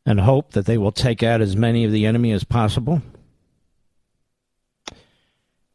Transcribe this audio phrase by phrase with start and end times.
[0.05, 3.01] and hope that they will take out as many of the enemy as possible.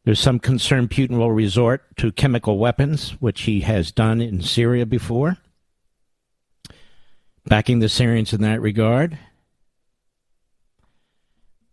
[0.05, 4.85] There's some concern Putin will resort to chemical weapons, which he has done in Syria
[4.85, 5.39] before
[7.49, 9.17] backing the Syrians in that regard.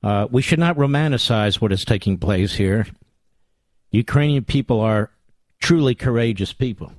[0.02, 2.86] Uh, we should not romanticize what is taking place here.
[3.90, 5.10] Ukrainian people are
[5.60, 6.92] truly courageous people.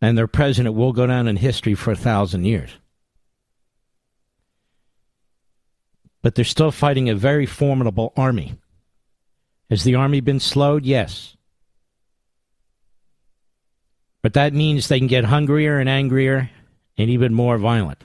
[0.00, 2.70] And their president will go down in history for a thousand years.
[6.20, 8.58] But they're still fighting a very formidable army.
[9.70, 10.84] Has the army been slowed?
[10.84, 11.36] Yes.
[14.24, 16.48] But that means they can get hungrier and angrier
[16.96, 18.02] and even more violent.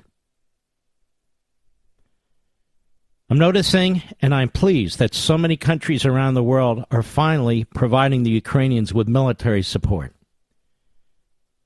[3.30, 8.24] I'm noticing and I'm pleased that so many countries around the world are finally providing
[8.24, 10.14] the Ukrainians with military support.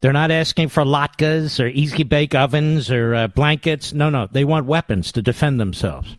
[0.02, 3.92] They're not asking for latkes or easy bake ovens or uh, blankets.
[3.92, 4.28] No, no.
[4.31, 6.16] They want weapons to defend themselves.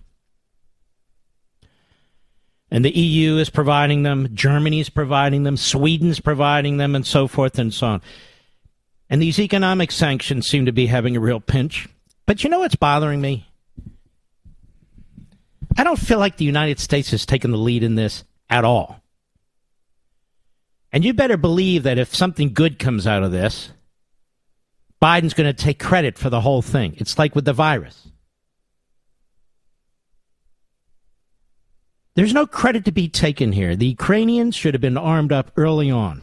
[2.74, 7.56] And the EU is providing them, Germany's providing them, Sweden's providing them, and so forth
[7.56, 8.02] and so on.
[9.08, 11.88] And these economic sanctions seem to be having a real pinch.
[12.26, 13.46] But you know what's bothering me?
[15.78, 19.00] I don't feel like the United States has taken the lead in this at all.
[20.90, 23.70] And you better believe that if something good comes out of this,
[25.00, 26.94] Biden's going to take credit for the whole thing.
[26.96, 28.08] It's like with the virus.
[32.14, 33.74] There's no credit to be taken here.
[33.74, 36.22] The Ukrainians should have been armed up early on.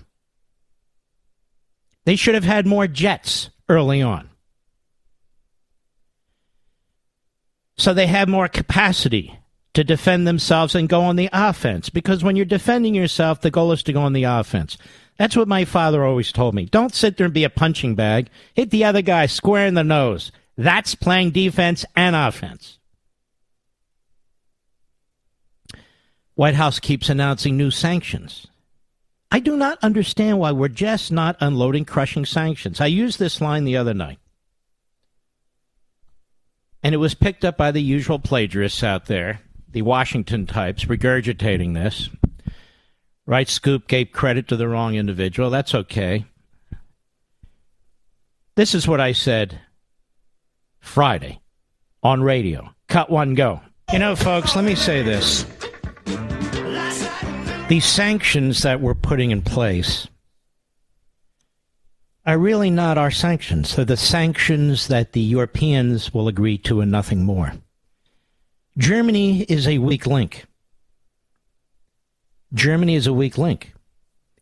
[2.05, 4.29] They should have had more jets early on.
[7.77, 9.37] So they have more capacity
[9.73, 11.89] to defend themselves and go on the offense.
[11.89, 14.77] Because when you're defending yourself, the goal is to go on the offense.
[15.17, 16.65] That's what my father always told me.
[16.65, 18.29] Don't sit there and be a punching bag.
[18.53, 20.31] Hit the other guy square in the nose.
[20.57, 22.79] That's playing defense and offense.
[26.41, 28.47] White House keeps announcing new sanctions.
[29.29, 32.81] I do not understand why we're just not unloading crushing sanctions.
[32.81, 34.17] I used this line the other night.
[36.81, 41.75] And it was picked up by the usual plagiarists out there, the Washington types, regurgitating
[41.75, 42.09] this.
[43.27, 45.51] Right Scoop gave credit to the wrong individual.
[45.51, 46.25] That's okay.
[48.55, 49.59] This is what I said
[50.79, 51.39] Friday
[52.01, 52.73] on radio.
[52.87, 53.61] Cut one, go.
[53.93, 55.45] You know, folks, let me say this.
[57.71, 60.09] These sanctions that we're putting in place
[62.25, 63.73] are really not our sanctions.
[63.73, 67.53] They're the sanctions that the Europeans will agree to and nothing more.
[68.77, 70.47] Germany is a weak link.
[72.53, 73.73] Germany is a weak link.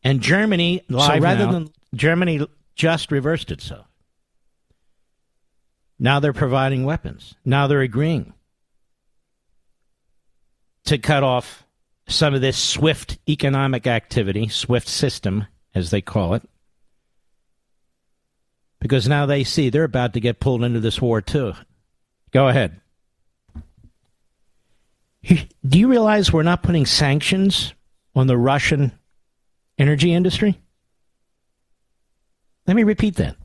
[0.03, 1.51] And Germany, so rather now.
[1.51, 3.85] than Germany just reversed itself.
[5.99, 7.35] Now they're providing weapons.
[7.45, 8.33] Now they're agreeing
[10.85, 11.63] to cut off
[12.09, 16.43] some of this swift economic activity, swift system, as they call it,
[18.79, 21.53] because now they see they're about to get pulled into this war too.
[22.31, 22.81] Go ahead.
[25.23, 27.73] Do you realize we're not putting sanctions
[28.15, 28.91] on the Russian
[29.77, 30.59] energy industry?
[32.67, 33.35] Let me repeat that.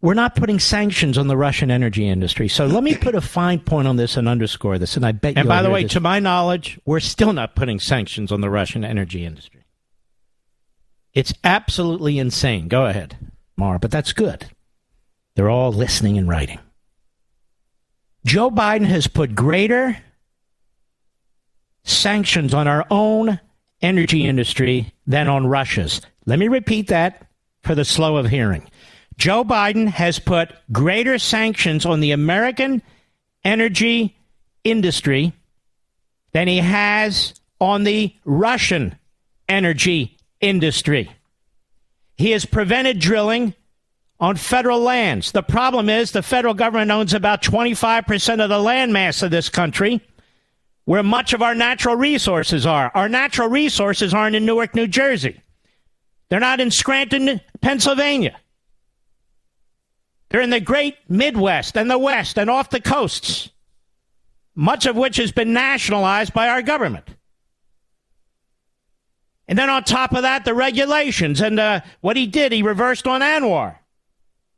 [0.00, 2.46] We're not putting sanctions on the Russian energy industry.
[2.46, 4.96] So let me put a fine point on this and underscore this.
[4.96, 5.36] And I bet.
[5.36, 5.92] And by the way, this.
[5.92, 9.64] to my knowledge, we're still not putting sanctions on the Russian energy industry.
[11.14, 12.68] It's absolutely insane.
[12.68, 13.16] Go ahead,
[13.56, 14.46] Mar, but that's good.
[15.34, 16.60] They're all listening and writing.
[18.24, 19.96] Joe Biden has put greater
[21.82, 23.40] sanctions on our own
[23.80, 26.00] energy industry than on Russia's.
[26.26, 27.26] Let me repeat that
[27.62, 28.68] for the slow of hearing.
[29.18, 32.82] Joe Biden has put greater sanctions on the American
[33.44, 34.16] energy
[34.62, 35.32] industry
[36.32, 38.96] than he has on the Russian
[39.48, 41.10] energy industry.
[42.16, 43.54] He has prevented drilling
[44.20, 45.32] on federal lands.
[45.32, 50.00] The problem is the federal government owns about 25% of the landmass of this country,
[50.84, 52.92] where much of our natural resources are.
[52.94, 55.40] Our natural resources aren't in Newark, New Jersey.
[56.28, 58.38] They're not in Scranton, Pennsylvania.
[60.28, 63.50] They're in the great Midwest and the West and off the coasts,
[64.54, 67.08] much of which has been nationalized by our government.
[69.48, 73.06] And then on top of that, the regulations and uh, what he did, he reversed
[73.06, 73.76] on ANWR.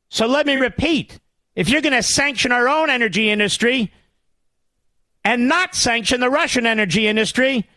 [0.09, 1.21] So let me repeat
[1.55, 3.93] if you're going to sanction our own energy industry
[5.25, 7.69] and not sanction the Russian energy industry,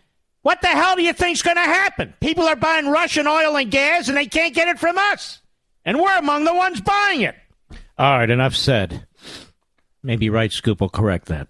[0.41, 2.13] what the hell do you think's going to happen?
[2.19, 5.39] People are buying Russian oil and gas and they can't get it from us.
[5.85, 7.35] And we're among the ones buying it.
[8.03, 9.07] All right, enough said.
[10.03, 11.47] Maybe Right Scoop will correct that.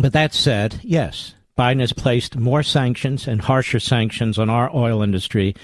[0.00, 5.02] But that said, yes, Biden has placed more sanctions and harsher sanctions on our oil
[5.02, 5.54] industry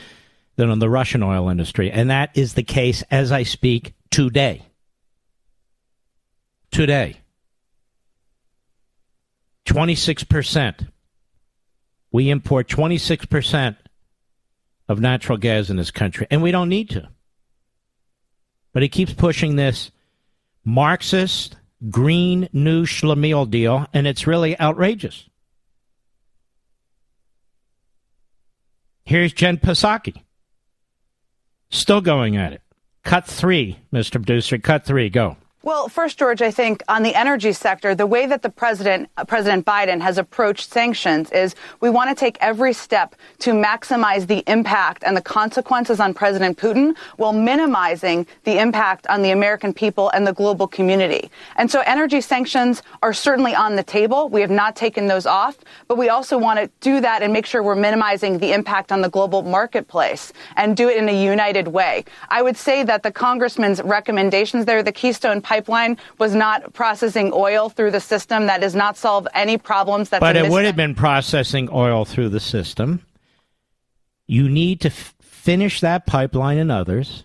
[0.56, 1.90] than on the Russian oil industry.
[1.90, 4.66] And that is the case as I speak today.
[6.70, 7.22] Today.
[9.64, 10.88] 26%.
[12.12, 13.76] We import 26%
[14.90, 17.08] of natural gas in this country, and we don't need to.
[18.76, 19.90] But he keeps pushing this
[20.62, 21.56] Marxist,
[21.88, 25.30] green, new schlemiel deal, and it's really outrageous.
[29.02, 30.24] Here's Jen Psaki.
[31.70, 32.60] Still going at it.
[33.02, 34.22] Cut three, Mr.
[34.22, 34.58] Producer.
[34.58, 35.08] Cut three.
[35.08, 35.38] Go.
[35.66, 39.24] Well, first, George, I think on the energy sector, the way that the president, uh,
[39.24, 44.44] President Biden, has approached sanctions is we want to take every step to maximize the
[44.46, 50.08] impact and the consequences on President Putin while minimizing the impact on the American people
[50.10, 51.32] and the global community.
[51.56, 54.28] And so energy sanctions are certainly on the table.
[54.28, 55.58] We have not taken those off,
[55.88, 59.00] but we also want to do that and make sure we're minimizing the impact on
[59.00, 62.04] the global marketplace and do it in a united way.
[62.28, 67.30] I would say that the congressman's recommendations there, the Keystone Pipeline, pipeline was not processing
[67.32, 68.46] oil through the system.
[68.46, 70.10] That does not solve any problems.
[70.10, 73.02] That's but it would have been processing oil through the system.
[74.26, 77.24] You need to f- finish that pipeline and others.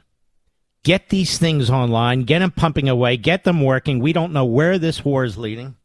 [0.83, 3.99] Get these things online, get them pumping away, get them working.
[3.99, 5.75] We don't know where this war is leading.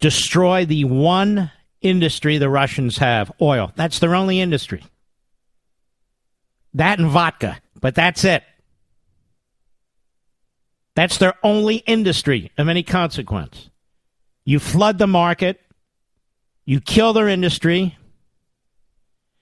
[0.00, 1.50] Destroy the one
[1.80, 3.72] industry the Russians have oil.
[3.76, 4.84] That's their only industry.
[6.74, 8.42] That and vodka, but that's it.
[10.94, 13.70] That's their only industry of any consequence.
[14.44, 15.60] You flood the market,
[16.64, 17.96] you kill their industry,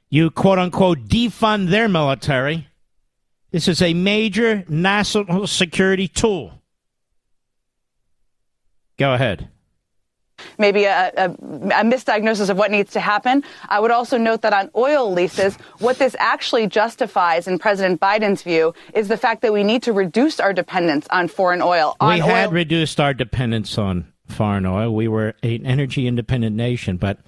[0.08, 2.68] you quote unquote defund their military.
[3.50, 6.62] This is a major national security tool.
[8.96, 9.48] Go ahead
[10.58, 13.42] maybe a, a, a, misdiagnosis of what needs to happen.
[13.68, 18.42] I would also note that on oil leases, what this actually justifies, in President Biden's
[18.42, 21.96] view, is the fact that we need to reduce our dependence on foreign oil.
[22.00, 24.94] On we had oil- reduced our dependence on foreign oil.
[24.94, 27.18] We were an energy independent nation, but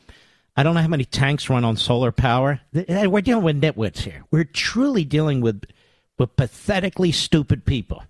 [0.57, 2.61] I don't know how many tanks run on solar power.
[2.73, 4.25] We're dealing with nitwits here.
[4.31, 5.65] We're truly dealing with,
[6.19, 8.05] with pathetically stupid people.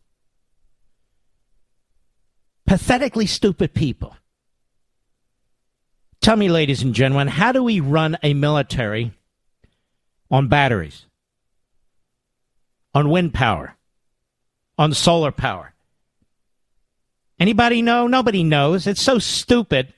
[2.67, 4.17] Pathetically stupid people.
[6.23, 9.13] Tell me, ladies and gentlemen, how do we run a military
[10.31, 11.05] on batteries,
[12.95, 13.77] on wind power,
[14.79, 15.75] on solar power?
[17.41, 18.07] Anybody know?
[18.07, 18.87] Nobody knows.
[18.87, 19.93] It's so stupid.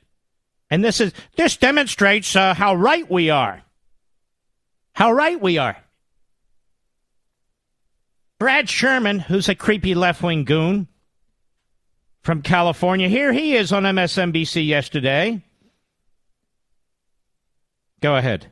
[0.71, 3.63] And this is this demonstrates uh, how right we are.
[4.95, 5.77] How right we are.
[8.39, 10.89] Brad Sherman, who's a creepy left wing goon
[12.23, 15.43] from California, here he is on MSNBC yesterday.
[18.05, 18.49] Go ahead.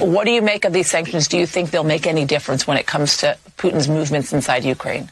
[0.00, 1.28] What do you make of these sanctions?
[1.28, 5.08] Do you think they'll make any difference when it comes to Putin's movements inside Ukraine?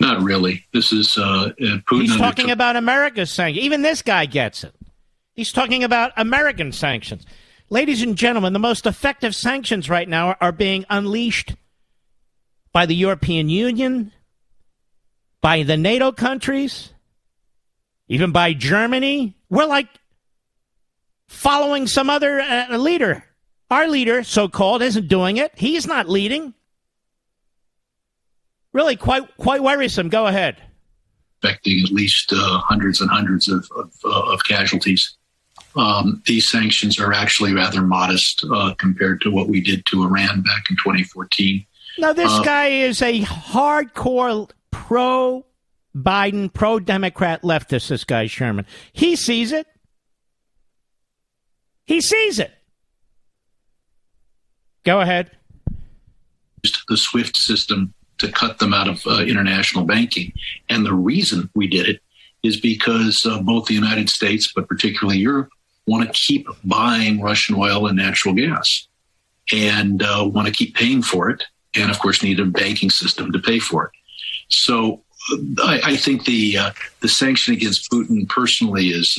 [0.00, 0.64] Not really.
[0.72, 2.00] This is uh, uh Putin.
[2.00, 3.62] He's talking about America's sanctions.
[3.62, 4.74] Even this guy gets it.
[5.34, 7.26] He's talking about American sanctions.
[7.68, 11.54] Ladies and gentlemen, the most effective sanctions right now are being unleashed
[12.72, 14.10] by the European Union,
[15.42, 16.94] by the NATO countries,
[18.08, 19.36] even by Germany.
[19.50, 19.88] We're like
[21.28, 23.24] following some other uh, leader.
[23.70, 25.52] Our leader, so called, isn't doing it.
[25.56, 26.54] He's not leading.
[28.72, 30.08] Really, quite quite worrisome.
[30.08, 30.62] Go ahead.
[31.42, 35.16] Affecting at least uh, hundreds and hundreds of of, uh, of casualties.
[35.76, 40.42] Um, these sanctions are actually rather modest uh, compared to what we did to Iran
[40.42, 41.66] back in 2014.
[41.98, 45.44] Now, this uh, guy is a hardcore pro
[45.94, 48.66] Biden, pro Democrat leftist, this guy, Sherman.
[48.92, 49.66] He sees it.
[51.86, 52.52] He sees it.
[54.84, 55.30] Go ahead.
[56.88, 60.32] The SWIFT system to cut them out of uh, international banking.
[60.68, 62.00] And the reason we did it
[62.42, 65.50] is because uh, both the United States, but particularly Europe,
[65.86, 68.88] want to keep buying Russian oil and natural gas
[69.52, 71.44] and uh, want to keep paying for it.
[71.74, 73.90] And of course, need a banking system to pay for it.
[74.48, 75.02] So
[75.32, 79.18] uh, I, I think the uh, the sanction against Putin personally is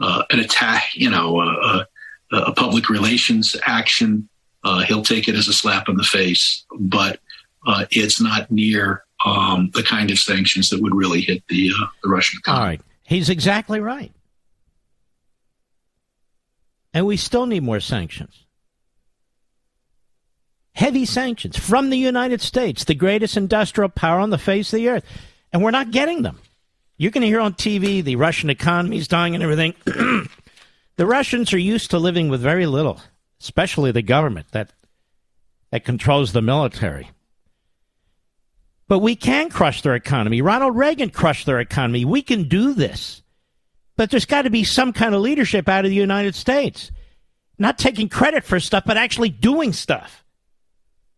[0.00, 1.84] uh, uh, an attack, you know, uh,
[2.32, 4.28] uh, a public relations action.
[4.64, 7.20] Uh, he'll take it as a slap in the face, but
[7.66, 11.70] uh, it's not near um, the kind of sanctions that would really hit the
[12.02, 12.60] the Russian economy.
[12.60, 14.12] All right, he's exactly right,
[16.92, 18.44] and we still need more sanctions.
[20.74, 24.88] Heavy sanctions from the United States, the greatest industrial power on the face of the
[24.88, 25.04] earth,
[25.52, 26.38] and we're not getting them.
[27.00, 29.72] You can hear on TV the Russian economy is dying and everything.
[30.96, 33.00] the Russians are used to living with very little,
[33.40, 34.74] especially the government that
[35.70, 37.10] that controls the military.
[38.86, 40.42] But we can crush their economy.
[40.42, 42.04] Ronald Reagan crushed their economy.
[42.04, 43.22] We can do this.
[43.96, 46.92] But there's got to be some kind of leadership out of the United States.
[47.58, 50.22] Not taking credit for stuff, but actually doing stuff.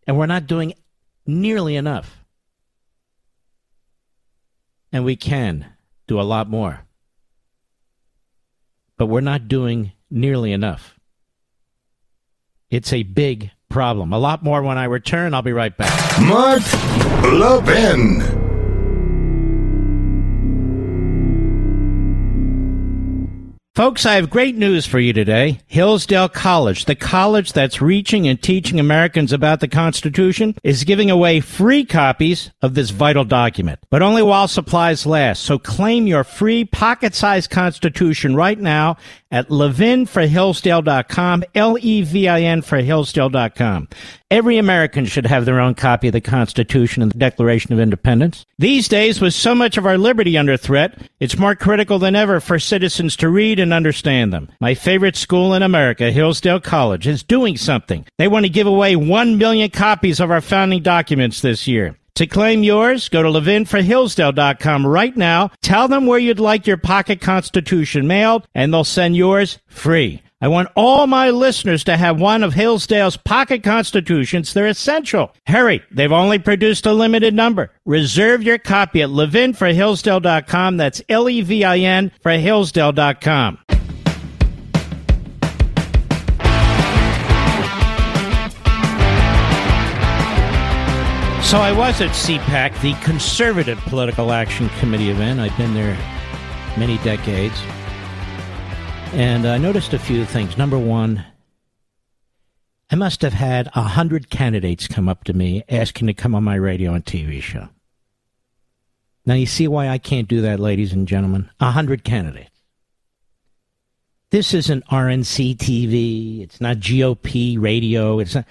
[0.06, 0.74] And we're not doing
[1.26, 2.21] nearly enough.
[4.92, 5.66] And we can
[6.06, 6.84] do a lot more.
[8.98, 10.98] But we're not doing nearly enough.
[12.70, 14.12] It's a big problem.
[14.12, 15.34] A lot more when I return.
[15.34, 16.20] I'll be right back.
[16.20, 16.62] Mark
[17.32, 18.41] Levin.
[23.74, 25.58] Folks, I have great news for you today.
[25.66, 31.40] Hillsdale College, the college that's reaching and teaching Americans about the Constitution, is giving away
[31.40, 35.42] free copies of this vital document, but only while supplies last.
[35.44, 38.98] So claim your free pocket-sized Constitution right now
[39.32, 43.88] at levinforhillsdale.com, L-E-V-I-N for Hillsdale.com.
[44.30, 48.46] Every American should have their own copy of the Constitution and the Declaration of Independence.
[48.58, 52.40] These days, with so much of our liberty under threat, it's more critical than ever
[52.40, 54.50] for citizens to read and understand them.
[54.60, 58.06] My favorite school in America, Hillsdale College, is doing something.
[58.18, 61.96] They want to give away one million copies of our founding documents this year.
[62.16, 65.50] To claim yours, go to levinforhillsdale.com right now.
[65.62, 70.22] Tell them where you'd like your pocket constitution mailed, and they'll send yours free.
[70.42, 74.52] I want all my listeners to have one of Hillsdale's pocket constitutions.
[74.52, 75.32] They're essential.
[75.46, 77.70] Hurry, they've only produced a limited number.
[77.86, 80.76] Reserve your copy at levinforhillsdale.com.
[80.76, 83.58] That's L-E-V-I-N for Hillsdale.com.
[91.52, 95.38] So I was at CPAC, the Conservative Political Action Committee event.
[95.38, 95.94] I've been there
[96.78, 97.60] many decades.
[99.12, 100.56] And I noticed a few things.
[100.56, 101.22] Number one,
[102.90, 106.42] I must have had a hundred candidates come up to me asking to come on
[106.42, 107.68] my radio and TV show.
[109.26, 111.50] Now you see why I can't do that, ladies and gentlemen.
[111.60, 112.62] A hundred candidates.
[114.30, 116.40] This isn't RNC TV.
[116.44, 118.20] It's not GOP radio.
[118.20, 118.46] It's not.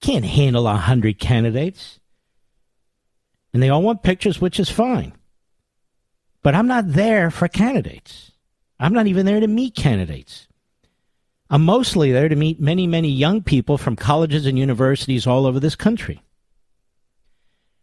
[0.00, 1.99] Can't handle a hundred candidates
[3.52, 5.12] and they all want pictures, which is fine.
[6.42, 8.32] But I'm not there for candidates.
[8.78, 10.48] I'm not even there to meet candidates.
[11.50, 15.58] I'm mostly there to meet many, many young people from colleges and universities all over
[15.58, 16.22] this country.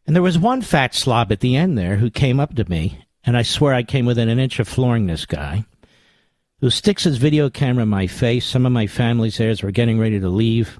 [0.06, 3.04] And there was one fat slob at the end there who came up to me,
[3.26, 5.66] and I swear I came within an inch of flooring this guy.
[6.60, 8.46] who sticks his video camera in my face.
[8.46, 10.80] Some of my family's there as we're getting ready to leave.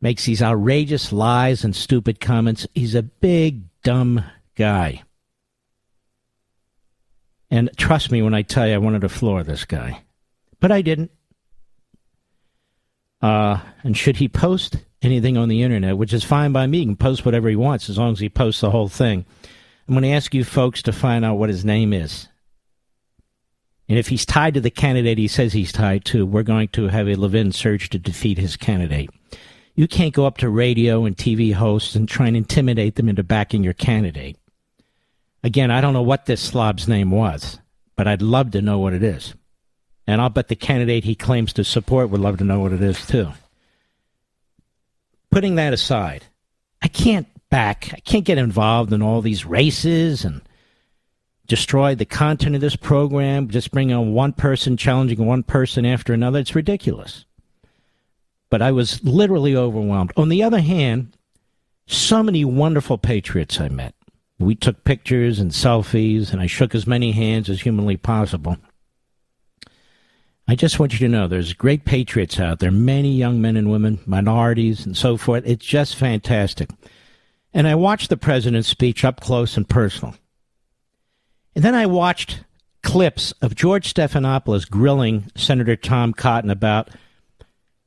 [0.00, 2.66] Makes these outrageous lies and stupid comments.
[2.74, 4.24] He's a big, dumb
[4.56, 5.02] guy.
[7.50, 10.02] And trust me when I tell you I wanted to floor this guy.
[10.60, 11.10] But I didn't.
[13.20, 16.86] Uh, and should he post anything on the internet, which is fine by me, he
[16.86, 19.24] can post whatever he wants as long as he posts the whole thing.
[19.86, 22.28] I'm going to ask you folks to find out what his name is.
[23.88, 26.88] And if he's tied to the candidate he says he's tied to, we're going to
[26.88, 29.10] have a Levin surge to defeat his candidate.
[29.74, 33.22] You can't go up to radio and TV hosts and try and intimidate them into
[33.22, 34.36] backing your candidate.
[35.42, 37.58] Again, I don't know what this slob's name was,
[37.96, 39.34] but I'd love to know what it is.
[40.06, 42.82] And I'll bet the candidate he claims to support would love to know what it
[42.82, 43.32] is, too.
[45.30, 46.26] Putting that aside,
[46.82, 50.42] I can't back, I can't get involved in all these races and
[51.46, 56.12] destroy the content of this program, just bring on one person challenging one person after
[56.12, 56.40] another.
[56.40, 57.24] It's ridiculous.
[58.52, 60.12] But I was literally overwhelmed.
[60.14, 61.16] On the other hand,
[61.86, 63.94] so many wonderful patriots I met.
[64.38, 68.58] We took pictures and selfies, and I shook as many hands as humanly possible.
[70.46, 73.70] I just want you to know there's great patriots out there, many young men and
[73.70, 75.44] women, minorities, and so forth.
[75.46, 76.68] It's just fantastic.
[77.54, 80.14] And I watched the president's speech up close and personal.
[81.56, 82.44] And then I watched
[82.82, 86.90] clips of George Stephanopoulos grilling Senator Tom Cotton about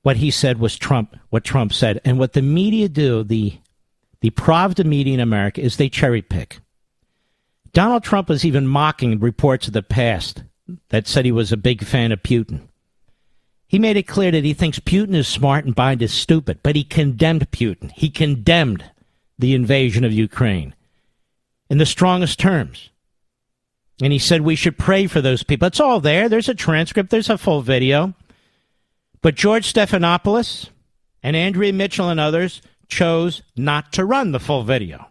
[0.05, 1.99] what he said was Trump, what Trump said.
[2.05, 3.57] And what the media do, the
[4.21, 6.59] the Pravda media in America, is they cherry pick.
[7.73, 10.43] Donald Trump was even mocking reports of the past
[10.89, 12.67] that said he was a big fan of Putin.
[13.65, 16.75] He made it clear that he thinks Putin is smart and Biden is stupid, but
[16.75, 17.89] he condemned Putin.
[17.89, 18.85] He condemned
[19.39, 20.75] the invasion of Ukraine
[21.67, 22.91] in the strongest terms.
[24.03, 25.67] And he said we should pray for those people.
[25.67, 26.29] It's all there.
[26.29, 28.13] There's a transcript, there's a full video.
[29.25, 30.69] But George Stephanopoulos
[31.23, 35.07] and Andrea Mitchell and others chose not to run the full video.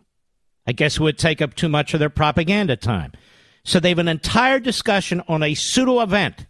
[0.68, 3.10] I guess it would take up too much of their propaganda time.
[3.64, 6.46] So they have an entire discussion on a pseudo event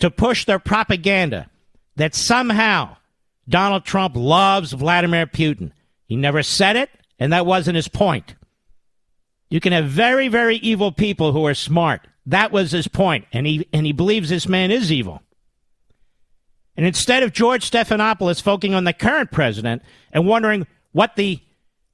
[0.00, 1.48] to push their propaganda
[1.96, 2.98] that somehow
[3.48, 5.72] Donald Trump loves Vladimir Putin.
[6.04, 8.34] He never said it, and that wasn't his point.
[9.48, 12.06] You can have very, very evil people who are smart.
[12.26, 15.22] That was his point, and he and he believes this man is evil.
[16.76, 19.82] And instead of George Stephanopoulos focusing on the current president
[20.12, 21.40] and wondering what the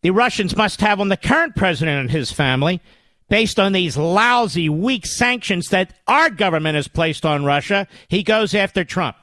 [0.00, 2.80] the Russians must have on the current president and his family,
[3.28, 8.54] based on these lousy, weak sanctions that our government has placed on Russia, he goes
[8.54, 9.16] after Trump.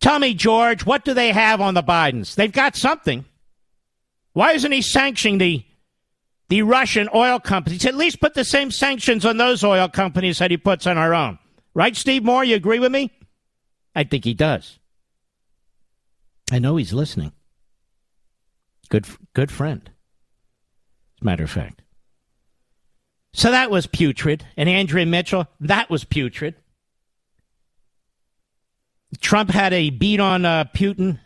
[0.00, 2.34] Tell me, George, what do they have on the Bidens?
[2.34, 3.24] They've got something.
[4.32, 5.64] Why isn't he sanctioning the
[6.48, 7.84] the Russian oil companies?
[7.84, 11.14] At least put the same sanctions on those oil companies that he puts on our
[11.14, 11.38] own.
[11.76, 12.42] Right, Steve Moore?
[12.42, 13.12] You agree with me?
[13.94, 14.78] I think he does.
[16.50, 17.32] I know he's listening.
[18.88, 19.82] Good, good friend.
[21.18, 21.82] As a matter of fact.
[23.34, 24.46] So that was putrid.
[24.56, 26.54] And Andrea Mitchell, that was putrid.
[29.20, 31.20] Trump had a beat on uh, Putin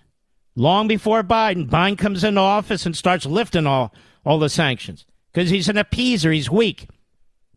[0.57, 1.71] long before Biden.
[1.71, 6.35] Biden comes into office and starts lifting all, all the sanctions because he's an appeaser.
[6.35, 6.89] He's weak.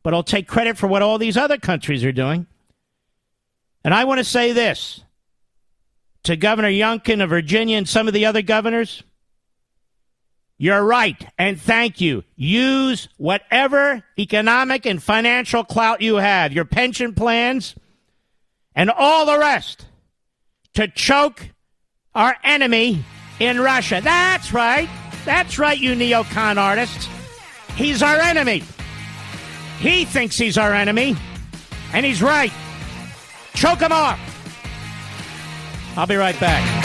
[0.03, 2.45] But I'll take credit for what all these other countries are doing.
[3.83, 5.01] And I want to say this
[6.23, 9.03] to Governor Youngkin of Virginia and some of the other governors.
[10.57, 12.23] You're right, and thank you.
[12.35, 17.75] Use whatever economic and financial clout you have, your pension plans,
[18.73, 19.85] and all the rest,
[20.75, 21.49] to choke
[22.15, 23.03] our enemy
[23.39, 23.99] in Russia.
[24.01, 24.87] That's right.
[25.25, 27.09] That's right, you neocon artists.
[27.75, 28.63] He's our enemy.
[29.79, 31.17] He thinks he's our enemy,
[31.93, 32.53] and he's right.
[33.53, 34.19] Choke him off.
[35.95, 36.83] I'll be right back.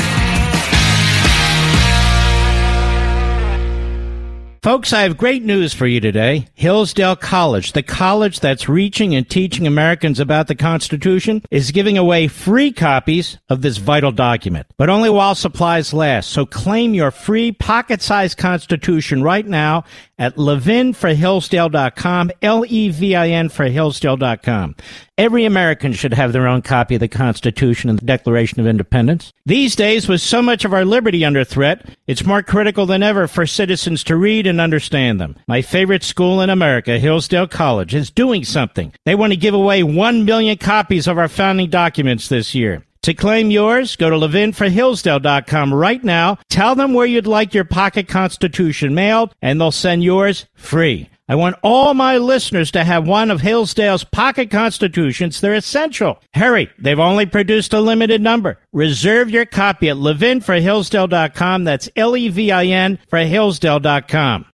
[4.61, 6.47] Folks, I have great news for you today.
[6.55, 12.27] Hillsdale College, the college that's reaching and teaching Americans about the Constitution, is giving away
[12.27, 16.31] free copies of this vital document, but only while supplies last.
[16.31, 19.85] So claim your free pocket-sized Constitution right now
[20.19, 24.77] at levinforhillsdale.com, L-E-V-I-N for Hillsdale.com.
[25.17, 29.33] Every American should have their own copy of the Constitution and the Declaration of Independence.
[29.47, 33.27] These days, with so much of our liberty under threat, it's more critical than ever
[33.27, 35.37] for citizens to read and understand them.
[35.47, 38.93] My favorite school in America, Hillsdale College, is doing something.
[39.05, 42.85] They want to give away one million copies of our founding documents this year.
[43.03, 46.39] To claim yours, go to levinforhillsdale.com right now.
[46.51, 51.09] Tell them where you'd like your pocket constitution mailed, and they'll send yours free.
[51.31, 55.41] I want all my listeners to have one of Hillsdale's pocket constitutions.
[55.41, 56.19] They're essential.
[56.33, 58.59] Hurry, they've only produced a limited number.
[58.73, 61.65] Reserve your copy at levinforhillsdale.com.
[61.65, 64.47] That's L E V I N for Hillsdale.com.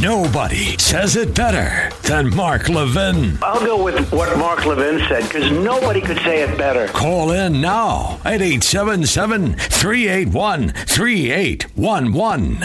[0.00, 3.36] Nobody says it better than Mark Levin.
[3.42, 6.86] I'll go with what Mark Levin said because nobody could say it better.
[6.88, 12.64] Call in now at 877 381 3811.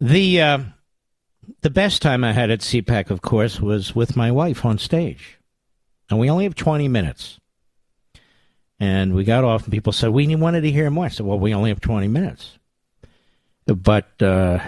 [0.00, 0.58] The, uh,
[1.60, 5.38] the best time I had at CPAC, of course, was with my wife on stage.
[6.08, 7.38] And we only have 20 minutes.
[8.80, 11.04] And we got off, and people said, We wanted to hear more.
[11.04, 12.58] I said, Well, we only have 20 minutes.
[13.66, 14.58] But uh,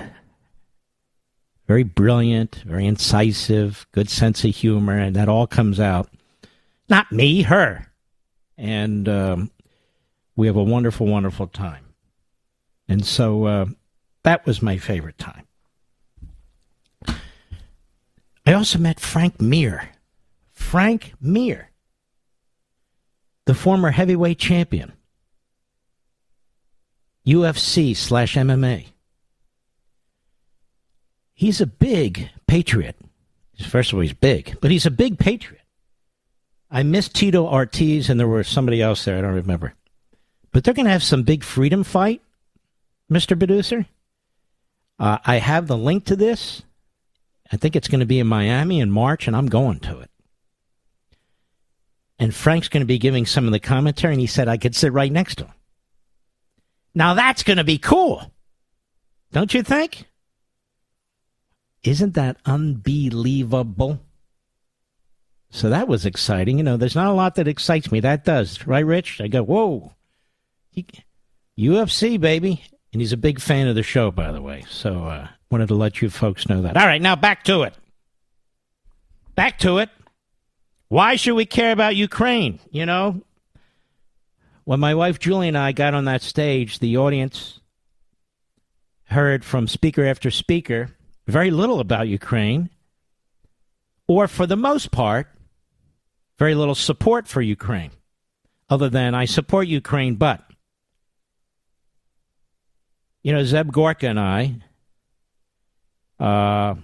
[1.66, 6.10] very brilliant, very incisive, good sense of humor, and that all comes out.
[6.88, 7.86] Not me, her.
[8.58, 9.50] And um,
[10.36, 11.94] we have a wonderful, wonderful time.
[12.88, 13.66] And so uh,
[14.24, 15.46] that was my favorite time.
[18.44, 19.90] I also met Frank Mir.
[20.50, 21.70] Frank Mir,
[23.46, 24.92] the former heavyweight champion,
[27.26, 28.91] UFC slash MMA.
[31.34, 32.96] He's a big patriot.
[33.66, 35.62] First of all, he's big, but he's a big patriot.
[36.70, 39.18] I miss Tito Ortiz, and there was somebody else there.
[39.18, 39.74] I don't remember.
[40.52, 42.22] But they're going to have some big freedom fight,
[43.10, 43.38] Mr.
[43.38, 43.86] Producer.
[44.98, 46.62] Uh, I have the link to this.
[47.50, 50.10] I think it's going to be in Miami in March, and I'm going to it.
[52.18, 54.74] And Frank's going to be giving some of the commentary, and he said I could
[54.74, 55.54] sit right next to him.
[56.94, 58.32] Now that's going to be cool.
[59.32, 60.04] Don't you think?
[61.84, 64.00] Isn't that unbelievable?
[65.50, 66.58] So that was exciting.
[66.58, 68.00] You know, there's not a lot that excites me.
[68.00, 69.20] That does, right, Rich?
[69.20, 69.92] I go, whoa.
[70.70, 70.86] He,
[71.58, 72.64] UFC, baby.
[72.92, 74.64] And he's a big fan of the show, by the way.
[74.68, 76.76] So uh, wanted to let you folks know that.
[76.76, 77.74] All right, now back to it.
[79.34, 79.90] Back to it.
[80.88, 82.58] Why should we care about Ukraine?
[82.70, 83.22] You know,
[84.64, 87.60] when my wife Julie and I got on that stage, the audience
[89.04, 90.90] heard from speaker after speaker
[91.32, 92.68] very little about Ukraine,
[94.06, 95.26] or for the most part,
[96.38, 97.92] very little support for Ukraine,
[98.68, 100.42] other than I support Ukraine, but.
[103.24, 104.56] You know, Seb Gorka and I
[106.18, 106.74] uh,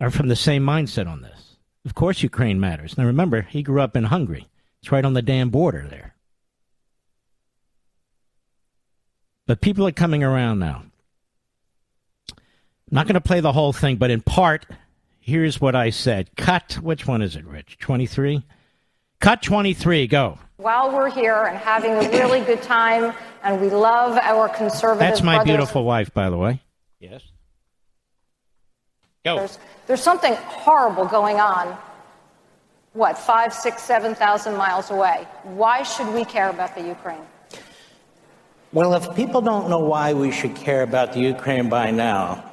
[0.00, 1.56] are from the same mindset on this.
[1.84, 2.96] Of course, Ukraine matters.
[2.96, 4.46] Now, remember, he grew up in Hungary.
[4.80, 6.14] It's right on the damn border there.
[9.46, 10.84] But people are coming around now.
[12.92, 14.66] I'm not going to play the whole thing, but in part,
[15.18, 16.28] here's what I said.
[16.36, 17.78] Cut, which one is it, Rich?
[17.78, 18.44] 23?
[19.18, 20.38] Cut 23, go.
[20.58, 25.22] While we're here and having a really good time, and we love our conservative That's
[25.22, 26.60] my brothers, beautiful wife, by the way.
[27.00, 27.22] Yes.
[29.24, 29.36] Go.
[29.36, 31.74] There's, there's something horrible going on.
[32.92, 35.26] What, five, six, seven thousand miles away?
[35.44, 37.24] Why should we care about the Ukraine?
[38.74, 42.51] Well, if people don't know why we should care about the Ukraine by now,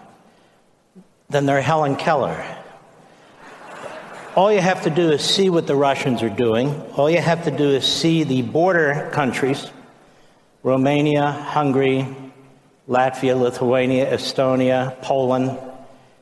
[1.29, 2.43] then they're Helen Keller.
[4.35, 6.69] All you have to do is see what the Russians are doing.
[6.95, 9.69] All you have to do is see the border countries
[10.61, 12.05] Romania, Hungary,
[12.87, 15.57] Latvia, Lithuania, Estonia, Poland.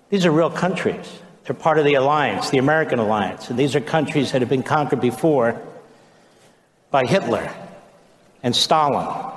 [0.09, 1.07] These are real countries.
[1.43, 3.49] They're part of the alliance, the American alliance.
[3.49, 5.59] And these are countries that have been conquered before
[6.91, 7.51] by Hitler
[8.43, 9.31] and Stalin.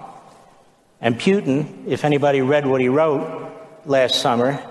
[1.01, 3.51] And Putin, if anybody read what he wrote
[3.87, 4.63] last summer,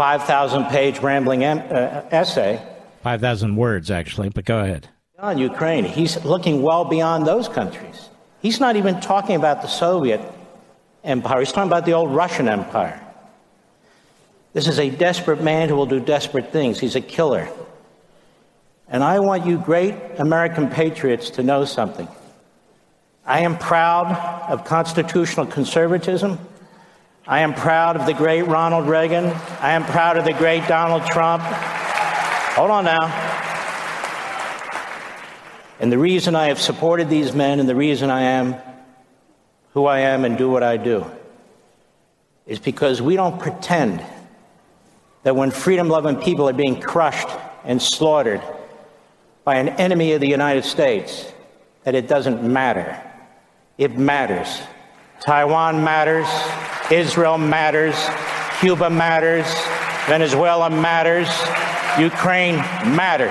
[0.00, 2.58] 5,000 page rambling em- uh, essay.
[3.02, 4.88] 5,000 words, actually, but go ahead.
[5.18, 8.08] On Ukraine, he's looking well beyond those countries.
[8.40, 10.22] He's not even talking about the Soviet
[11.04, 12.98] empire, he's talking about the old Russian empire.
[14.54, 16.80] This is a desperate man who will do desperate things.
[16.80, 17.50] He's a killer.
[18.88, 22.08] And I want you great American patriots to know something.
[23.26, 24.06] I am proud
[24.48, 26.38] of constitutional conservatism.
[27.30, 29.26] I am proud of the great Ronald Reagan.
[29.60, 31.44] I am proud of the great Donald Trump.
[31.44, 33.06] Hold on now.
[35.78, 38.56] And the reason I have supported these men and the reason I am
[39.74, 41.08] who I am and do what I do
[42.48, 44.04] is because we don't pretend
[45.22, 47.28] that when freedom loving people are being crushed
[47.64, 48.42] and slaughtered
[49.44, 51.32] by an enemy of the United States,
[51.84, 53.00] that it doesn't matter.
[53.78, 54.62] It matters.
[55.20, 56.26] Taiwan matters.
[56.90, 57.94] Israel matters.
[58.58, 59.46] Cuba matters.
[60.08, 61.28] Venezuela matters.
[61.98, 62.56] Ukraine
[62.96, 63.30] matters.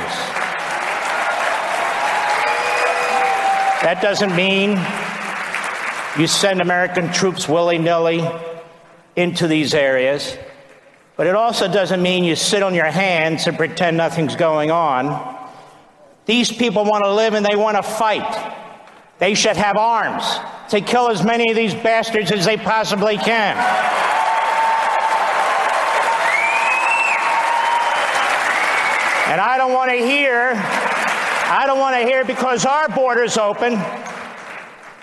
[3.84, 4.72] That doesn't mean
[6.18, 8.28] you send American troops willy nilly
[9.16, 10.38] into these areas.
[11.16, 15.38] But it also doesn't mean you sit on your hands and pretend nothing's going on.
[16.26, 18.56] These people want to live and they want to fight.
[19.18, 20.24] They should have arms
[20.70, 23.58] to kill as many of these bastards as they possibly can.
[29.30, 33.76] And I don't want to hear, I don't want to hear because our border's open,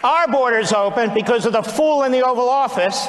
[0.03, 3.07] our border's open because of the fool in the Oval Office,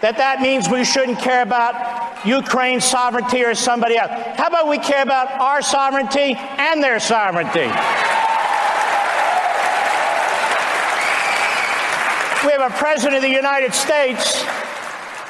[0.00, 4.10] that that means we shouldn't care about Ukraine's sovereignty or somebody else.
[4.36, 7.70] How about we care about our sovereignty and their sovereignty?
[12.48, 14.42] We have a president of the United States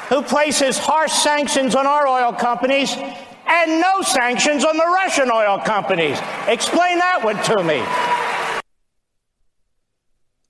[0.07, 5.59] who places harsh sanctions on our oil companies and no sanctions on the Russian oil
[5.59, 6.17] companies.
[6.47, 7.83] Explain that one to me.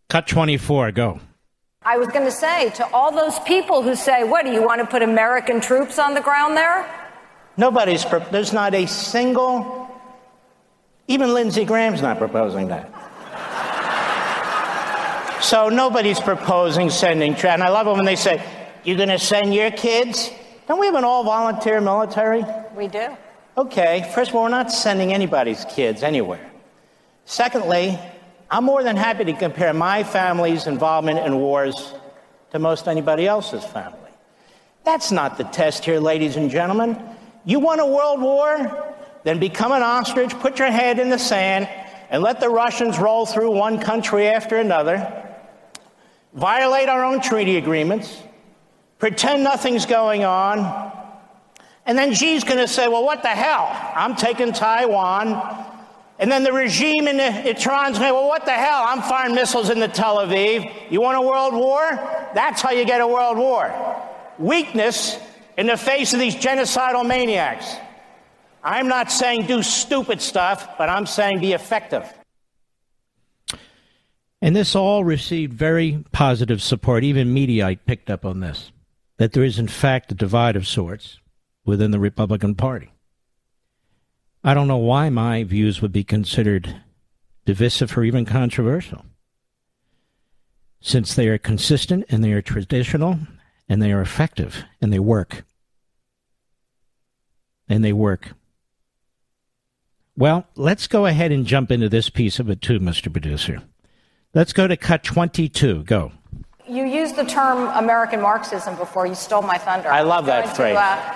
[0.10, 1.20] Cut 24, go.
[1.82, 4.80] I was going to say to all those people who say, What do you want
[4.80, 6.86] to put American troops on the ground there?
[7.58, 9.90] Nobody's, there's not a single,
[11.08, 13.09] even Lindsey Graham's not proposing that.
[15.42, 18.44] So nobody's proposing sending, and I love it when they say,
[18.84, 20.32] You're going to send your kids?
[20.68, 22.46] Don't we have an all volunteer military?
[22.76, 23.16] We do.
[23.58, 26.50] Okay, first of all, we're not sending anybody's kids anywhere.
[27.26, 28.00] Secondly,
[28.50, 31.94] I'm more than happy to compare my family's involvement in wars
[32.52, 34.00] to most anybody else's family.
[34.84, 37.00] That's not the test here, ladies and gentlemen.
[37.46, 38.96] You want a world war?
[39.24, 41.68] Then become an ostrich, put your head in the sand,
[42.10, 45.29] and let the Russians roll through one country after another,
[46.34, 48.22] violate our own treaty agreements,
[48.98, 50.92] pretend nothing's going on.
[51.86, 53.68] And then Xi's going to say, well, what the hell?
[53.96, 55.66] I'm taking Taiwan.
[56.20, 58.84] And then the regime in, in going to well, what the hell?
[58.86, 60.72] I'm firing missiles into Tel Aviv.
[60.92, 61.90] You want a world war?
[62.36, 63.74] That's how you get a world war.
[64.38, 65.18] Weakness
[65.58, 67.76] in the face of these genocidal maniacs.
[68.64, 72.14] I'm not saying do stupid stuff, but I'm saying be effective.
[74.42, 77.04] And this all received very positive support.
[77.04, 78.72] Even Mediaite picked up on this
[79.18, 81.20] that there is, in fact, a divide of sorts
[81.66, 82.94] within the Republican Party.
[84.44, 86.82] I don't know why my views would be considered
[87.46, 89.06] divisive or even controversial,
[90.80, 93.20] since they are consistent and they are traditional
[93.68, 95.44] and they are effective and they work.
[97.68, 98.32] And they work.
[100.16, 103.12] Well, let's go ahead and jump into this piece of it too, Mr.
[103.12, 103.64] Producer.
[104.36, 105.86] Let's go to cut 22.
[105.86, 106.12] Go.
[106.68, 109.08] You used the term American Marxism before.
[109.08, 109.90] You stole my thunder.
[109.90, 110.76] I love that phrase.
[110.76, 111.16] To, uh,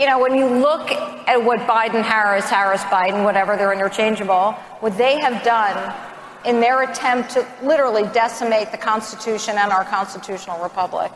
[0.00, 4.98] you know, when you look at what Biden, Harris, Harris, Biden, whatever, they're interchangeable, what
[4.98, 5.94] they have done
[6.44, 11.12] in their attempt to literally decimate the Constitution and our constitutional republic,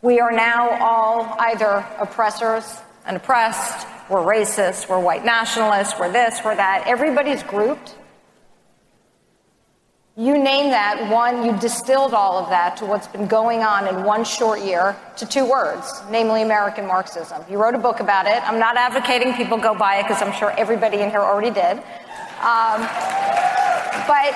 [0.00, 6.40] we are now all either oppressors and oppressed, we're racist, we're white nationalists, we're this,
[6.42, 6.84] we're that.
[6.86, 7.96] Everybody's grouped
[10.18, 14.02] you name that one, you distilled all of that to what's been going on in
[14.02, 17.44] one short year to two words, namely American Marxism.
[17.50, 18.42] You wrote a book about it.
[18.48, 21.76] I'm not advocating people go buy it because I'm sure everybody in here already did.
[22.40, 22.80] Um,
[24.08, 24.32] but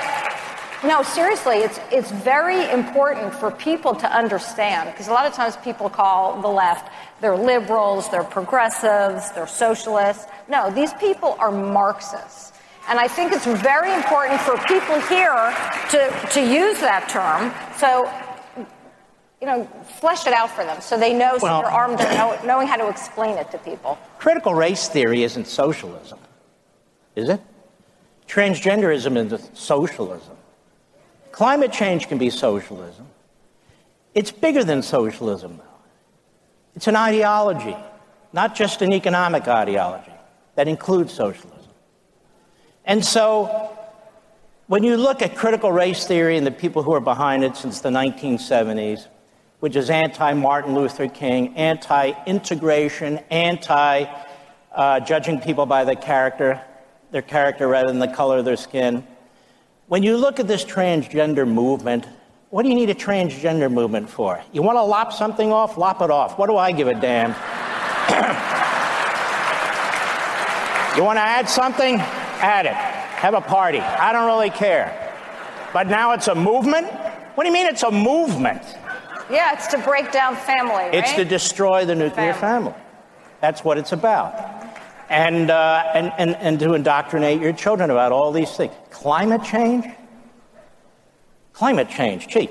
[0.85, 5.57] no, seriously, it's, it's very important for people to understand because a lot of times
[5.57, 10.27] people call the left, they're liberals, they're progressives, they're socialists.
[10.47, 12.50] No, these people are Marxists.
[12.89, 15.55] And I think it's very important for people here
[15.91, 17.53] to, to use that term.
[17.77, 18.11] So,
[19.41, 19.65] you know,
[20.01, 22.77] flesh it out for them so they know, so they're armed and know, knowing how
[22.77, 23.99] to explain it to people.
[24.19, 26.19] Critical race theory isn't socialism,
[27.17, 27.41] is it?
[28.27, 30.37] Transgenderism isn't socialism.
[31.33, 33.07] Climate change can be socialism.
[34.15, 35.65] It's bigger than socialism, though.
[36.75, 37.77] It's an ideology,
[38.33, 40.13] not just an economic ideology
[40.55, 41.60] that includes socialism.
[42.91, 43.71] And so,
[44.67, 47.79] when you look at critical race theory and the people who are behind it since
[47.79, 49.07] the 1970s,
[49.61, 54.07] which is anti Martin Luther King, anti integration, anti
[54.75, 56.61] uh, judging people by their character,
[57.13, 59.07] their character rather than the color of their skin.
[59.87, 62.09] When you look at this transgender movement,
[62.49, 64.43] what do you need a transgender movement for?
[64.51, 65.79] You want to lop something off?
[65.79, 66.41] Lop it off.
[66.41, 67.31] What do I give a damn?
[70.97, 72.03] you want to add something?
[72.41, 72.75] Add it.
[72.75, 73.81] Have a party.
[73.81, 75.09] I don't really care.
[75.73, 76.87] But now it's a movement?
[77.35, 78.63] What do you mean it's a movement?
[79.31, 80.75] Yeah, it's to break down family.
[80.75, 80.95] Right?
[80.95, 82.73] It's to destroy the nuclear family.
[82.73, 82.87] family.
[83.41, 84.35] That's what it's about.
[85.09, 88.73] And, uh, and, and, and to indoctrinate your children about all these things.
[88.91, 89.87] Climate change?
[91.53, 92.29] Climate change.
[92.29, 92.49] Gee,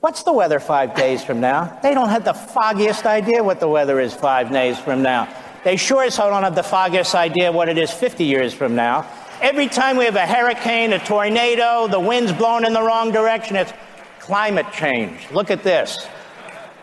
[0.00, 1.78] what's the weather five days from now?
[1.82, 5.28] They don't have the foggiest idea what the weather is five days from now.
[5.64, 8.76] They sure as hell don't have the foggiest idea what it is 50 years from
[8.76, 9.06] now.
[9.42, 13.56] Every time we have a hurricane, a tornado, the wind's blowing in the wrong direction,
[13.56, 13.72] it's
[14.18, 15.30] climate change.
[15.30, 16.06] Look at this.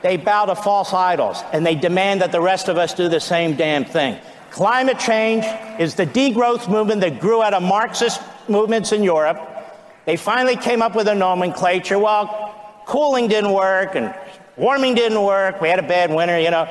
[0.04, 3.20] They bow to false idols and they demand that the rest of us do the
[3.20, 4.20] same damn thing.
[4.52, 5.46] Climate change
[5.80, 9.42] is the degrowth movement that grew out of Marxist movements in Europe.
[10.06, 11.98] They finally came up with a nomenclature.
[11.98, 12.54] Well,
[12.86, 14.13] cooling didn't work and
[14.58, 15.60] warming didn't work.
[15.60, 16.70] We had a bad winter, you know.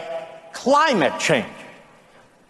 [0.53, 1.47] Climate change.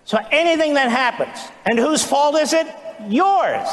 [0.05, 2.66] So anything that happens, and whose fault is it?
[3.09, 3.69] Yours.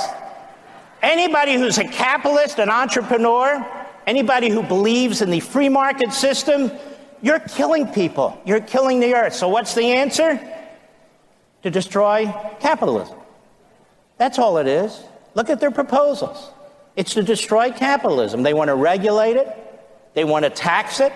[1.02, 3.66] Anybody who's a capitalist, an entrepreneur,
[4.06, 6.72] anybody who believes in the free market system,
[7.22, 8.40] you're killing people.
[8.46, 9.34] You're killing the earth.
[9.34, 10.40] So what's the answer?
[11.64, 12.26] To destroy
[12.60, 13.18] capitalism.
[14.18, 15.02] That's all it is.
[15.36, 16.52] Look at their proposals.
[16.96, 18.44] It's to destroy capitalism.
[18.44, 19.48] They want to regulate it.
[20.14, 21.14] They want to tax it.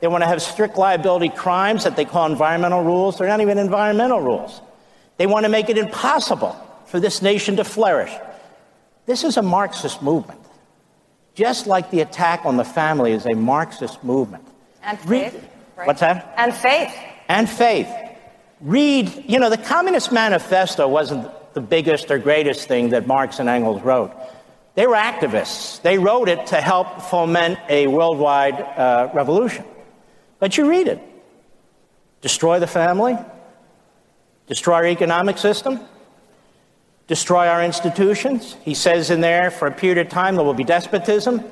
[0.00, 3.18] They want to have strict liability crimes that they call environmental rules.
[3.18, 4.60] They're not even environmental rules.
[5.16, 6.56] They want to make it impossible
[6.92, 8.12] for this nation to flourish.
[9.06, 10.40] This is a Marxist movement.
[11.32, 14.46] Just like the attack on the family is a Marxist movement.
[14.82, 15.08] And faith.
[15.08, 15.86] Read, right.
[15.86, 16.34] What's that?
[16.36, 16.94] And faith.
[17.28, 17.88] And faith.
[18.60, 23.48] Read, you know, the Communist Manifesto wasn't the biggest or greatest thing that Marx and
[23.48, 24.12] Engels wrote.
[24.74, 25.80] They were activists.
[25.80, 29.64] They wrote it to help foment a worldwide uh, revolution.
[30.38, 31.00] But you read it
[32.20, 33.16] destroy the family,
[34.46, 35.80] destroy our economic system,
[37.12, 38.56] destroy our institutions.
[38.62, 41.44] He says in there, for a period of time, there will be despotism.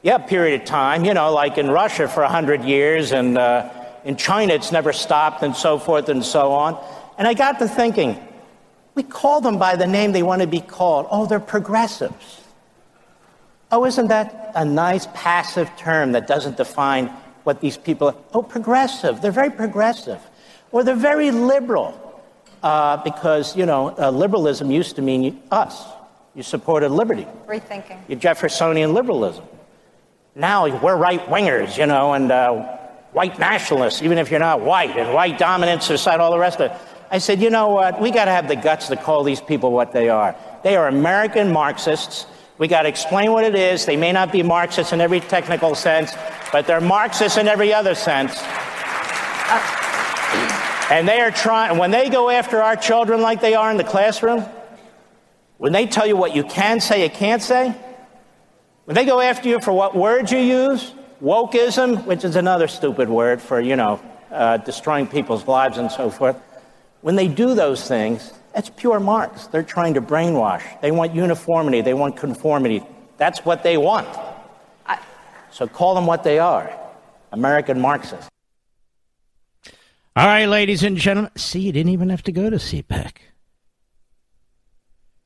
[0.00, 3.68] Yeah, period of time, you know, like in Russia for 100 years, and uh,
[4.06, 6.82] in China it's never stopped, and so forth and so on.
[7.18, 8.16] And I got to thinking,
[8.94, 11.06] we call them by the name they want to be called.
[11.10, 12.40] Oh, they're progressives.
[13.70, 17.08] Oh, isn't that a nice passive term that doesn't define
[17.42, 18.16] what these people are?
[18.32, 19.20] Oh, progressive.
[19.20, 20.20] They're very progressive.
[20.72, 22.03] Or they're very liberal
[22.64, 25.84] uh, because, you know, uh, liberalism used to mean us.
[26.34, 27.26] You supported liberty.
[27.46, 28.18] Rethinking.
[28.18, 29.44] Jeffersonian liberalism.
[30.34, 32.78] Now we're right wingers, you know, and uh,
[33.12, 36.70] white nationalists, even if you're not white, and white dominance aside, all the rest of
[36.70, 36.76] it.
[37.10, 38.00] I said, you know what?
[38.00, 40.34] We got to have the guts to call these people what they are.
[40.64, 42.26] They are American Marxists.
[42.56, 43.84] We got to explain what it is.
[43.84, 46.14] They may not be Marxists in every technical sense,
[46.50, 48.32] but they're Marxists in every other sense.
[48.40, 49.93] Uh,
[50.90, 53.84] and they are trying, when they go after our children like they are in the
[53.84, 54.44] classroom,
[55.58, 57.74] when they tell you what you can say, you can't say,
[58.84, 60.92] when they go after you for what words you use,
[61.22, 66.10] wokeism, which is another stupid word for, you know, uh, destroying people's lives and so
[66.10, 66.36] forth,
[67.00, 69.46] when they do those things, that's pure Marx.
[69.46, 70.80] They're trying to brainwash.
[70.80, 72.82] They want uniformity, they want conformity.
[73.16, 74.08] That's what they want.
[74.86, 74.98] I...
[75.50, 76.72] So call them what they are
[77.32, 78.28] American Marxists.
[80.16, 81.32] All right, ladies and gentlemen.
[81.36, 83.16] See, you didn't even have to go to CPAC.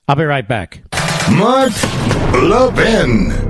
[0.06, 0.82] I'll be right back.
[1.30, 1.72] Mark
[2.32, 3.47] Levin.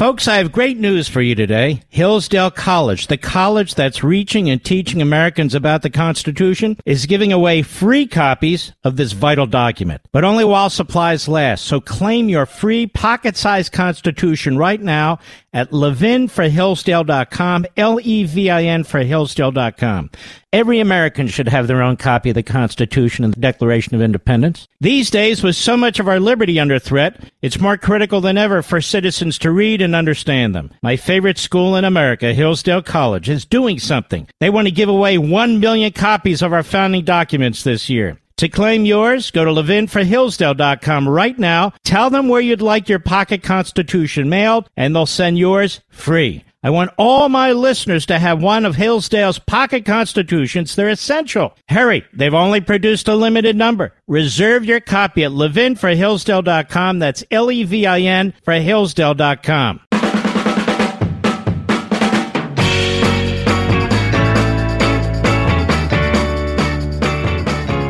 [0.00, 1.82] Folks, I have great news for you today.
[1.90, 7.60] Hillsdale College, the college that's reaching and teaching Americans about the Constitution, is giving away
[7.60, 11.66] free copies of this vital document, but only while supplies last.
[11.66, 15.18] So claim your free pocket-sized Constitution right now
[15.52, 20.10] at levinforhillsdale.com, L-E-V-I-N for Hillsdale.com.
[20.52, 24.66] Every American should have their own copy of the Constitution and the Declaration of Independence.
[24.80, 28.60] These days, with so much of our liberty under threat, it's more critical than ever
[28.60, 30.72] for citizens to read and understand them.
[30.82, 34.26] My favorite school in America, Hillsdale College, is doing something.
[34.40, 38.18] They want to give away one million copies of our founding documents this year.
[38.38, 41.74] To claim yours, go to levinforhillsdale.com right now.
[41.84, 46.42] Tell them where you'd like your pocket constitution mailed, and they'll send yours free.
[46.62, 50.74] I want all my listeners to have one of Hillsdale's pocket constitutions.
[50.74, 51.56] They're essential.
[51.70, 53.94] Hurry, they've only produced a limited number.
[54.06, 56.98] Reserve your copy at levinforhillsdale.com.
[56.98, 59.80] That's L-E-V-I-N for Hillsdale.com.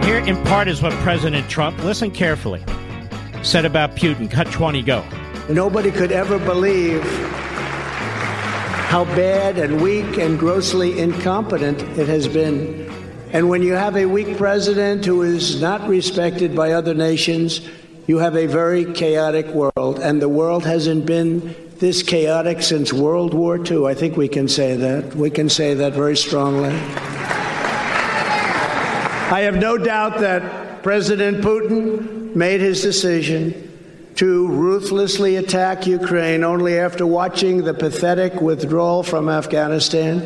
[0.05, 2.63] Here in part is what President Trump, listen carefully,
[3.43, 4.31] said about Putin.
[4.31, 5.05] Cut 20, go.
[5.49, 7.03] Nobody could ever believe
[8.91, 12.91] how bad and weak and grossly incompetent it has been.
[13.33, 17.61] And when you have a weak president who is not respected by other nations,
[18.09, 20.01] you have a very chaotic world.
[20.01, 23.87] And the world hasn't been this chaotic since World War II.
[23.87, 25.15] I think we can say that.
[25.15, 26.75] We can say that very strongly.
[29.31, 33.70] I have no doubt that President Putin made his decision
[34.17, 40.21] to ruthlessly attack Ukraine only after watching the pathetic withdrawal from Afghanistan,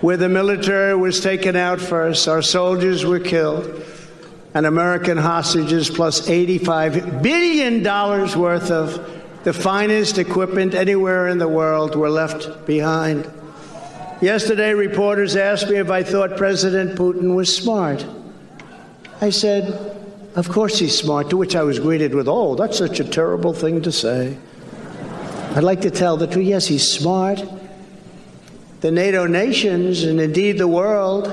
[0.00, 3.82] where the military was taken out first, our soldiers were killed,
[4.54, 7.82] and American hostages plus $85 billion
[8.38, 9.14] worth of
[9.44, 13.30] the finest equipment anywhere in the world were left behind.
[14.20, 18.04] Yesterday, reporters asked me if I thought President Putin was smart.
[19.20, 19.96] I said,
[20.38, 23.52] Of course he's smart, to which I was greeted with, Oh, that's such a terrible
[23.52, 24.38] thing to say.
[25.56, 26.46] I'd like to tell the truth.
[26.46, 27.42] Yes, he's smart.
[28.80, 31.26] The NATO nations, and indeed the world,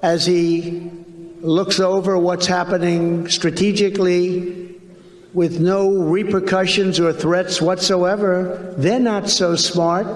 [0.00, 0.92] as he
[1.40, 4.78] looks over what's happening strategically
[5.34, 10.06] with no repercussions or threats whatsoever, they're not so smart.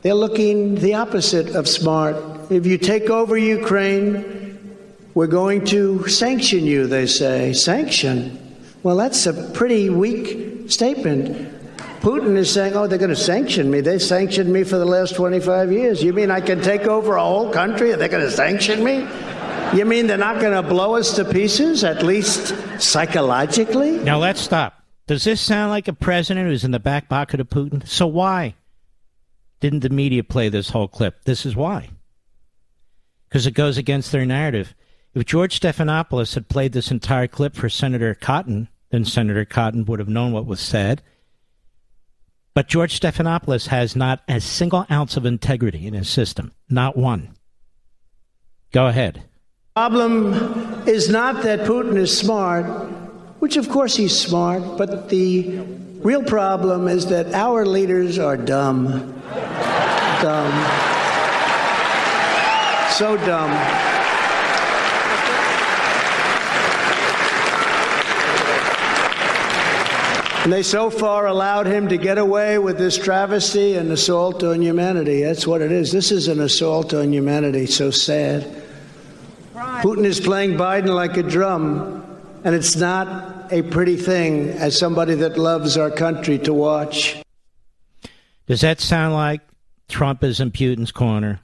[0.00, 2.16] They're looking the opposite of smart.
[2.50, 4.45] If you take over Ukraine,
[5.16, 7.54] we're going to sanction you, they say.
[7.54, 8.38] Sanction?
[8.82, 11.54] Well, that's a pretty weak statement.
[12.02, 13.80] Putin is saying, oh, they're going to sanction me.
[13.80, 16.04] They sanctioned me for the last 25 years.
[16.04, 19.08] You mean I can take over a whole country and they're going to sanction me?
[19.74, 23.92] You mean they're not going to blow us to pieces, at least psychologically?
[23.92, 24.84] Now let's stop.
[25.06, 27.88] Does this sound like a president who's in the back pocket of Putin?
[27.88, 28.54] So why
[29.60, 31.24] didn't the media play this whole clip?
[31.24, 31.88] This is why.
[33.30, 34.74] Because it goes against their narrative.
[35.16, 39.98] If George Stephanopoulos had played this entire clip for Senator Cotton, then Senator Cotton would
[39.98, 41.02] have known what was said.
[42.54, 46.52] But George Stephanopoulos has not a single ounce of integrity in his system.
[46.70, 47.34] Not one.
[48.70, 49.24] Go ahead
[49.76, 50.32] problem
[50.88, 52.64] is not that Putin is smart,
[53.40, 55.58] which of course he's smart, but the
[56.00, 58.88] real problem is that our leaders are dumb.
[60.22, 60.54] dumb.
[62.88, 63.95] So dumb.
[70.46, 74.62] And they so far allowed him to get away with this travesty and assault on
[74.62, 75.24] humanity.
[75.24, 75.90] That's what it is.
[75.90, 77.66] This is an assault on humanity.
[77.66, 78.62] So sad.
[79.56, 82.00] Putin is playing Biden like a drum,
[82.44, 87.20] and it's not a pretty thing as somebody that loves our country to watch.
[88.46, 89.40] Does that sound like
[89.88, 91.40] Trump is in Putin's corner?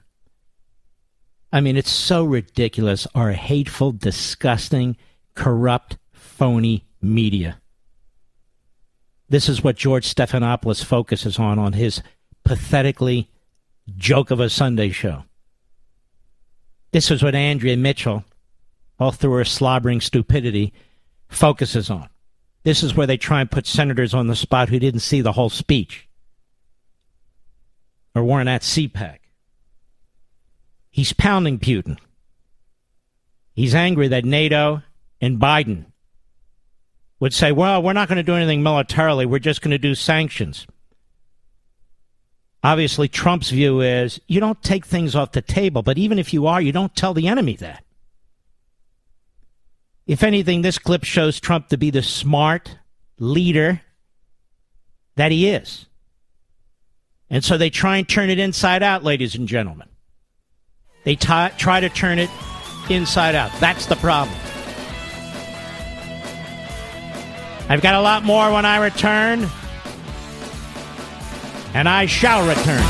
[1.51, 3.05] I mean, it's so ridiculous.
[3.13, 4.95] Our hateful, disgusting,
[5.35, 7.59] corrupt, phony media.
[9.33, 12.03] This is what George Stephanopoulos focuses on on his
[12.43, 13.31] pathetically
[13.97, 15.23] joke of a Sunday show.
[16.91, 18.25] This is what Andrea Mitchell,
[18.99, 20.71] all through her slobbering stupidity,
[21.29, 22.09] focuses on.
[22.61, 25.31] This is where they try and put senators on the spot who didn't see the
[25.31, 26.07] whole speech
[28.13, 29.17] or weren't at CPAC.
[30.91, 31.97] He's pounding Putin.
[33.55, 34.83] He's angry that NATO
[35.19, 35.85] and Biden
[37.23, 39.95] would say, well, we're not going to do anything militarily, we're just going to do
[39.95, 40.67] sanctions.
[42.61, 46.47] Obviously, Trump's view is you don't take things off the table, but even if you
[46.47, 47.85] are, you don't tell the enemy that.
[50.05, 52.77] If anything, this clip shows Trump to be the smart
[53.17, 53.79] leader
[55.15, 55.85] that he is.
[57.29, 59.87] And so they try and turn it inside out, ladies and gentlemen.
[61.05, 62.29] They t- try to turn it
[62.89, 63.57] inside out.
[63.61, 64.37] That's the problem.
[67.69, 69.49] I've got a lot more when I return
[71.73, 72.83] and I shall return.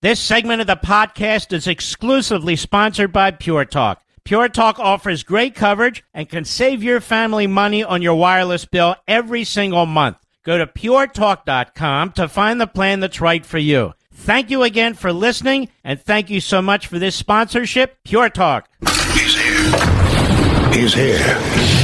[0.00, 4.02] This segment of the podcast is exclusively sponsored by Pure Talk.
[4.24, 8.96] Pure Talk offers great coverage and can save your family money on your wireless bill
[9.08, 10.18] every single month.
[10.42, 13.94] Go to puretalk.com to find the plan that's right for you.
[14.12, 18.68] Thank you again for listening, and thank you so much for this sponsorship, Pure Talk.
[19.14, 20.72] He's here.
[20.72, 21.83] He's here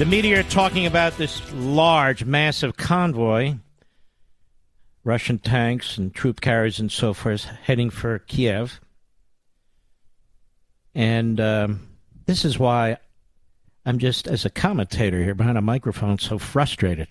[0.00, 3.56] The media are talking about this large, massive convoy,
[5.04, 8.80] Russian tanks and troop carriers and so forth, heading for Kiev.
[10.94, 11.88] And um,
[12.24, 12.96] this is why
[13.84, 17.08] I'm just, as a commentator here behind a microphone, so frustrated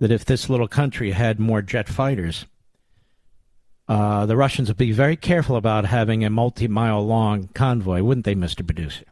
[0.00, 2.44] that if this little country had more jet fighters,
[3.88, 8.26] uh, the Russians would be very careful about having a multi mile long convoy, wouldn't
[8.26, 8.66] they, Mr.
[8.66, 9.06] Producer?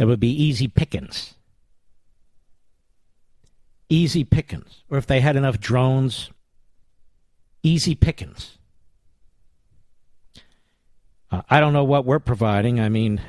[0.00, 1.34] That would be easy pickings.
[3.90, 4.82] Easy pickings.
[4.88, 6.30] Or if they had enough drones,
[7.62, 8.56] easy pickings.
[11.30, 12.80] Uh, I don't know what we're providing.
[12.80, 13.20] I mean,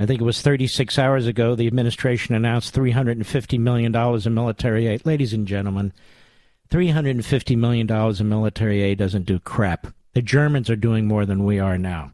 [0.00, 5.04] I think it was 36 hours ago the administration announced $350 million in military aid.
[5.04, 5.92] Ladies and gentlemen,
[6.70, 9.88] $350 million in military aid doesn't do crap.
[10.14, 12.13] The Germans are doing more than we are now.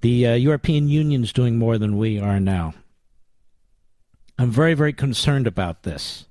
[0.00, 2.74] The uh, European Union's doing more than we are now.
[4.38, 6.26] I'm very, very concerned about this.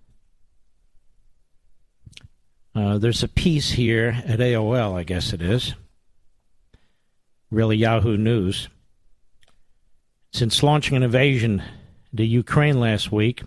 [2.76, 5.74] Uh, there's a piece here at AOL, I guess it is.
[7.50, 8.68] Really, Yahoo News.
[10.34, 11.64] Since launching an invasion
[12.16, 13.44] to Ukraine last week,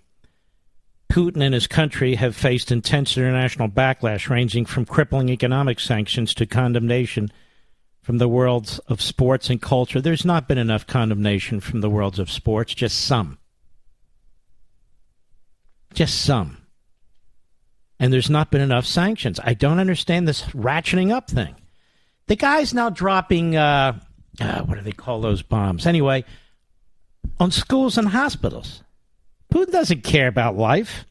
[1.11, 6.47] Putin and his country have faced intense international backlash, ranging from crippling economic sanctions to
[6.47, 7.31] condemnation
[8.09, 10.01] from the worlds of sports and culture.
[10.01, 13.37] There's not been enough condemnation from the worlds of sports, just some.
[15.93, 16.57] Just some.
[18.01, 19.39] And there's not been enough sanctions.
[19.45, 21.55] I don't understand this ratcheting up thing.
[22.29, 23.99] The guy's now dropping, uh,
[24.41, 25.87] uh, what do they call those bombs?
[25.87, 26.25] Anyway,
[27.39, 28.83] on schools and hospitals.
[29.53, 31.05] Putin doesn't care about life.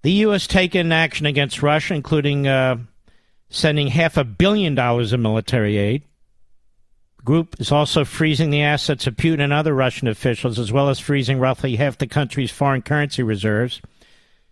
[0.00, 0.46] The U.S.
[0.46, 2.78] taken action against Russia, including uh,
[3.50, 6.02] sending half a billion dollars in military aid.
[7.18, 10.88] The group is also freezing the assets of Putin and other Russian officials, as well
[10.88, 13.80] as freezing roughly half the country's foreign currency reserves.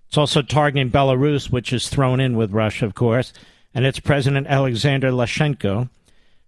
[0.08, 3.32] It's also targeting Belarus, which is thrown in with Russia, of course,
[3.74, 5.88] and its President Alexander Lukashenko,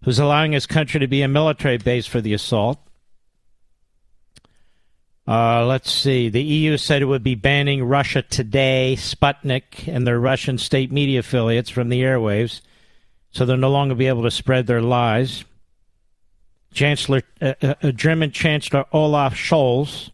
[0.05, 2.78] who's allowing his country to be a military base for the assault.
[5.29, 6.31] Uh, let's see.
[6.31, 11.20] The EU said it would be banning Russia Today, Sputnik, and their Russian state media
[11.20, 12.62] affiliates from the airwaves,
[13.31, 15.45] so they'll no longer be able to spread their lies.
[16.72, 20.11] Chancellor, uh, uh, uh German Chancellor Olaf Scholz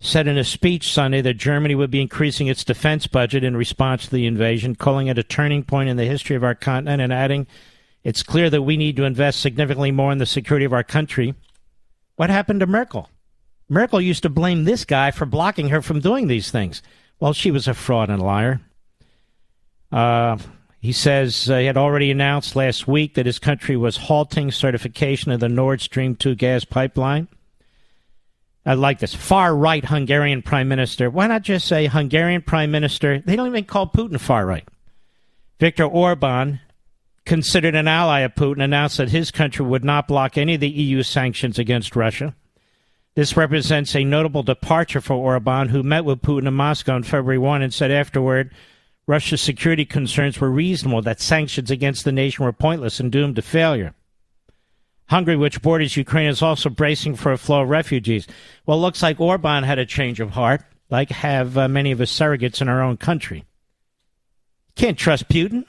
[0.00, 4.06] said in a speech Sunday that Germany would be increasing its defense budget in response
[4.06, 7.12] to the invasion, calling it a turning point in the history of our continent, and
[7.12, 7.46] adding,
[8.02, 11.34] "It's clear that we need to invest significantly more in the security of our country."
[12.16, 13.08] What happened to Merkel?
[13.68, 16.82] Merkel used to blame this guy for blocking her from doing these things.
[17.20, 18.60] Well, she was a fraud and liar.
[19.90, 20.38] Uh,
[20.80, 25.32] he says uh, he had already announced last week that his country was halting certification
[25.32, 27.28] of the Nord Stream 2 gas pipeline.
[28.64, 29.14] I like this.
[29.14, 31.10] Far right Hungarian prime minister.
[31.10, 33.18] Why not just say Hungarian prime minister?
[33.18, 34.68] They don't even call Putin far right.
[35.58, 36.60] Viktor Orban,
[37.24, 40.68] considered an ally of Putin, announced that his country would not block any of the
[40.68, 42.34] EU sanctions against Russia.
[43.18, 47.36] This represents a notable departure for Orban, who met with Putin in Moscow on February
[47.36, 48.52] 1 and said afterward
[49.08, 53.42] Russia's security concerns were reasonable, that sanctions against the nation were pointless and doomed to
[53.42, 53.92] failure.
[55.06, 58.28] Hungary, which borders Ukraine, is also bracing for a flow of refugees.
[58.66, 61.98] Well, it looks like Orban had a change of heart, like have uh, many of
[61.98, 63.44] his surrogates in our own country.
[64.76, 65.64] Can't trust Putin.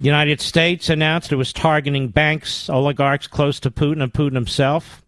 [0.00, 5.04] The United States announced it was targeting banks, oligarchs close to Putin and Putin himself.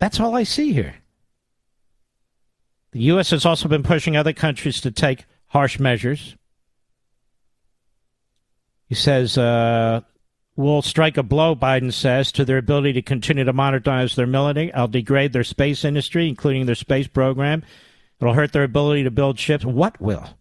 [0.00, 0.94] That's all I see here.
[2.92, 3.30] The U.S.
[3.30, 6.36] has also been pushing other countries to take harsh measures.
[8.88, 10.00] He says, uh,
[10.56, 14.72] will strike a blow, Biden says, to their ability to continue to modernize their military.
[14.74, 17.62] I'll degrade their space industry, including their space program.
[18.20, 19.64] It'll hurt their ability to build ships.
[19.64, 20.38] What will?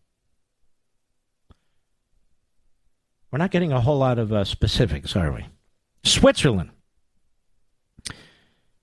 [3.30, 5.46] We're not getting a whole lot of uh, specifics, are we?
[6.04, 6.72] Switzerland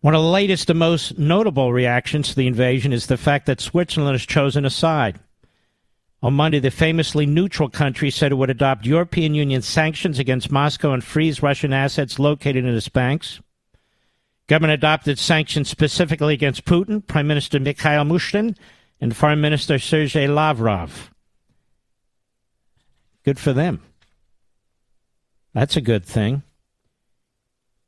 [0.00, 3.60] one of the latest and most notable reactions to the invasion is the fact that
[3.60, 5.18] Switzerland has chosen a side.
[6.22, 10.92] On Monday, the famously neutral country said it would adopt European Union sanctions against Moscow
[10.92, 13.40] and freeze Russian assets located in its banks.
[14.46, 18.56] Government adopted sanctions specifically against Putin, Prime Minister Mikhail Mishustin,
[19.00, 21.10] and Foreign Minister Sergei Lavrov.
[23.24, 23.82] Good for them.
[25.52, 26.42] That's a good thing.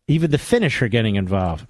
[0.09, 1.67] Even the Finnish are getting involved.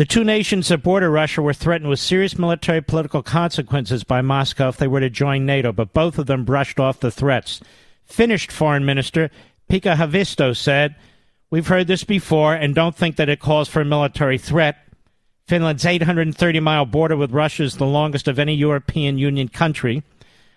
[0.00, 4.70] The two nations that border Russia were threatened with serious military political consequences by Moscow
[4.70, 7.60] if they were to join NATO, but both of them brushed off the threats.
[8.06, 9.30] Finnish Foreign Minister
[9.68, 10.96] Pekka Haavisto said,
[11.50, 14.78] We've heard this before and don't think that it calls for a military threat.
[15.46, 20.02] Finland's 830 mile border with Russia is the longest of any European Union country.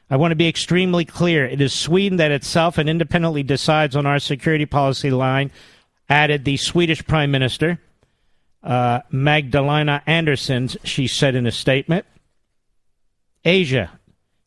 [0.10, 1.46] I want to be extremely clear.
[1.46, 5.52] It is Sweden that itself and independently decides on our security policy line,
[6.08, 7.82] added the Swedish Prime Minister
[8.64, 12.06] uh, Magdalena Andersson, she said in a statement.
[13.44, 13.92] Asia.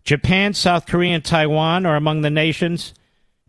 [0.04, 2.94] Japan, South Korea, and Taiwan are among the nations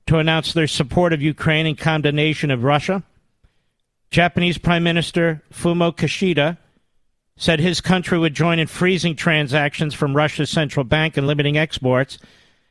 [0.07, 3.03] to announce their support of Ukraine and condemnation of Russia.
[4.09, 6.57] Japanese Prime Minister Fumio Kishida
[7.36, 12.18] said his country would join in freezing transactions from Russia's central bank and limiting exports,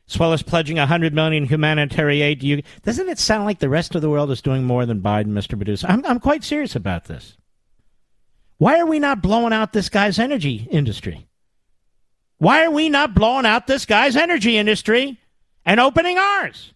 [0.09, 2.63] as well as pledging 100 million humanitarian aid to you.
[2.83, 5.55] Doesn't it sound like the rest of the world is doing more than Biden, Mr.
[5.55, 5.87] Producer?
[5.87, 7.37] I'm, I'm quite serious about this.
[8.57, 11.27] Why are we not blowing out this guy's energy industry?
[12.39, 15.19] Why are we not blowing out this guy's energy industry
[15.65, 16.73] and opening ours?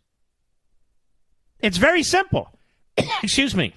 [1.59, 2.49] It's very simple.
[3.23, 3.73] Excuse me.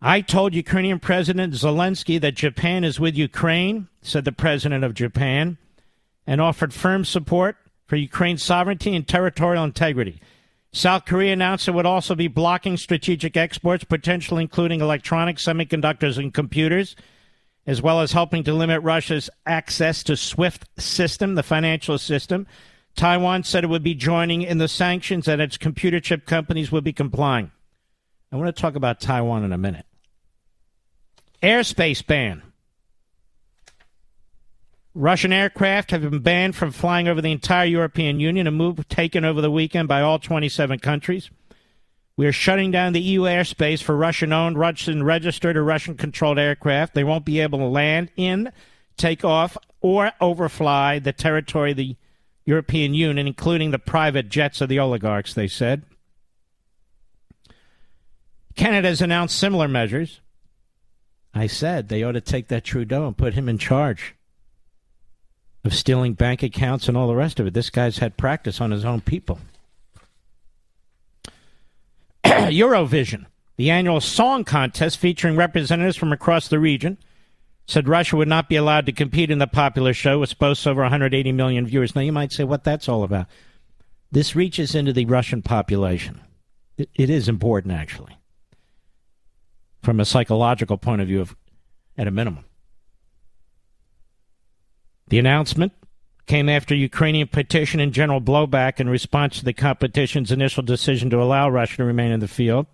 [0.00, 5.58] I told Ukrainian President Zelensky that Japan is with Ukraine, said the president of Japan,
[6.26, 10.20] and offered firm support for Ukraine's sovereignty and territorial integrity.
[10.72, 16.32] South Korea announced it would also be blocking strategic exports, potentially including electronics, semiconductors, and
[16.32, 16.94] computers
[17.68, 22.46] as well as helping to limit Russia's access to SWIFT system, the financial system.
[22.96, 26.82] Taiwan said it would be joining in the sanctions and its computer chip companies would
[26.82, 27.50] be complying.
[28.32, 29.84] I want to talk about Taiwan in a minute.
[31.42, 32.42] Airspace ban.
[34.98, 39.24] Russian aircraft have been banned from flying over the entire European Union, a move taken
[39.24, 41.30] over the weekend by all 27 countries.
[42.16, 46.36] We are shutting down the EU airspace for Russian owned, Russian registered, or Russian controlled
[46.36, 46.94] aircraft.
[46.94, 48.50] They won't be able to land in,
[48.96, 51.94] take off, or overfly the territory of the
[52.44, 55.84] European Union, including the private jets of the oligarchs, they said.
[58.56, 60.20] Canada has announced similar measures.
[61.32, 64.16] I said they ought to take that Trudeau and put him in charge
[65.64, 67.54] of stealing bank accounts and all the rest of it.
[67.54, 69.38] This guy's had practice on his own people.
[72.24, 76.98] Eurovision, the annual song contest featuring representatives from across the region,
[77.66, 80.80] said Russia would not be allowed to compete in the popular show, which boasts over
[80.82, 81.94] 180 million viewers.
[81.94, 83.26] Now, you might say what that's all about.
[84.10, 86.22] This reaches into the Russian population.
[86.78, 88.16] it, it is important, actually,
[89.82, 91.36] from a psychological point of view, of,
[91.98, 92.44] at a minimum.
[95.08, 95.72] The announcement
[96.26, 101.22] came after Ukrainian petition and general blowback in response to the competition's initial decision to
[101.22, 102.66] allow Russia to remain in the field.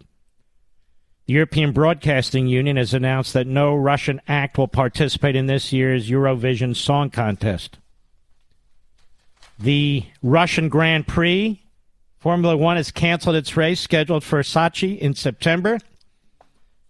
[1.26, 6.10] The European Broadcasting Union has announced that no Russian act will participate in this year's
[6.10, 7.78] Eurovision Song Contest.
[9.58, 11.62] The Russian Grand Prix,
[12.18, 15.78] Formula One, has canceled its race scheduled for Sochi in September.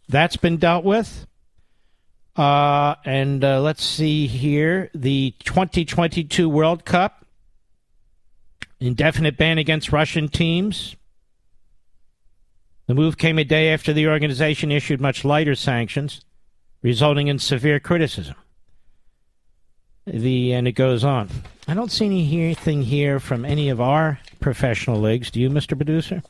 [0.08, 1.26] That's been dealt with.
[2.36, 7.24] Uh, and uh, let's see here the 2022 World Cup.
[8.80, 10.96] Indefinite ban against Russian teams.
[12.86, 16.20] The move came a day after the organization issued much lighter sanctions,
[16.82, 18.34] resulting in severe criticism.
[20.06, 21.30] The and it goes on.
[21.66, 25.30] I don't see anything here from any of our professional leagues.
[25.30, 25.76] Do you, Mr.
[25.76, 26.22] Producer?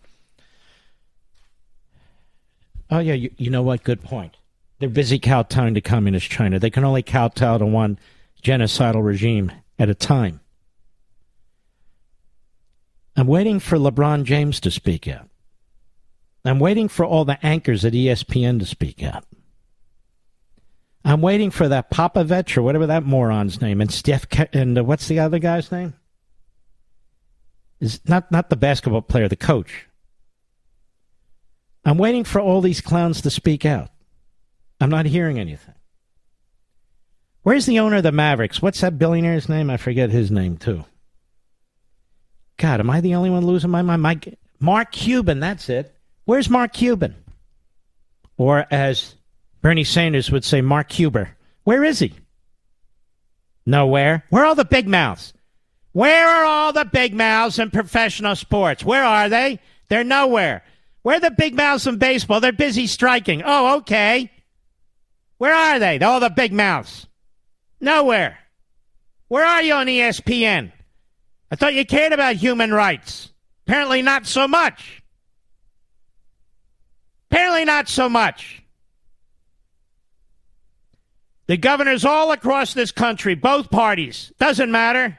[2.89, 3.83] Oh yeah, you, you know what?
[3.83, 4.37] Good point.
[4.85, 6.59] They're busy kowtowing to communist China.
[6.59, 7.99] They can only kowtow to one
[8.43, 10.41] genocidal regime at a time.
[13.17, 15.31] I'm waiting for LeBron James to speak out.
[16.45, 19.25] I'm waiting for all the anchors at ESPN to speak out.
[21.03, 24.85] I'm waiting for that Popovich or whatever that moron's name and Steph Ke- and uh,
[24.85, 25.95] what's the other guy's name?
[27.81, 29.87] Is not not the basketball player, the coach.
[31.87, 33.89] I'm waiting for all these clowns to speak out.
[34.81, 35.75] I'm not hearing anything.
[37.43, 38.63] Where's the owner of the Mavericks?
[38.63, 39.71] What's that billionaire's name?
[39.71, 40.85] I forget his name too.
[42.57, 44.03] God, am I the only one losing my mind?
[44.03, 45.95] Mike, Mark Cuban, that's it.
[46.25, 47.15] Where's Mark Cuban?
[48.37, 49.15] Or as
[49.61, 51.37] Bernie Sanders would say, Mark Cuber.
[51.65, 52.15] Where is he?
[53.67, 54.25] Nowhere.
[54.31, 55.33] Where are all the big mouths?
[55.93, 58.85] Where are all the big mouths in professional sports?
[58.85, 59.61] Where are they?
[59.89, 60.65] They're nowhere.
[61.03, 62.41] Where are the big mouths in baseball?
[62.41, 63.43] They're busy striking.
[63.45, 64.31] Oh, okay.
[65.39, 65.99] Where are they?
[65.99, 67.07] All the big mouths.
[67.81, 68.39] Nowhere.
[69.29, 70.73] Where are you on ESPN?
[71.51, 73.31] I thought you cared about human rights.
[73.67, 75.03] Apparently, not so much.
[77.31, 78.63] Apparently, not so much.
[81.47, 85.19] The governors all across this country, both parties, doesn't matter.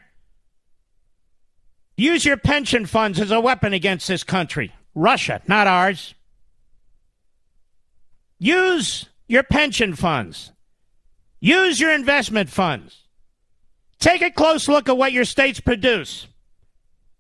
[1.97, 4.74] Use your pension funds as a weapon against this country.
[4.95, 6.16] Russia, not ours.
[8.39, 10.51] Use your pension funds.
[11.39, 13.03] Use your investment funds.
[13.99, 16.28] Take a close look at what your states produce.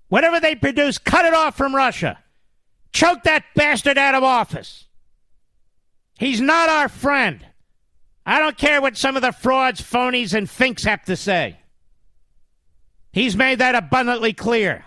[0.07, 2.19] Whatever they produce, cut it off from Russia.
[2.91, 4.85] Choke that bastard out of office.
[6.17, 7.45] He's not our friend.
[8.25, 11.59] I don't care what some of the frauds, phonies, and finks have to say.
[13.11, 14.83] He's made that abundantly clear.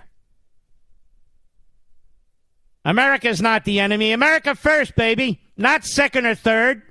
[2.84, 4.12] America's not the enemy.
[4.12, 6.82] America first, baby, not second or third.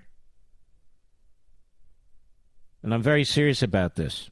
[2.88, 4.30] And I'm very serious about this.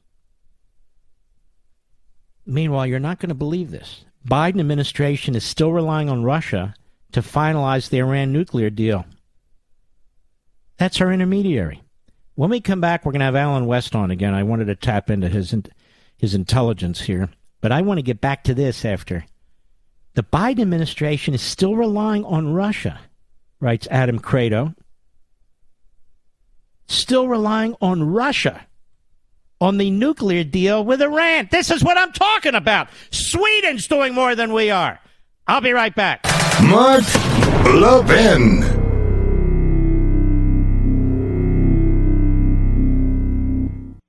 [2.46, 4.06] Meanwhile, you're not going to believe this.
[4.26, 6.74] Biden administration is still relying on Russia
[7.12, 9.04] to finalize the Iran nuclear deal.
[10.78, 11.82] That's our intermediary.
[12.34, 14.32] When we come back, we're going to have Allen West on again.
[14.32, 15.54] I wanted to tap into his
[16.16, 17.28] his intelligence here,
[17.60, 19.26] but I want to get back to this after.
[20.14, 23.00] The Biden administration is still relying on Russia,
[23.60, 24.74] writes Adam Kredo.
[26.88, 28.66] Still relying on Russia
[29.60, 31.48] on the nuclear deal with Iran.
[31.50, 32.88] This is what I'm talking about.
[33.10, 35.00] Sweden's doing more than we are.
[35.46, 36.24] I'll be right back.
[36.62, 37.04] Mark
[37.64, 38.75] Levin.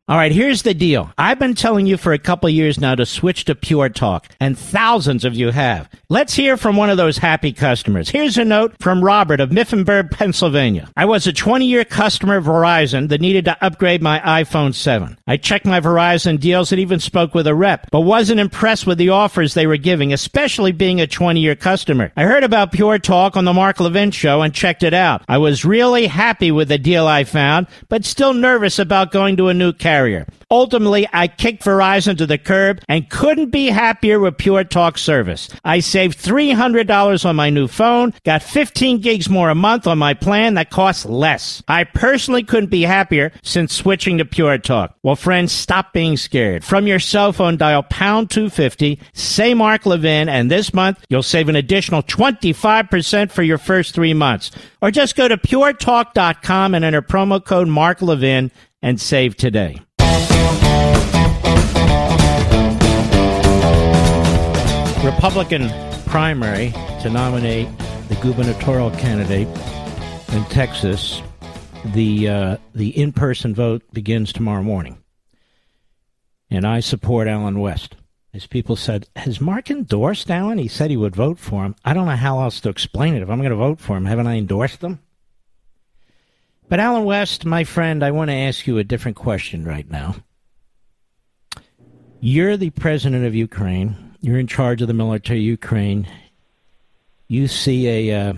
[0.10, 1.12] All right, here's the deal.
[1.18, 4.58] I've been telling you for a couple years now to switch to Pure Talk, and
[4.58, 5.90] thousands of you have.
[6.08, 8.08] Let's hear from one of those happy customers.
[8.08, 10.88] Here's a note from Robert of Mifflinburg, Pennsylvania.
[10.96, 15.18] I was a 20 year customer of Verizon that needed to upgrade my iPhone 7.
[15.28, 19.00] I checked my Verizon deals and even spoke with a rep, but wasn't impressed with
[19.00, 22.14] the offers they were giving, especially being a 20 year customer.
[22.16, 25.24] I heard about Pure Talk on the Mark Levin show and checked it out.
[25.28, 29.50] I was really happy with the deal I found, but still nervous about going to
[29.50, 30.28] a new carrier carrier.
[30.52, 35.50] Ultimately, I kicked Verizon to the curb and couldn't be happier with Pure Talk service.
[35.66, 40.14] I saved $300 on my new phone, got 15 gigs more a month on my
[40.14, 41.64] plan that costs less.
[41.68, 44.96] I personally couldn't be happier since switching to Pure Talk.
[45.02, 46.64] Well, friends, stop being scared.
[46.64, 51.50] From your cell phone, dial pound 250, say Mark Levin, and this month you'll save
[51.50, 54.52] an additional 25% for your first three months.
[54.80, 59.80] Or just go to puretalk.com and enter promo code Mark Levin and save today.
[65.04, 65.70] Republican
[66.06, 66.72] primary
[67.02, 67.68] to nominate
[68.08, 69.48] the gubernatorial candidate
[70.34, 71.22] in Texas.
[71.86, 74.98] The uh, the in person vote begins tomorrow morning,
[76.50, 77.96] and I support Allen West.
[78.34, 80.60] As people said, has Mark endorsed Allen?
[80.60, 81.76] He said he would vote for him.
[81.84, 83.24] I don't know how else to explain it.
[83.24, 85.00] If I'm going to vote for him, haven't I endorsed him?
[86.70, 90.16] But Allen West, my friend, I want to ask you a different question right now.
[92.20, 93.96] You're the president of Ukraine.
[94.22, 96.08] You're in charge of the military Ukraine.
[97.28, 98.34] You see a uh,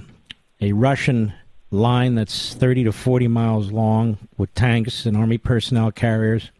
[0.59, 1.33] a Russian
[1.71, 6.51] line that's 30 to 40 miles long with tanks and army personnel carriers.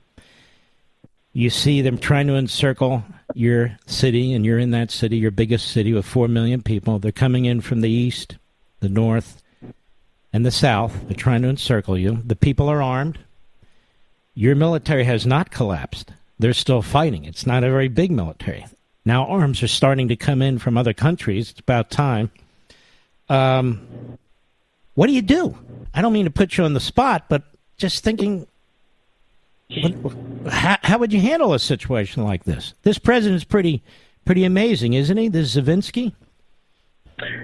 [1.33, 3.03] You see them trying to encircle
[3.33, 6.99] your city, and you're in that city, your biggest city with 4 million people.
[6.99, 8.37] They're coming in from the east,
[8.79, 9.43] the north,
[10.31, 10.95] and the south.
[11.07, 12.21] They're trying to encircle you.
[12.25, 13.19] The people are armed.
[14.35, 16.13] Your military has not collapsed.
[16.39, 17.25] They're still fighting.
[17.25, 18.65] It's not a very big military.
[19.05, 21.51] Now arms are starting to come in from other countries.
[21.51, 22.31] It's about time.
[23.27, 24.17] Um,
[24.95, 25.57] what do you do?
[25.93, 27.43] I don't mean to put you on the spot, but
[27.77, 28.47] just thinking,
[29.81, 32.73] what, how, how, would you handle a situation like this?
[32.83, 33.83] This president's pretty,
[34.25, 35.27] pretty amazing, isn't he?
[35.27, 36.13] This Zavinsky.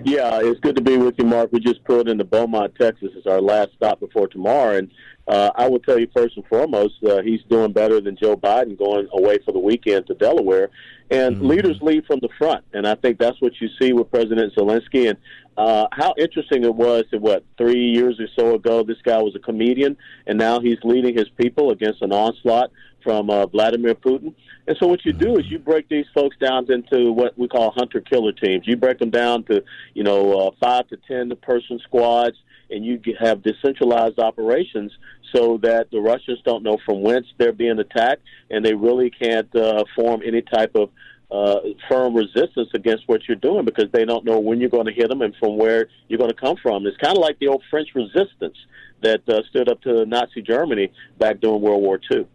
[0.04, 1.52] Yeah, it's good to be with you, Mark.
[1.52, 3.12] We just pulled into Beaumont, Texas.
[3.16, 4.90] It's our last stop before tomorrow, and
[5.28, 8.78] uh, I will tell you first and foremost, uh, he's doing better than Joe Biden
[8.78, 10.70] going away for the weekend to Delaware.
[11.10, 11.48] And mm-hmm.
[11.48, 15.10] leaders lead from the front, and I think that's what you see with President Zelensky.
[15.10, 15.18] And
[15.56, 19.36] uh, how interesting it was that what three years or so ago, this guy was
[19.36, 22.72] a comedian, and now he's leading his people against an onslaught
[23.04, 24.34] from uh, Vladimir Putin.
[24.68, 27.72] And so what you do is you break these folks down into what we call
[27.72, 28.68] hunter killer teams.
[28.68, 29.64] You break them down to
[29.94, 32.38] you know uh, five to ten person squads
[32.70, 34.92] and you have decentralized operations
[35.34, 39.54] so that the Russians don't know from whence they're being attacked, and they really can't
[39.56, 40.90] uh, form any type of
[41.32, 41.60] uh,
[41.90, 45.10] firm resistance against what you're doing because they don't know when you're going to hit
[45.10, 46.86] them and from where you're going to come from.
[46.86, 48.58] It's kind of like the old French resistance
[49.02, 52.28] that uh, stood up to Nazi Germany back during World War II.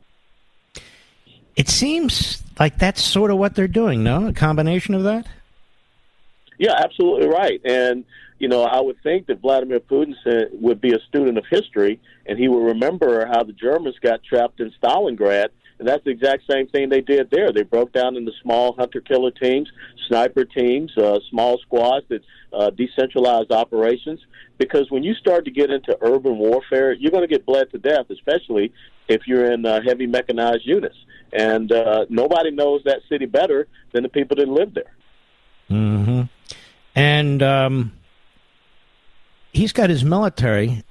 [1.60, 4.28] It seems like that's sort of what they're doing, no?
[4.28, 5.26] A combination of that?
[6.56, 7.60] Yeah, absolutely right.
[7.66, 8.06] And
[8.38, 10.14] you know, I would think that Vladimir Putin
[10.52, 14.60] would be a student of history, and he would remember how the Germans got trapped
[14.60, 15.48] in Stalingrad,
[15.80, 17.52] and that's the exact same thing they did there.
[17.52, 19.72] They broke down into small hunter-killer teams,
[20.08, 22.20] sniper teams, uh, small squads that
[22.52, 24.20] uh, decentralized operations.
[24.58, 27.78] Because when you start to get into urban warfare, you're going to get bled to
[27.78, 28.74] death, especially
[29.08, 30.96] if you're in uh, heavy mechanized units.
[31.32, 34.92] And uh, nobody knows that city better than the people that live there.
[35.70, 36.22] Mm-hmm.
[36.94, 37.92] And um,
[39.50, 40.84] he's got his military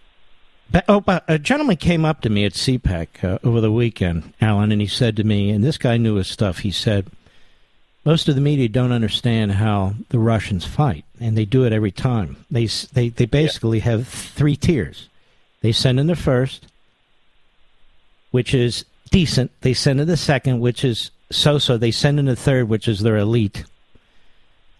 [0.87, 4.71] oh, but a gentleman came up to me at CPAC uh, over the weekend, Allen,
[4.71, 6.59] and he said to me, and this guy knew his stuff.
[6.59, 7.07] He said,
[8.05, 11.91] most of the media don't understand how the Russians fight, and they do it every
[11.91, 12.37] time.
[12.49, 13.85] They they they basically yeah.
[13.85, 15.09] have three tiers.
[15.61, 16.67] They send in the first,
[18.31, 19.51] which is decent.
[19.61, 21.77] They send in the second, which is so-so.
[21.77, 23.65] They send in the third, which is their elite,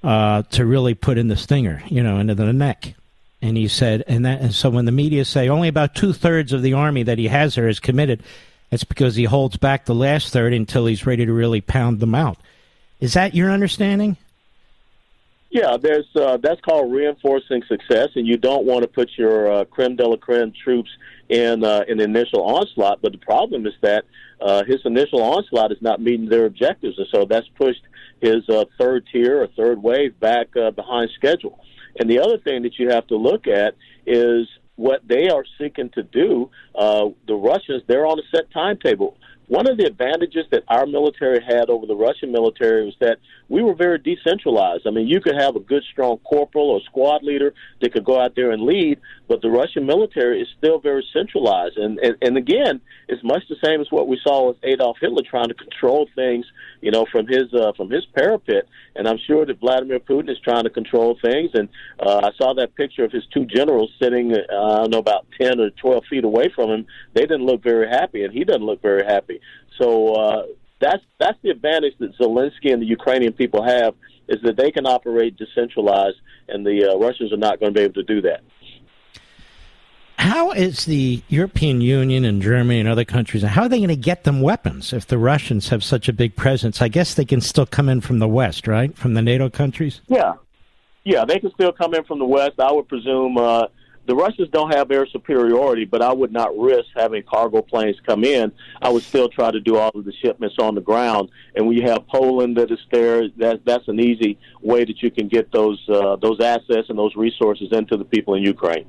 [0.04, 2.96] uh, to really put in the stinger, you know, into the neck.
[3.42, 6.52] And he said, and that, and so when the media say only about two thirds
[6.52, 8.22] of the army that he has there is committed,
[8.72, 12.14] it's because he holds back the last third until he's ready to really pound them
[12.14, 12.38] out.
[13.00, 14.18] Is that your understanding?
[15.52, 19.66] Yeah, there's uh, that's called reinforcing success, and you don't want to put your uh,
[19.66, 20.92] creme de la creme troops
[21.28, 23.02] in uh, an initial onslaught.
[23.02, 24.06] But the problem is that
[24.40, 27.82] uh, his initial onslaught is not meeting their objectives, and so that's pushed
[28.22, 31.60] his uh, third tier or third wave back uh, behind schedule.
[32.00, 33.76] And the other thing that you have to look at
[34.06, 36.50] is what they are seeking to do.
[36.74, 39.18] Uh, the Russians, they're on a set timetable.
[39.48, 43.18] One of the advantages that our military had over the Russian military was that
[43.50, 44.86] we were very decentralized.
[44.86, 48.22] I mean, you could have a good, strong corporal or squad leader that could go
[48.22, 49.00] out there and lead,
[49.30, 51.78] but the Russian military is still very centralized.
[51.78, 55.22] And, and, and again, it's much the same as what we saw with Adolf Hitler
[55.30, 56.48] trying to control things,
[56.82, 58.68] you know, from his uh, from his parapet.
[58.96, 61.52] And I'm sure that Vladimir Putin is trying to control things.
[61.54, 61.70] And
[62.00, 65.28] uh, I saw that picture of his two generals sitting, uh, I don't know, about
[65.40, 66.88] 10 or 12 feet away from him.
[67.14, 69.42] They didn't look very happy, and he doesn't look very happy.
[69.80, 70.46] So uh,
[70.82, 73.94] that's that's the advantage that Zelensky and the Ukrainian people have
[74.28, 76.18] is that they can operate decentralized,
[76.48, 78.42] and the uh, Russians are not going to be able to do that.
[80.20, 83.42] How is the European Union and Germany and other countries?
[83.42, 86.36] How are they going to get them weapons if the Russians have such a big
[86.36, 86.82] presence?
[86.82, 88.94] I guess they can still come in from the west, right?
[88.98, 90.02] From the NATO countries.
[90.08, 90.34] Yeah,
[91.06, 92.60] yeah, they can still come in from the west.
[92.60, 93.68] I would presume uh,
[94.08, 98.26] the Russians don't have air superiority, but I would not risk having cargo planes come
[98.26, 98.52] in.
[98.82, 101.30] I would still try to do all of the shipments on the ground.
[101.56, 105.12] And when you have Poland that is there, that that's an easy way that you
[105.12, 108.86] can get those uh, those assets and those resources into the people in Ukraine.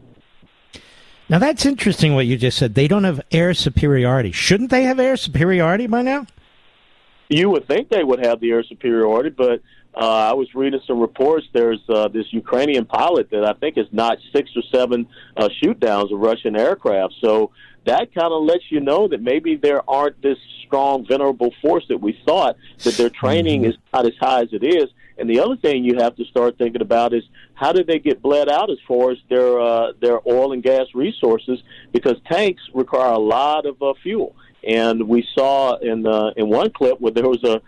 [1.30, 2.74] Now that's interesting what you just said.
[2.74, 4.32] They don't have air superiority.
[4.32, 6.26] Shouldn't they have air superiority by now?
[7.28, 9.62] You would think they would have the air superiority, but
[9.94, 11.46] uh, I was reading some reports.
[11.52, 15.06] There's uh, this Ukrainian pilot that I think has notched six or seven
[15.36, 17.14] uh, shoot downs of Russian aircraft.
[17.20, 17.52] So
[17.84, 22.00] that kind of lets you know that maybe there aren't this strong, venerable force that
[22.00, 23.70] we thought, that their training mm-hmm.
[23.70, 24.90] is not as high as it is.
[25.20, 27.22] And the other thing you have to start thinking about is
[27.54, 30.86] how did they get bled out as far as their uh, their oil and gas
[30.94, 31.62] resources?
[31.92, 34.34] Because tanks require a lot of uh, fuel,
[34.66, 37.60] and we saw in uh, in one clip where there was a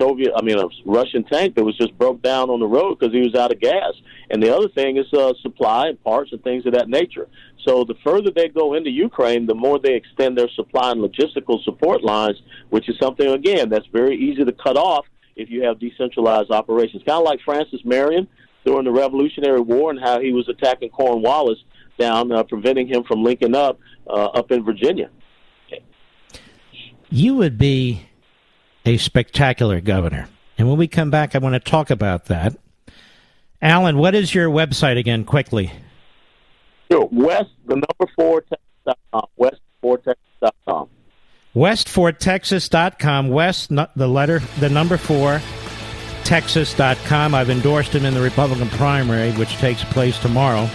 [0.00, 3.12] Soviet, I mean, a Russian tank that was just broke down on the road because
[3.12, 3.92] he was out of gas.
[4.30, 7.28] And the other thing is uh, supply and parts and things of that nature.
[7.66, 11.62] So the further they go into Ukraine, the more they extend their supply and logistical
[11.64, 12.40] support lines,
[12.70, 15.04] which is something again that's very easy to cut off
[15.36, 17.02] if you have decentralized operations.
[17.06, 18.28] Kind of like Francis Marion
[18.64, 21.58] during the Revolutionary War and how he was attacking Cornwallis
[21.98, 25.10] down, uh, preventing him from linking up uh, up in Virginia.
[27.10, 28.08] You would be
[28.84, 30.28] a spectacular governor.
[30.56, 32.56] And when we come back, I want to talk about that.
[33.62, 35.72] Allen, what is your website again, quickly?
[36.90, 37.08] Sure.
[37.12, 39.26] West, the number four, Texas.com.
[39.38, 40.88] West4texas.com.
[41.54, 43.28] West4texas.com.
[43.28, 45.40] West, the letter, the number four,
[46.24, 47.34] Texas.com.
[47.34, 50.68] I've endorsed him in the Republican primary, which takes place tomorrow.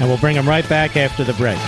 [0.00, 1.58] And we'll bring him right back after the break.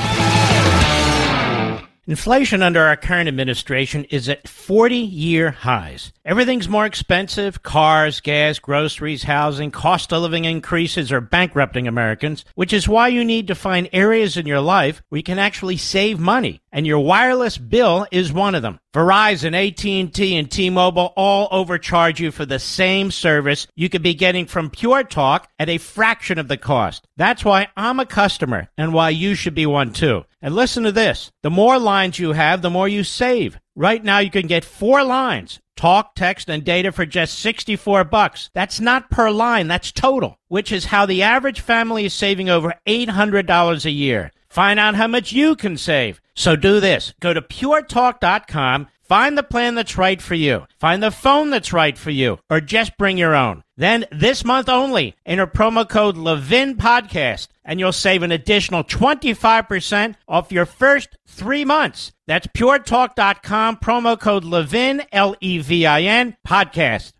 [2.06, 6.12] Inflation under our current administration is at 40 year highs.
[6.22, 12.74] Everything's more expensive cars, gas, groceries, housing, cost of living increases are bankrupting Americans, which
[12.74, 16.20] is why you need to find areas in your life where you can actually save
[16.20, 16.60] money.
[16.70, 18.80] And your wireless bill is one of them.
[18.92, 24.46] Verizon, AT&T, and T-Mobile all overcharge you for the same service you could be getting
[24.46, 27.06] from Pure Talk at a fraction of the cost.
[27.16, 30.24] That's why I'm a customer and why you should be one too.
[30.44, 31.32] And listen to this.
[31.42, 33.58] The more lines you have, the more you save.
[33.74, 38.50] Right now you can get four lines, talk, text, and data for just 64 bucks.
[38.52, 42.74] That's not per line, that's total, which is how the average family is saving over
[42.86, 44.32] $800 a year.
[44.50, 46.20] Find out how much you can save.
[46.34, 47.14] So do this.
[47.20, 50.66] Go to puretalk.com Find the plan that's right for you.
[50.80, 53.62] Find the phone that's right for you, or just bring your own.
[53.76, 60.14] Then this month only, enter promo code Levin Podcast, and you'll save an additional 25%
[60.28, 62.12] off your first three months.
[62.26, 67.12] That's puretalk.com, promo code Levin, L E V I N, podcast.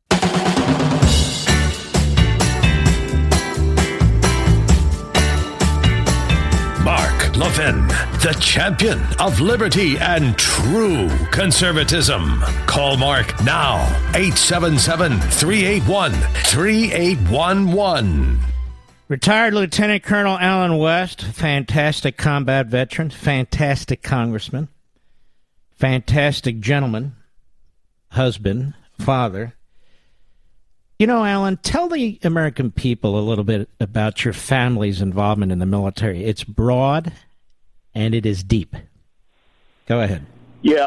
[7.37, 7.89] Levin,
[8.23, 12.41] the champion of liberty and true conservatism.
[12.67, 13.83] Call Mark now,
[14.15, 18.39] 877 381 3811.
[19.09, 24.69] Retired Lieutenant Colonel Allen West, fantastic combat veteran, fantastic congressman,
[25.73, 27.17] fantastic gentleman,
[28.11, 29.55] husband, father.
[30.99, 35.59] You know, Allen, tell the American people a little bit about your family's involvement in
[35.59, 36.25] the military.
[36.25, 37.13] It's broad
[37.95, 38.77] and it is deep.
[39.87, 40.25] Go ahead.
[40.63, 40.87] Yeah,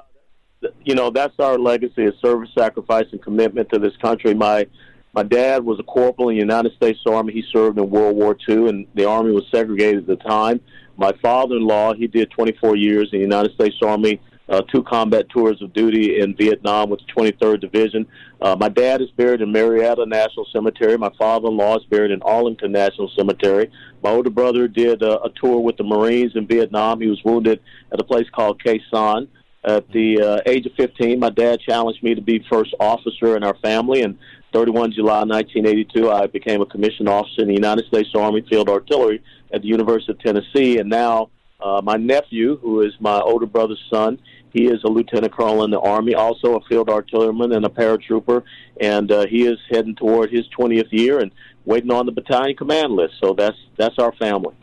[0.83, 4.33] you know, that's our legacy of service, sacrifice, and commitment to this country.
[4.33, 4.67] My
[5.13, 7.33] my dad was a corporal in the United States Army.
[7.33, 10.61] He served in World War II, and the Army was segregated at the time.
[10.95, 15.61] My father-in-law, he did 24 years in the United States Army uh, two combat tours
[15.61, 18.05] of duty in Vietnam with the 23rd Division.
[18.41, 20.97] Uh, my dad is buried in Marietta National Cemetery.
[20.97, 23.69] My father-in-law is buried in Arlington National Cemetery.
[24.03, 27.01] My older brother did uh, a tour with the Marines in Vietnam.
[27.01, 27.59] He was wounded
[27.91, 29.27] at a place called Sanh.
[29.63, 33.43] At the uh, age of 15, my dad challenged me to be first officer in
[33.43, 34.17] our family, and
[34.53, 39.21] 31 July 1982, I became a commissioned officer in the United States Army Field Artillery
[39.51, 41.29] at the University of Tennessee, and now
[41.59, 44.19] uh, my nephew, who is my older brother's son,
[44.53, 48.43] he is a lieutenant colonel in the Army, also a field artilleryman and a paratrooper,
[48.79, 51.31] and uh, he is heading toward his 20th year and
[51.65, 53.15] waiting on the battalion command list.
[53.21, 54.55] So that's that's our family.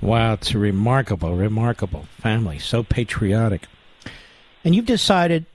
[0.00, 2.58] Wow, it's remarkable, remarkable family.
[2.58, 3.68] So patriotic.
[4.64, 5.46] And you've decided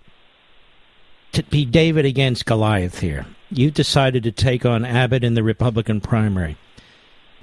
[1.34, 3.26] to be David against Goliath here.
[3.50, 6.58] You've decided to take on Abbott in the Republican primary.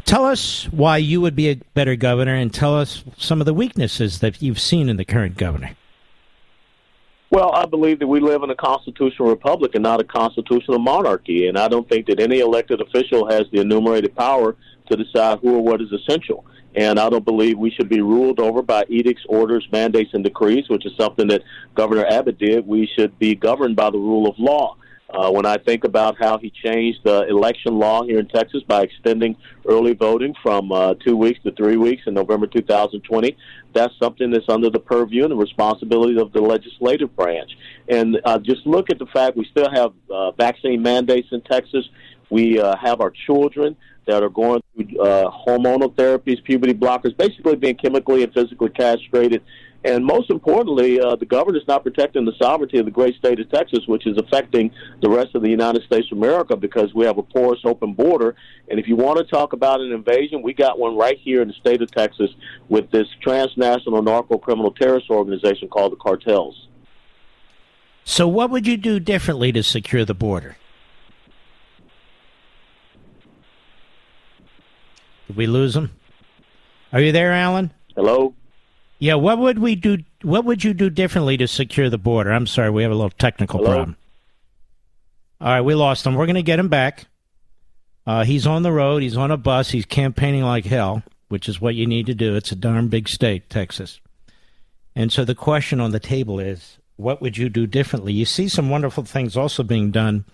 [0.05, 3.55] Tell us why you would be a better governor and tell us some of the
[3.55, 5.77] weaknesses that you've seen in the current governor.
[7.31, 11.49] Well, I believe that we live in a constitutional republic and not a constitutional monarchy,
[11.49, 14.57] and I don't think that any elected official has the enumerated power
[14.89, 16.45] to decide who or what is essential.
[16.77, 20.69] And I don't believe we should be ruled over by edicts, orders, mandates, and decrees,
[20.69, 21.43] which is something that
[21.75, 22.67] Governor Abbott did.
[22.67, 24.77] We should be governed by the rule of law.
[25.15, 28.83] Uh, when I think about how he changed the election law here in Texas by
[28.83, 29.37] extending
[29.69, 33.37] early voting from uh, two weeks to three weeks in November 2020,
[33.73, 37.51] that's something that's under the purview and the responsibility of the legislative branch.
[37.89, 41.89] And uh, just look at the fact we still have uh, vaccine mandates in Texas.
[42.31, 47.57] We uh, have our children that are going through uh, hormonal therapies, puberty blockers, basically
[47.57, 49.43] being chemically and physically castrated
[49.85, 53.39] and most importantly, uh, the governor is not protecting the sovereignty of the great state
[53.39, 54.71] of Texas, which is affecting
[55.03, 58.35] the rest of the United States of America because we have a porous open border.
[58.69, 61.49] And if you want to talk about an invasion, we got one right here in
[61.49, 62.31] the state of Texas
[62.71, 66.69] with this transnational narco criminal terrorist organization called the cartels.
[68.05, 70.57] So, what would you do differently to secure the border?
[75.27, 75.91] Did we lose him?
[76.93, 77.73] Are you there, Allen?
[77.97, 78.35] Hello?
[78.99, 79.99] Yeah, what would we do?
[80.23, 82.33] What would you do differently to secure the border?
[82.33, 83.71] I'm sorry, we have a little technical Hello?
[83.71, 83.97] problem.
[85.41, 86.15] All right, we lost him.
[86.15, 87.07] We're going to get him back.
[88.07, 89.03] Uh, he's on the road.
[89.03, 89.71] He's on a bus.
[89.71, 92.37] He's campaigning like hell, which is what you need to do.
[92.37, 94.01] It's a darn big state, Texas.
[94.95, 98.13] And so the question on the table is, what would you do differently?
[98.13, 100.25] You see some wonderful things also being done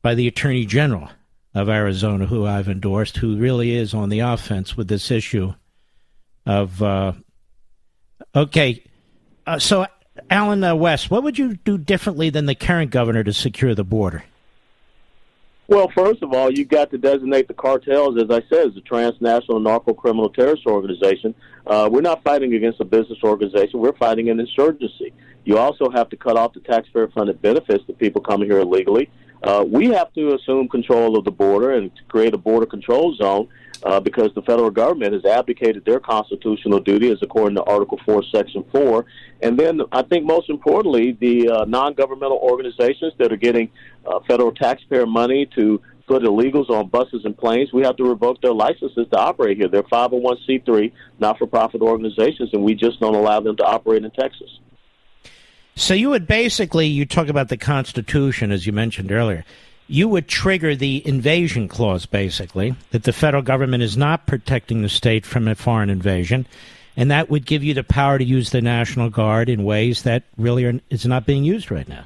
[0.00, 1.10] by the Attorney General
[1.54, 5.52] of Arizona, who I've endorsed, who really is on the offense with this issue
[6.46, 7.12] of uh,
[8.34, 8.82] Okay.
[9.46, 9.86] Uh, so,
[10.30, 13.84] Allen uh, West, what would you do differently than the current governor to secure the
[13.84, 14.24] border?
[15.68, 18.80] Well, first of all, you've got to designate the cartels, as I said, as a
[18.80, 21.34] transnational narco criminal terrorist organization.
[21.66, 23.80] Uh, we're not fighting against a business organization.
[23.80, 25.12] We're fighting an insurgency.
[25.44, 29.10] You also have to cut off the taxpayer funded benefits to people coming here illegally.
[29.42, 33.48] Uh, we have to assume control of the border and create a border control zone
[33.84, 38.22] uh, because the federal government has abdicated their constitutional duty, as according to Article 4,
[38.32, 39.04] Section 4.
[39.42, 43.70] And then I think most importantly, the uh, non governmental organizations that are getting
[44.06, 48.40] uh, federal taxpayer money to put illegals on buses and planes, we have to revoke
[48.40, 49.68] their licenses to operate here.
[49.68, 54.10] They're 501c3 not for profit organizations, and we just don't allow them to operate in
[54.10, 54.58] Texas.
[55.74, 59.44] So you would basically, you talk about the Constitution, as you mentioned earlier
[59.92, 64.88] you would trigger the invasion clause, basically, that the federal government is not protecting the
[64.88, 66.46] state from a foreign invasion,
[66.96, 70.22] and that would give you the power to use the National Guard in ways that
[70.38, 72.04] really are, is not being used right now.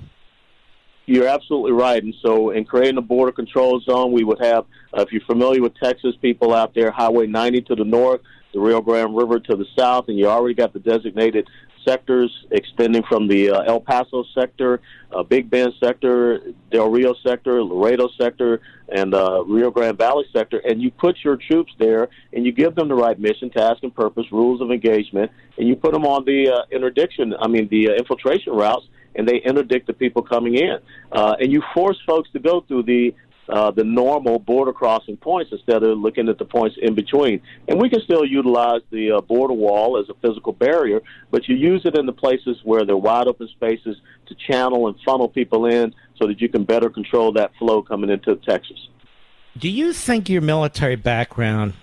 [1.06, 2.02] You're absolutely right.
[2.02, 5.62] And so, in creating a border control zone, we would have, uh, if you're familiar
[5.62, 8.20] with Texas, people out there, Highway 90 to the north,
[8.52, 11.46] the Rio Grande River to the south, and you already got the designated
[11.86, 14.80] sectors extending from the uh, El Paso sector,
[15.12, 20.58] uh, Big Bend sector, Del Rio sector, Laredo sector, and uh, Rio Grande Valley sector,
[20.58, 23.94] and you put your troops there and you give them the right mission, task, and
[23.94, 27.90] purpose, rules of engagement, and you put them on the uh, interdiction, I mean, the
[27.90, 30.78] uh, infiltration routes, and they interdict the people coming in.
[31.10, 33.14] Uh, and you force folks to go through the
[33.48, 37.40] uh, the normal border crossing points instead of looking at the points in between.
[37.68, 41.56] And we can still utilize the uh, border wall as a physical barrier, but you
[41.56, 45.28] use it in the places where there are wide open spaces to channel and funnel
[45.28, 48.88] people in so that you can better control that flow coming into Texas.
[49.56, 51.74] Do you think your military background,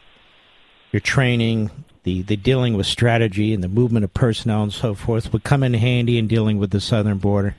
[0.91, 1.71] your training,
[2.03, 5.63] the, the dealing with strategy and the movement of personnel and so forth would come
[5.63, 7.55] in handy in dealing with the southern border?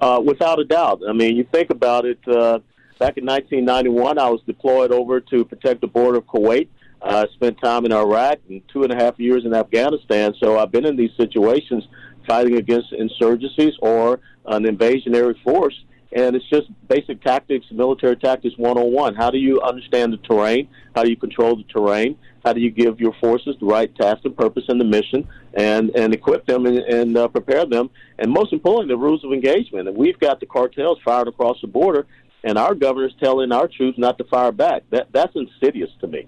[0.00, 1.02] Uh, without a doubt.
[1.08, 2.20] I mean, you think about it.
[2.26, 2.60] Uh,
[3.00, 6.68] back in 1991, I was deployed over to protect the border of Kuwait.
[7.02, 10.34] I uh, spent time in Iraq and two and a half years in Afghanistan.
[10.40, 11.86] So I've been in these situations
[12.28, 15.74] fighting against insurgencies or an invasionary force.
[16.12, 19.14] And it's just basic tactics, military tactics 101.
[19.14, 20.68] How do you understand the terrain?
[20.94, 22.16] How do you control the terrain?
[22.48, 25.94] How do you give your forces the right task and purpose and the mission and,
[25.94, 27.90] and equip them and, and uh, prepare them?
[28.18, 29.86] And most importantly, the rules of engagement.
[29.86, 32.06] And we've got the cartels firing across the border,
[32.42, 34.84] and our governor's telling our troops not to fire back.
[34.88, 36.26] That, that's insidious to me.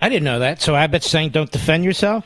[0.00, 0.62] I didn't know that.
[0.62, 2.24] So Abbott's saying don't defend yourself?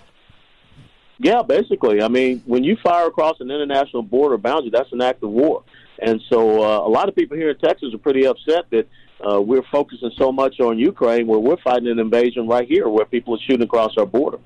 [1.19, 2.01] Yeah, basically.
[2.03, 5.65] I mean, when you fire across an international border boundary, that's an act of war.
[5.99, 8.87] And so uh, a lot of people here in Texas are pretty upset that
[9.21, 13.05] uh, we're focusing so much on Ukraine where we're fighting an invasion right here where
[13.05, 14.39] people are shooting across our border.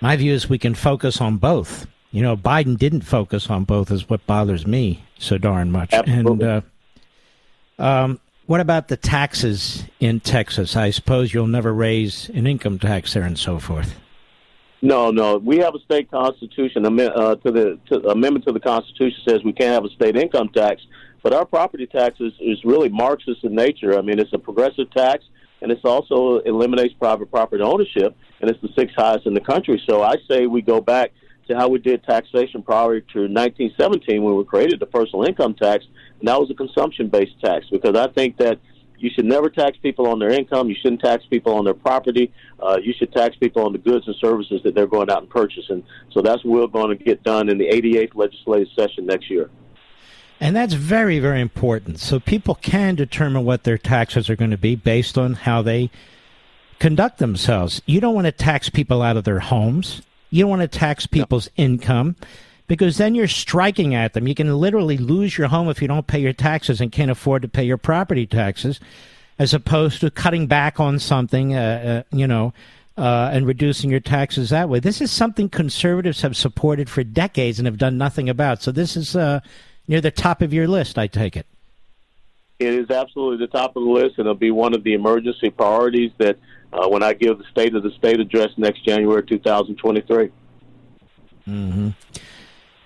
[0.00, 1.86] My view is we can focus on both.
[2.10, 5.92] You know, Biden didn't focus on both, is what bothers me so darn much.
[5.92, 6.46] Absolutely.
[6.46, 6.64] And
[7.78, 10.76] uh, um, what about the taxes in Texas?
[10.76, 13.94] I suppose you'll never raise an income tax there and so forth.
[14.82, 15.38] No, no.
[15.38, 16.84] We have a state constitution.
[16.84, 20.48] Uh, to the to, amendment to the Constitution says we can't have a state income
[20.48, 20.82] tax,
[21.22, 23.98] but our property tax is, is really Marxist in nature.
[23.98, 25.24] I mean, it's a progressive tax,
[25.60, 29.82] and it's also eliminates private property ownership, and it's the sixth highest in the country.
[29.88, 31.12] So I say we go back
[31.48, 35.84] to how we did taxation prior to 1917 when we created the personal income tax,
[36.18, 38.58] and that was a consumption-based tax because I think that
[38.98, 40.68] you should never tax people on their income.
[40.68, 42.32] You shouldn't tax people on their property.
[42.60, 45.28] Uh, you should tax people on the goods and services that they're going out and
[45.28, 45.82] purchasing.
[46.12, 49.50] So that's what we're going to get done in the 88th legislative session next year.
[50.42, 52.00] And that's very, very important.
[52.00, 55.88] So people can determine what their taxes are going to be based on how they
[56.80, 57.80] conduct themselves.
[57.86, 60.02] You don't want to tax people out of their homes.
[60.30, 61.66] You don't want to tax people's no.
[61.66, 62.16] income
[62.66, 64.26] because then you're striking at them.
[64.26, 67.42] You can literally lose your home if you don't pay your taxes and can't afford
[67.42, 68.80] to pay your property taxes,
[69.38, 72.52] as opposed to cutting back on something, uh, uh, you know,
[72.98, 74.80] uh, and reducing your taxes that way.
[74.80, 78.60] This is something conservatives have supported for decades and have done nothing about.
[78.60, 79.38] So this is uh,
[79.88, 81.46] near the top of your list, I take it.
[82.58, 85.50] It is absolutely the top of the list, and it'll be one of the emergency
[85.50, 86.38] priorities that
[86.72, 90.30] uh, when I give the State of the State address next January 2023.
[91.48, 91.88] Mm-hmm.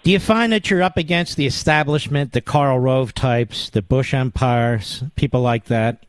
[0.02, 4.14] Do you find that you're up against the establishment, the Karl Rove types, the Bush
[4.14, 6.06] empires, people like that?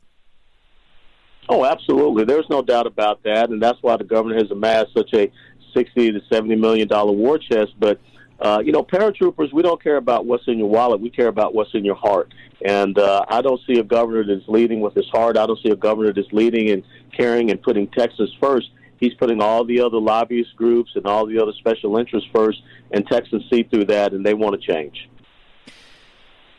[1.50, 2.26] Oh, absolutely.
[2.26, 5.32] There's no doubt about that, and that's why the government has amassed such a
[5.74, 7.74] sixty to seventy million dollar war chest.
[7.80, 8.00] But
[8.40, 11.02] uh, you know, paratroopers, we don't care about what's in your wallet.
[11.02, 12.34] We care about what's in your heart.
[12.66, 15.38] And uh, I don't see a governor that's leading with his heart.
[15.38, 16.84] I don't see a governor that's leading and
[17.16, 18.70] caring and putting Texas first
[19.00, 22.62] he's putting all the other lobbyist groups and all the other special interests first,
[22.92, 25.10] and Texans see through that, and they want to change.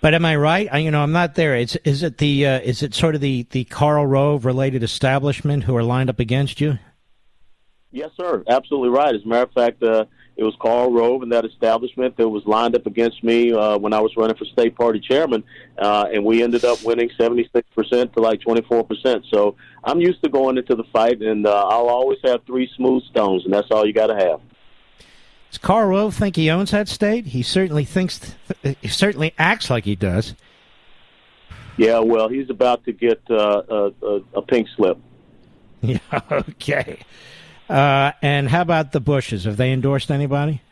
[0.01, 0.69] But am I right?
[0.71, 1.57] I, you know, I'm not there.
[1.57, 5.65] Is is it the uh, is it sort of the the Karl Rove related establishment
[5.65, 6.79] who are lined up against you?
[7.91, 8.45] Yes, sir.
[8.49, 9.15] Absolutely right.
[9.15, 10.05] As a matter of fact, uh,
[10.39, 13.93] it was Karl Rove and that establishment that was lined up against me uh, when
[13.93, 15.43] I was running for state party chairman,
[15.77, 19.25] uh, and we ended up winning 76% to like 24%.
[19.35, 23.03] So I'm used to going into the fight, and uh, I'll always have three smooth
[23.07, 24.41] stones, and that's all you got to have.
[25.51, 27.27] Does Karl Rove think he owns that state?
[27.27, 30.37] He certainly thinks, he certainly acts like he does.
[31.77, 34.99] Yeah, well, he's about to get uh, a, a, a pink slip.
[35.81, 35.99] Yeah,
[36.33, 36.99] okay.
[37.69, 39.45] Uh, and how about the Bushes?
[39.45, 40.63] Have they endorsed anybody?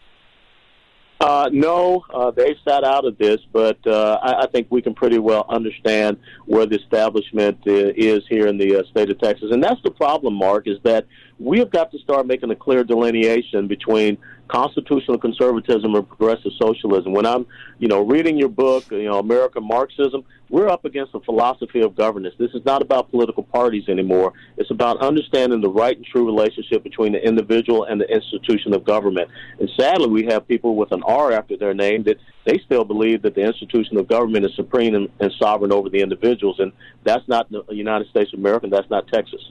[1.18, 4.94] Uh, no, uh, they've sat out of this, but uh, I, I think we can
[4.94, 9.50] pretty well understand where the establishment uh, is here in the uh, state of Texas.
[9.50, 11.06] And that's the problem, Mark, is that
[11.38, 14.18] we have got to start making a clear delineation between
[14.48, 17.12] constitutional conservatism and progressive socialism.
[17.12, 17.46] When I'm,
[17.78, 21.96] you know, reading your book, you know, American Marxism, we're up against a philosophy of
[21.96, 22.34] governance.
[22.38, 24.32] This is not about political parties anymore.
[24.56, 28.84] It's about understanding the right and true relationship between the individual and the institution of
[28.84, 29.28] government.
[29.58, 33.22] And sadly, we have people with an R after their name that they still believe
[33.22, 36.60] that the institution of government is supreme and, and sovereign over the individuals.
[36.60, 36.72] And
[37.02, 38.68] that's not the United States of America.
[38.70, 39.50] That's not Texas.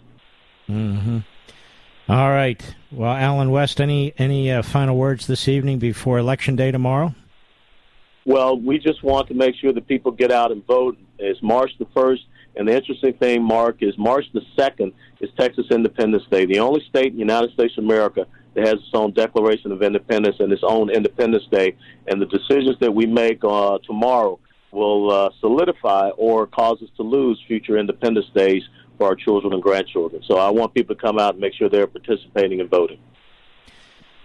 [0.69, 1.19] Mm-hmm.
[2.07, 2.61] All right.
[2.91, 7.15] Well, Allen West, any any uh, final words this evening before Election Day tomorrow?
[8.25, 10.97] Well, we just want to make sure that people get out and vote.
[11.17, 12.19] It's March the 1st.
[12.57, 16.83] And the interesting thing, Mark, is March the 2nd is Texas Independence Day, the only
[16.89, 20.51] state in the United States of America that has its own Declaration of Independence and
[20.51, 21.75] its own Independence Day.
[22.07, 24.39] And the decisions that we make uh, tomorrow
[24.71, 28.63] will uh, solidify or cause us to lose future Independence Days
[28.97, 30.23] for our children and grandchildren.
[30.25, 32.99] So I want people to come out and make sure they're participating and voting.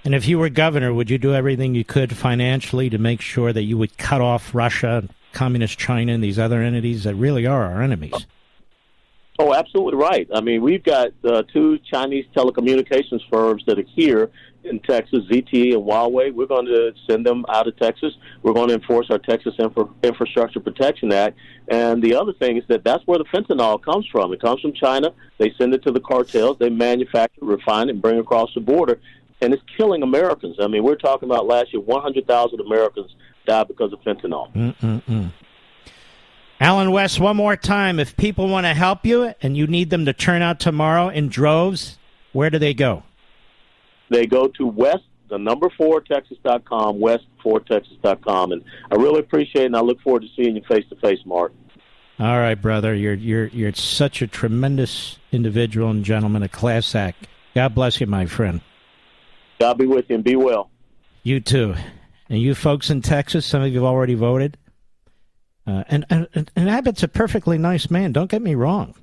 [0.04, 3.52] And if you were governor, would you do everything you could financially to make sure
[3.52, 7.64] that you would cut off Russia, Communist China, and these other entities that really are
[7.64, 8.26] our enemies?
[9.38, 10.28] Oh, absolutely right.
[10.34, 14.30] I mean, we've got uh, two Chinese telecommunications firms that are here
[14.64, 16.32] in Texas, ZTE and Huawei.
[16.32, 18.14] We're going to send them out of Texas.
[18.42, 21.36] We're going to enforce our Texas Infra- Infrastructure Protection Act.
[21.68, 24.32] And the other thing is that that's where the fentanyl comes from.
[24.32, 25.12] It comes from China.
[25.38, 26.58] They send it to the cartels.
[26.58, 29.00] They manufacture, refine it, and bring it across the border.
[29.40, 30.56] And it's killing Americans.
[30.60, 33.14] I mean, we're talking about last year, 100,000 Americans
[33.46, 34.52] died because of fentanyl.
[34.52, 35.32] Mm-mm-mm.
[36.60, 37.98] Allen West, one more time.
[37.98, 41.30] If people want to help you and you need them to turn out tomorrow in
[41.30, 41.96] droves,
[42.32, 43.02] where do they go?
[44.10, 48.52] They go to West, the number four Texas.com, West4Texas.com.
[48.52, 51.20] And I really appreciate it, and I look forward to seeing you face to face,
[51.24, 51.52] Mark.
[52.18, 52.94] All right, brother.
[52.94, 57.26] You're you're you're such a tremendous individual and gentleman, a class act.
[57.54, 58.60] God bless you, my friend.
[59.58, 60.70] God be with you and be well.
[61.22, 61.74] You too.
[62.28, 64.58] And you folks in Texas, some of you have already voted.
[65.66, 68.94] Uh, and, and, and Abbott's a perfectly nice man, don't get me wrong.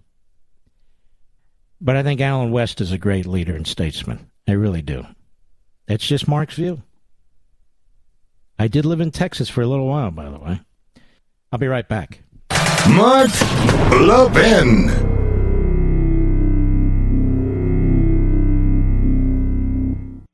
[1.79, 4.29] But I think Allen West is a great leader and statesman.
[4.47, 5.05] I really do.
[5.87, 6.81] That's just Mark's view.
[8.59, 10.61] I did live in Texas for a little while, by the way.
[11.51, 12.23] I'll be right back.
[12.89, 13.29] Mark
[13.91, 15.06] Levin.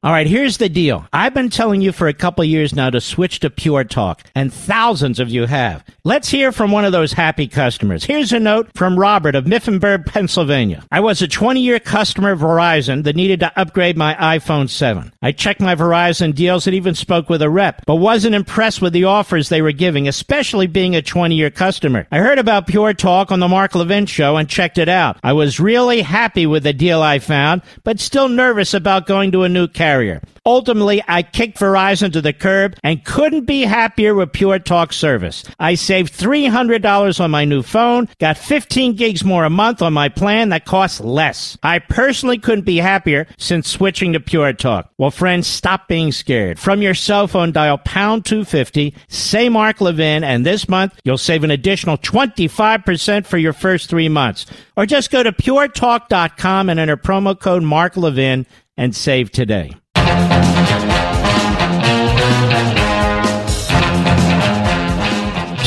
[0.03, 1.07] All right, here's the deal.
[1.13, 4.53] I've been telling you for a couple years now to switch to Pure Talk, and
[4.53, 5.81] thousands of you have.
[6.03, 8.03] Let's hear from one of those happy customers.
[8.03, 10.83] Here's a note from Robert of Mifflinburg, Pennsylvania.
[10.91, 15.13] I was a 20 year customer of Verizon that needed to upgrade my iPhone 7.
[15.21, 18.91] I checked my Verizon deals and even spoke with a rep, but wasn't impressed with
[18.91, 22.07] the offers they were giving, especially being a 20 year customer.
[22.11, 25.17] I heard about Pure Talk on the Mark Levin show and checked it out.
[25.23, 29.43] I was really happy with the deal I found, but still nervous about going to
[29.43, 30.21] a new carrier carrier.
[30.45, 35.43] Ultimately, I kicked Verizon to the curb and couldn't be happier with Pure Talk service.
[35.59, 40.09] I saved $300 on my new phone, got 15 gigs more a month on my
[40.09, 41.57] plan that costs less.
[41.61, 44.89] I personally couldn't be happier since switching to Pure Talk.
[44.97, 46.59] Well, friends, stop being scared.
[46.59, 51.43] From your cell phone, dial pound 250, say Mark Levin, and this month you'll save
[51.43, 54.47] an additional 25% for your first three months.
[54.75, 59.71] Or just go to puretalk.com and enter promo code Mark Levin and save today.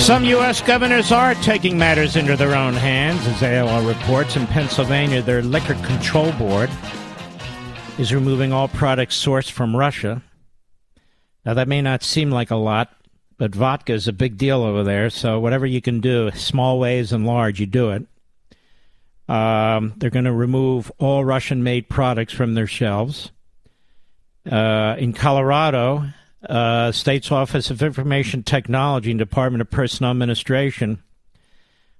[0.07, 0.63] Some U.S.
[0.63, 3.27] governors are taking matters into their own hands.
[3.27, 6.71] As AOL reports, in Pennsylvania, their Liquor Control Board
[7.99, 10.23] is removing all products sourced from Russia.
[11.45, 12.95] Now, that may not seem like a lot,
[13.37, 17.11] but vodka is a big deal over there, so whatever you can do, small ways
[17.11, 18.07] and large, you do it.
[19.29, 23.33] Um, they're going to remove all Russian made products from their shelves.
[24.51, 26.05] Uh, in Colorado,
[26.49, 31.03] uh, State's Office of Information Technology and Department of Personnel Administration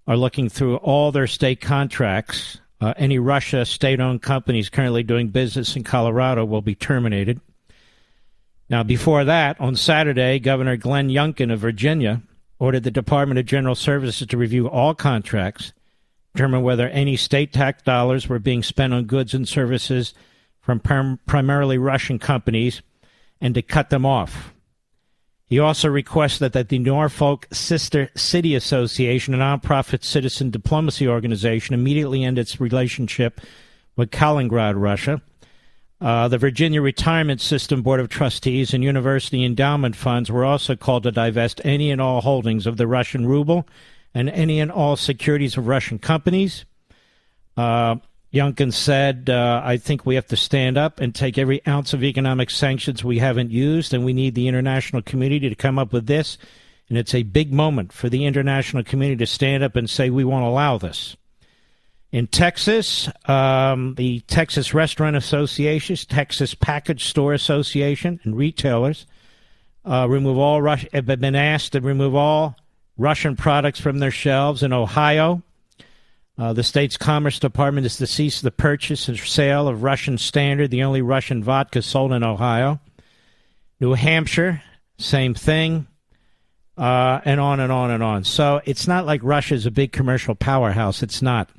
[0.07, 2.59] are looking through all their state contracts.
[2.81, 7.41] Uh, any Russia state owned companies currently doing business in Colorado will be terminated.
[8.69, 12.23] Now, before that, on Saturday, Governor Glenn Youngkin of Virginia
[12.59, 15.73] ordered the Department of General Services to review all contracts,
[16.35, 20.15] determine whether any state tax dollars were being spent on goods and services
[20.67, 22.83] from prim- primarily Russian companies
[23.41, 24.53] and to cut them off.
[25.47, 32.25] He also requested that the Norfolk Sister City Association, a nonprofit citizen diplomacy organization, immediately
[32.25, 33.41] end its relationship
[33.95, 35.23] with Kaliningrad, Russia.
[36.01, 41.05] Uh, the Virginia Retirement System Board of Trustees and University Endowment Funds were also called
[41.05, 43.69] to divest any and all holdings of the Russian ruble
[44.13, 46.65] and any and all securities of Russian companies.
[47.57, 47.97] Uh,
[48.33, 52.03] Youngkin said, uh, I think we have to stand up and take every ounce of
[52.03, 56.07] economic sanctions we haven't used, and we need the international community to come up with
[56.07, 56.37] this.
[56.89, 60.25] And it's a big moment for the international community to stand up and say, we
[60.25, 61.17] won't allow this.
[62.13, 69.07] In Texas, um, the Texas Restaurant Association, Texas Package Store Association, and retailers
[69.85, 72.57] uh, remove all have been asked to remove all
[72.97, 74.63] Russian products from their shelves.
[74.63, 75.43] In Ohio,
[76.39, 80.71] uh, the state's Commerce Department is to cease the purchase and sale of Russian Standard,
[80.71, 82.79] the only Russian vodka sold in Ohio.
[83.81, 84.63] New Hampshire,
[84.99, 85.87] same thing,
[86.77, 88.25] uh, and on and on and on.
[88.25, 91.03] So it's not like Russia's a big commercial powerhouse.
[91.03, 91.51] It's not.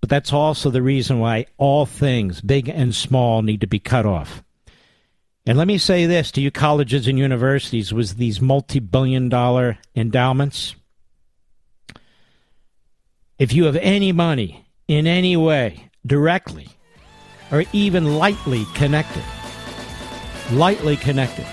[0.00, 4.06] But that's also the reason why all things, big and small, need to be cut
[4.06, 4.42] off.
[5.46, 9.78] And let me say this to you colleges and universities with these multi billion dollar
[9.94, 10.74] endowments.
[13.38, 16.68] If you have any money in any way, directly
[17.52, 19.22] or even lightly connected,
[20.52, 21.44] lightly connected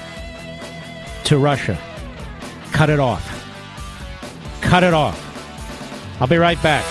[1.26, 1.78] to Russia,
[2.72, 3.28] cut it off.
[4.62, 6.22] Cut it off.
[6.22, 6.86] I'll be right back.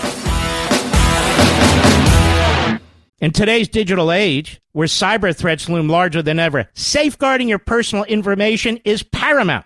[3.19, 8.79] In today's digital age, where cyber threats loom larger than ever, safeguarding your personal information
[8.85, 9.65] is paramount.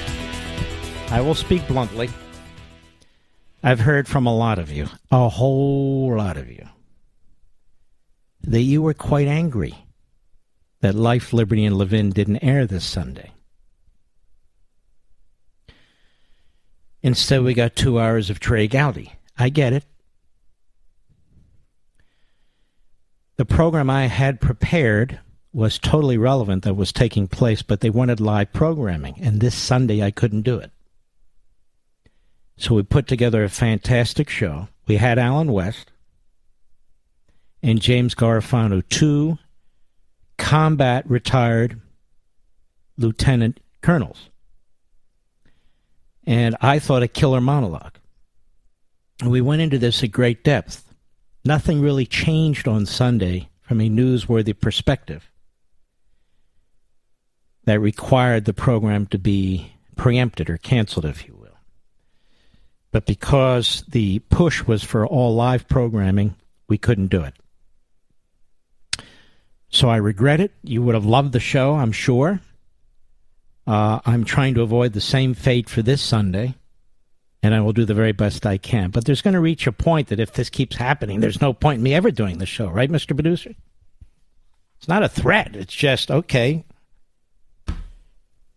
[1.11, 2.09] I will speak bluntly.
[3.61, 6.65] I've heard from a lot of you, a whole lot of you,
[8.43, 9.75] that you were quite angry
[10.79, 13.31] that Life, Liberty, and Levin didn't air this Sunday.
[17.03, 19.11] Instead, we got two hours of Trey Gowdy.
[19.37, 19.83] I get it.
[23.35, 25.19] The program I had prepared
[25.51, 30.01] was totally relevant that was taking place, but they wanted live programming, and this Sunday
[30.01, 30.71] I couldn't do it.
[32.61, 34.67] So we put together a fantastic show.
[34.85, 35.91] We had Allen West
[37.63, 39.39] and James Garofano, two
[40.37, 41.81] combat retired
[42.99, 44.29] lieutenant colonels.
[46.27, 47.97] And I thought a killer monologue.
[49.21, 50.93] And we went into this at great depth.
[51.43, 55.31] Nothing really changed on Sunday from a newsworthy perspective
[57.65, 61.40] that required the program to be preempted or canceled, if you will.
[62.91, 66.35] But because the push was for all live programming,
[66.67, 67.33] we couldn't do it.
[69.69, 70.51] So I regret it.
[70.63, 72.41] You would have loved the show, I'm sure.
[73.65, 76.55] Uh, I'm trying to avoid the same fate for this Sunday,
[77.41, 78.89] and I will do the very best I can.
[78.89, 81.77] But there's going to reach a point that if this keeps happening, there's no point
[81.77, 83.15] in me ever doing the show, right, Mr.
[83.15, 83.53] Producer?
[84.77, 85.55] It's not a threat.
[85.55, 86.65] It's just, okay,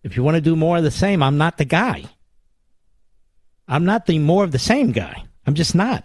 [0.03, 2.05] if you want to do more of the same, I'm not the guy.
[3.67, 5.25] I'm not the more of the same guy.
[5.47, 6.05] I'm just not.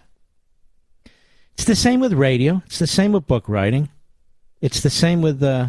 [1.54, 2.62] It's the same with radio.
[2.66, 3.90] It's the same with book writing.
[4.60, 5.68] It's the same with uh,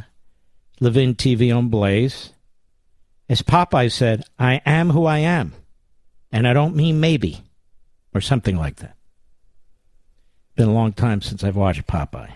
[0.80, 2.32] Levin TV on Blaze.
[3.30, 5.54] As Popeye said, I am who I am.
[6.32, 7.44] And I don't mean maybe,
[8.14, 8.96] or something like that.
[10.56, 12.32] Been a long time since I've watched Popeye.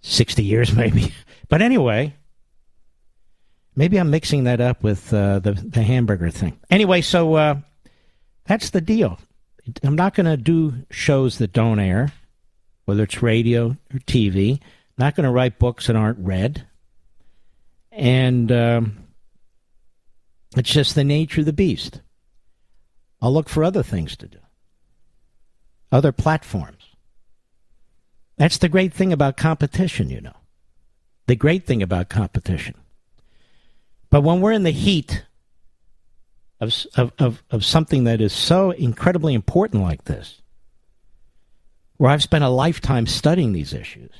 [0.00, 1.12] 60 years, maybe.
[1.48, 2.14] But anyway,
[3.74, 6.58] maybe I'm mixing that up with uh, the, the hamburger thing.
[6.70, 7.60] Anyway, so uh,
[8.50, 9.16] that's the deal.
[9.84, 12.12] I'm not going to do shows that don't air,
[12.84, 14.54] whether it's radio or TV.
[14.54, 14.60] I'm
[14.98, 16.66] Not going to write books that aren't read.
[17.92, 19.06] And um,
[20.56, 22.00] it's just the nature of the beast.
[23.22, 24.40] I'll look for other things to do,
[25.92, 26.82] other platforms.
[28.36, 30.36] That's the great thing about competition, you know.
[31.28, 32.74] The great thing about competition.
[34.10, 35.22] But when we're in the heat
[36.60, 36.86] of,
[37.18, 40.42] of, of, something that is so incredibly important like this,
[41.96, 44.12] where I've spent a lifetime studying these issues,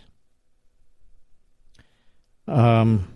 [2.47, 3.09] um,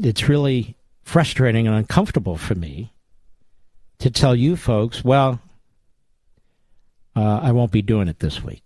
[0.00, 2.92] it's really frustrating and uncomfortable for me
[3.98, 5.40] to tell you folks, well,
[7.14, 8.62] uh, I won't be doing it this week.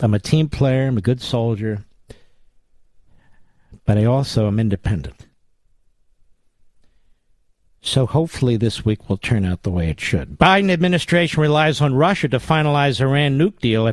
[0.00, 1.84] I'm a team player, I'm a good soldier,
[3.86, 5.27] but I also am independent.
[7.80, 10.38] So hopefully this week will turn out the way it should.
[10.38, 13.90] Biden administration relies on Russia to finalize Iran nuke deal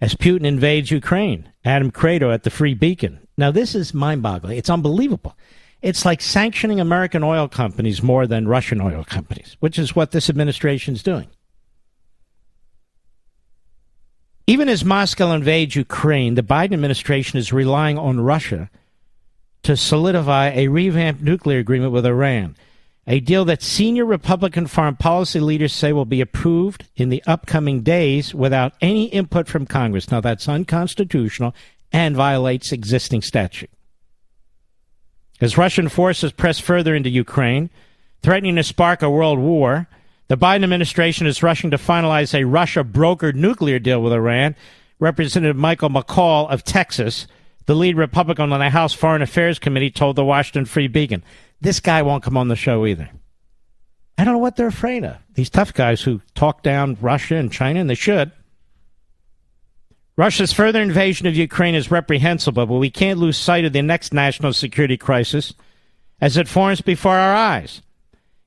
[0.00, 1.50] as Putin invades Ukraine.
[1.64, 3.18] Adam Kredo at the Free Beacon.
[3.36, 4.56] Now this is mind-boggling.
[4.56, 5.36] It's unbelievable.
[5.82, 10.30] It's like sanctioning American oil companies more than Russian oil companies, which is what this
[10.30, 11.28] administration is doing.
[14.46, 18.70] Even as Moscow invades Ukraine, the Biden administration is relying on Russia
[19.62, 22.56] to solidify a revamped nuclear agreement with Iran,
[23.06, 27.82] a deal that senior Republican foreign policy leaders say will be approved in the upcoming
[27.82, 30.10] days without any input from Congress.
[30.10, 31.54] Now, that's unconstitutional
[31.92, 33.70] and violates existing statute.
[35.40, 37.70] As Russian forces press further into Ukraine,
[38.22, 39.88] threatening to spark a world war,
[40.26, 44.54] the Biden administration is rushing to finalize a Russia brokered nuclear deal with Iran.
[44.98, 47.26] Representative Michael McCaul of Texas
[47.68, 51.22] the lead Republican on the House Foreign Affairs Committee told the Washington Free Beacon.
[51.60, 53.10] This guy won't come on the show either.
[54.16, 55.18] I don't know what they're afraid of.
[55.34, 58.32] These tough guys who talk down Russia and China, and they should.
[60.16, 64.14] Russia's further invasion of Ukraine is reprehensible, but we can't lose sight of the next
[64.14, 65.52] national security crisis
[66.22, 67.82] as it forms before our eyes.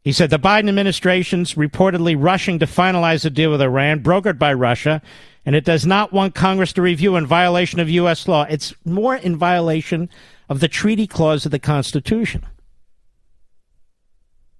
[0.03, 4.51] He said the Biden administration's reportedly rushing to finalize a deal with Iran, brokered by
[4.51, 4.99] Russia,
[5.45, 8.27] and it does not want Congress to review in violation of U.S.
[8.27, 8.45] law.
[8.49, 10.09] It's more in violation
[10.49, 12.45] of the treaty clause of the Constitution.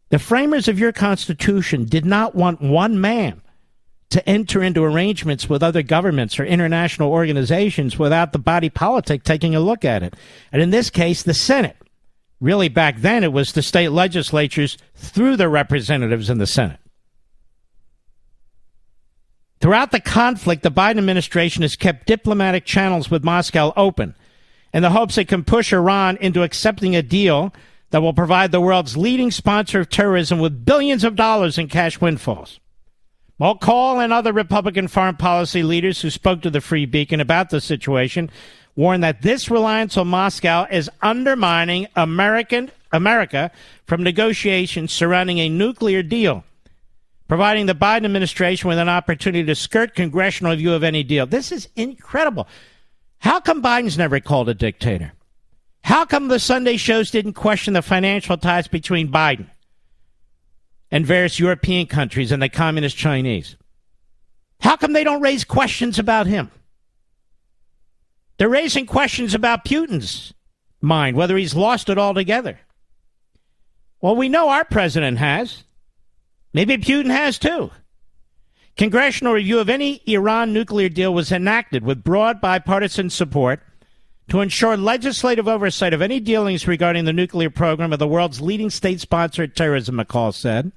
[0.10, 3.42] The framers of your Constitution did not want one man
[4.10, 9.56] to enter into arrangements with other governments or international organizations without the body politic taking
[9.56, 10.16] a look at it.
[10.52, 11.78] And in this case, the Senate.
[12.42, 16.80] Really, back then, it was the state legislatures through their representatives in the Senate.
[19.62, 24.16] Throughout the conflict, the Biden administration has kept diplomatic channels with Moscow open
[24.74, 27.54] in the hopes it can push Iran into accepting a deal
[27.92, 32.02] that will provide the world's leading sponsor of terrorism with billions of dollars in cash
[32.02, 32.60] windfalls.
[33.40, 37.62] McCaul and other Republican foreign policy leaders who spoke to the Free Beacon about the
[37.62, 38.32] situation
[38.76, 43.52] warned that this reliance on Moscow is undermining American America
[43.86, 46.44] from negotiations surrounding a nuclear deal
[47.32, 51.26] providing the Biden administration with an opportunity to skirt congressional review of any deal.
[51.26, 52.46] This is incredible.
[53.20, 55.14] How come Biden's never called a dictator?
[55.86, 59.46] How come the Sunday shows didn't question the financial ties between Biden
[60.92, 63.56] and various European countries and the communist Chinese?
[64.60, 66.52] How come they don't raise questions about him?
[68.40, 70.34] They're raising questions about Putin's
[70.82, 72.60] mind, whether he's lost it altogether.
[74.02, 75.64] Well, we know our president has.
[76.54, 77.72] Maybe Putin has too.
[78.78, 83.62] Congressional review of any Iran nuclear deal was enacted with broad bipartisan support
[84.30, 88.70] to ensure legislative oversight of any dealings regarding the nuclear program of the world's leading
[88.70, 90.72] state sponsored terrorism, McCaul said.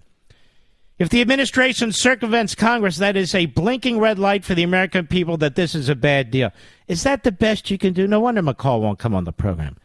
[0.98, 5.36] If the administration circumvents Congress, that is a blinking red light for the American people
[5.38, 6.50] that this is a bad deal.
[6.86, 8.06] Is that the best you can do?
[8.06, 9.76] No wonder McCaul won't come on the program.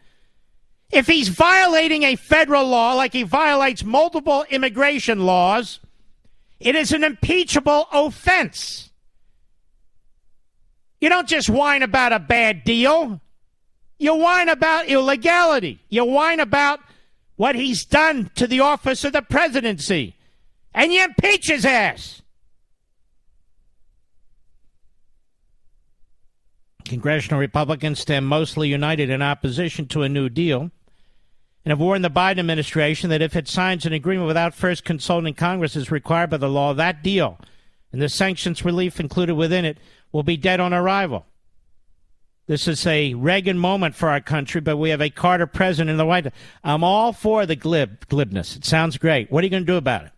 [0.90, 5.78] If he's violating a federal law like he violates multiple immigration laws,
[6.58, 8.90] it is an impeachable offense.
[11.00, 13.20] You don't just whine about a bad deal.
[13.98, 15.80] You whine about illegality.
[15.88, 16.80] You whine about
[17.36, 20.16] what he's done to the office of the presidency.
[20.74, 22.20] And you impeach his ass.
[26.84, 30.70] Congressional Republicans stand mostly united in opposition to a New Deal
[31.64, 35.34] and have warned the Biden administration that if it signs an agreement without first consulting
[35.34, 37.38] Congress as required by the law, that deal
[37.92, 39.78] and the sanctions relief included within it
[40.12, 41.26] will be dead on arrival.
[42.46, 45.96] This is a Reagan moment for our country, but we have a Carter president in
[45.96, 46.32] the White House.
[46.64, 48.56] I'm all for the glib glibness.
[48.56, 49.30] It sounds great.
[49.30, 50.12] What are you going to do about it?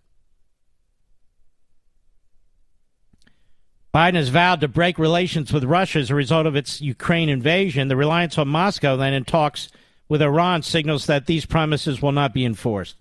[3.95, 7.89] Biden has vowed to break relations with Russia as a result of its Ukraine invasion.
[7.89, 9.69] The reliance on Moscow then in talks
[10.13, 12.97] with Iran signals that these promises will not be enforced.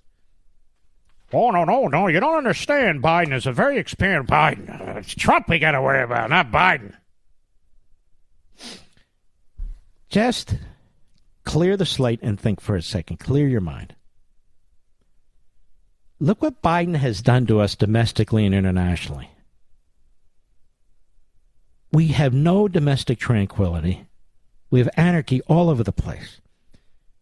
[1.34, 2.08] Oh, no, no, no.
[2.08, 3.04] You don't understand.
[3.04, 4.96] Biden is a very experienced Biden.
[4.96, 6.94] It's Trump we got to worry about, not Biden.
[10.08, 10.56] Just
[11.44, 13.18] clear the slate and think for a second.
[13.18, 13.94] Clear your mind.
[16.22, 19.30] Look what Biden has done to us domestically and internationally.
[21.92, 24.06] We have no domestic tranquility.
[24.70, 26.40] We have anarchy all over the place.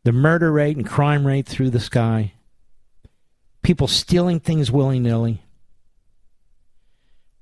[0.04, 2.34] The murder rate and crime rate through the sky.
[3.62, 5.44] People stealing things willy nilly.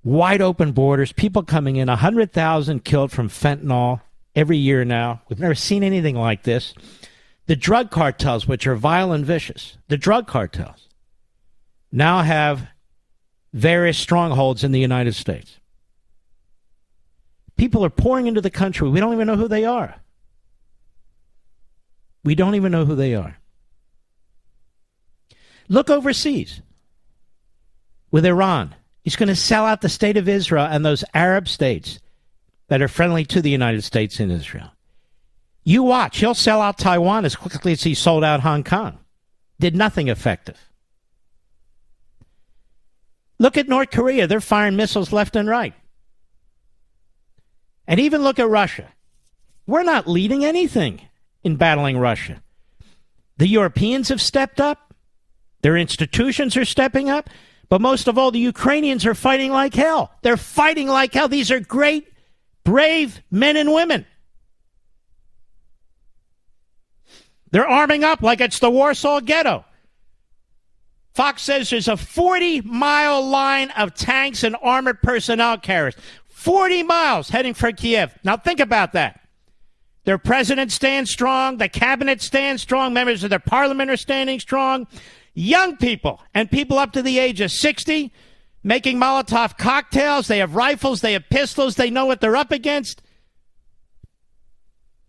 [0.04, 1.12] Wide open borders.
[1.12, 1.88] People coming in.
[1.88, 4.02] 100,000 killed from fentanyl
[4.36, 5.22] every year now.
[5.30, 6.74] We've never seen anything like this.
[7.46, 10.90] The drug cartels, which are vile and vicious, the drug cartels,
[11.92, 12.68] now have
[13.54, 15.60] various strongholds in the United States.
[17.56, 18.90] People are pouring into the country.
[18.90, 19.96] We don't even know who they are.
[22.28, 23.38] We don't even know who they are.
[25.70, 26.60] Look overseas
[28.12, 28.76] with Iran.
[29.02, 32.02] He's going to sell out the state of Israel and those Arab states
[32.68, 34.74] that are friendly to the United States and Israel.
[35.64, 36.18] You watch.
[36.18, 39.00] He'll sell out Taiwan as quickly as he sold out Hong Kong.
[39.58, 40.60] Did nothing effective.
[43.40, 44.28] Look at North Korea.
[44.28, 45.76] They're firing missiles left and right.
[47.88, 48.90] And even look at Russia.
[49.66, 51.07] We're not leading anything
[51.48, 52.44] in battling Russia.
[53.38, 54.94] The Europeans have stepped up,
[55.62, 57.30] their institutions are stepping up,
[57.70, 60.12] but most of all, the Ukrainians are fighting like hell.
[60.22, 61.28] They're fighting like hell.
[61.28, 62.08] These are great,
[62.64, 64.06] brave men and women.
[67.52, 69.64] They're arming up like it's the Warsaw Ghetto.
[71.14, 75.96] Fox says there's a 40 mile line of tanks and armored personnel carriers.
[76.28, 78.14] 40 miles heading for Kiev.
[78.24, 79.27] Now think about that.
[80.08, 84.88] Their president stands strong, the cabinet stands strong, members of their parliament are standing strong.
[85.34, 88.14] Young people and people up to the age of 60
[88.64, 90.30] making Molotov cocktails.
[90.30, 93.02] They have rifles, they have pistols, they know what they're up against.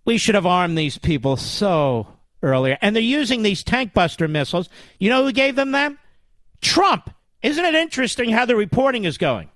[0.04, 2.08] We should have armed these people so
[2.42, 2.76] earlier.
[2.82, 4.68] And they're using these tank buster missiles.
[4.98, 5.96] You know who gave them them?
[6.60, 7.08] Trump.
[7.40, 9.48] Isn't it interesting how the reporting is going?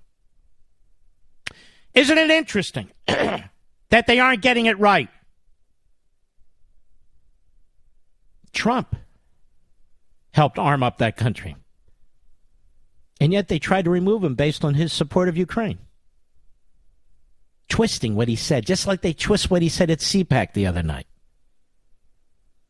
[1.94, 5.08] Isn't it interesting that they aren't getting it right?
[8.52, 8.96] Trump
[10.32, 11.56] helped arm up that country.
[13.20, 15.78] And yet they tried to remove him based on his support of Ukraine.
[17.68, 20.82] Twisting what he said, just like they twist what he said at CPAC the other
[20.82, 21.06] night.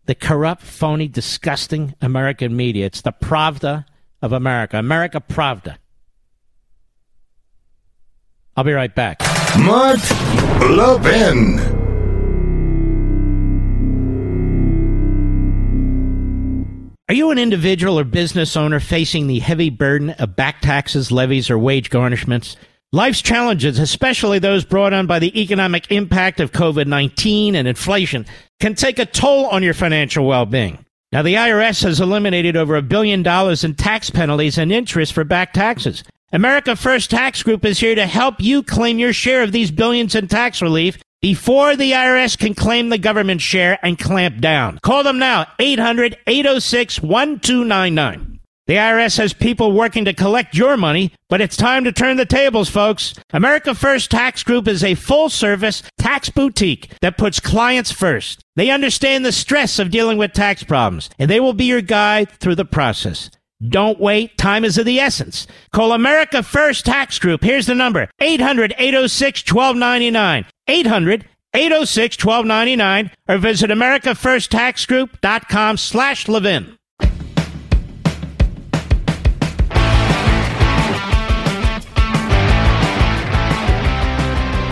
[0.04, 2.86] The corrupt, phony, disgusting American media.
[2.86, 3.86] It's the Pravda
[4.20, 4.78] of America.
[4.78, 5.76] America Pravda.
[8.56, 9.20] I'll be right back.
[9.58, 10.00] Mark
[10.68, 11.71] Levin.
[17.08, 21.50] Are you an individual or business owner facing the heavy burden of back taxes, levies,
[21.50, 22.54] or wage garnishments?
[22.92, 28.24] Life's challenges, especially those brought on by the economic impact of COVID 19 and inflation,
[28.60, 30.84] can take a toll on your financial well being.
[31.10, 35.24] Now, the IRS has eliminated over a billion dollars in tax penalties and interest for
[35.24, 36.04] back taxes.
[36.32, 40.14] America First Tax Group is here to help you claim your share of these billions
[40.14, 44.78] in tax relief before the IRS can claim the government share and clamp down.
[44.82, 48.40] Call them now, 800 806 1299.
[48.66, 52.24] The IRS has people working to collect your money, but it's time to turn the
[52.26, 53.14] tables, folks.
[53.32, 58.40] America First Tax Group is a full service tax boutique that puts clients first.
[58.54, 62.30] They understand the stress of dealing with tax problems, and they will be your guide
[62.30, 63.30] through the process.
[63.68, 64.36] Don't wait.
[64.38, 65.46] Time is of the essence.
[65.72, 67.44] Call America First Tax Group.
[67.44, 70.46] Here's the number 800 806 1299.
[70.68, 71.24] 800
[71.54, 76.76] 806 1299 or visit AmericaFirstTaxGroup.com slash Levin.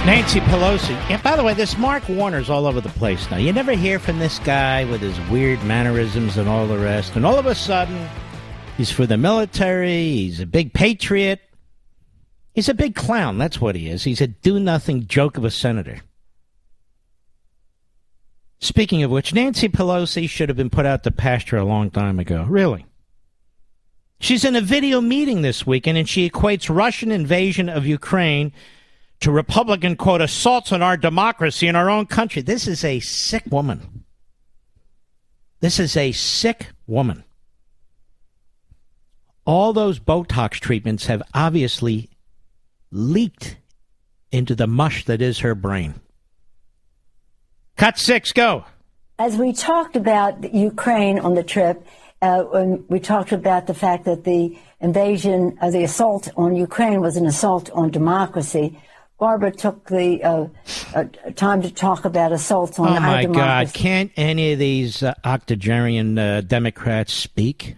[0.06, 0.94] Nancy Pelosi.
[1.10, 3.36] And by the way, this Mark Warner's all over the place now.
[3.36, 7.14] You never hear from this guy with his weird mannerisms and all the rest.
[7.14, 8.08] And all of a sudden,
[8.80, 10.04] He's for the military.
[10.04, 11.42] He's a big patriot.
[12.54, 13.36] He's a big clown.
[13.36, 14.04] That's what he is.
[14.04, 16.00] He's a do nothing joke of a senator.
[18.58, 22.18] Speaking of which, Nancy Pelosi should have been put out to pasture a long time
[22.18, 22.46] ago.
[22.48, 22.86] Really.
[24.18, 28.50] She's in a video meeting this weekend and she equates Russian invasion of Ukraine
[29.20, 32.40] to Republican, quote, assaults on our democracy in our own country.
[32.40, 34.04] This is a sick woman.
[35.60, 37.24] This is a sick woman
[39.50, 42.08] all those Botox treatments have obviously
[42.92, 43.56] leaked
[44.30, 45.92] into the mush that is her brain.
[47.76, 48.64] Cut six, go.
[49.18, 51.84] As we talked about Ukraine on the trip,
[52.22, 57.00] uh, when we talked about the fact that the invasion, uh, the assault on Ukraine
[57.00, 58.78] was an assault on democracy.
[59.18, 60.46] Barbara took the uh,
[60.94, 61.04] uh,
[61.34, 63.72] time to talk about assaults on oh our my democracy.
[63.72, 63.74] God!
[63.74, 67.74] Can't any of these uh, octogenarian uh, Democrats speak?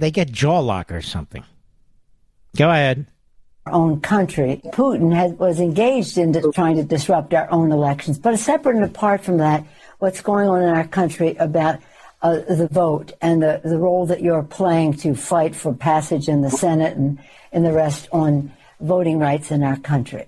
[0.00, 1.42] They get jaw lock or something.
[2.56, 3.06] Go ahead.
[3.64, 4.60] Our own country.
[4.66, 8.18] Putin had, was engaged in trying to disrupt our own elections.
[8.18, 9.66] But separate and apart from that,
[9.98, 11.80] what's going on in our country about
[12.22, 16.42] uh, the vote and the, the role that you're playing to fight for passage in
[16.42, 17.18] the Senate and
[17.52, 20.26] in the rest on voting rights in our country.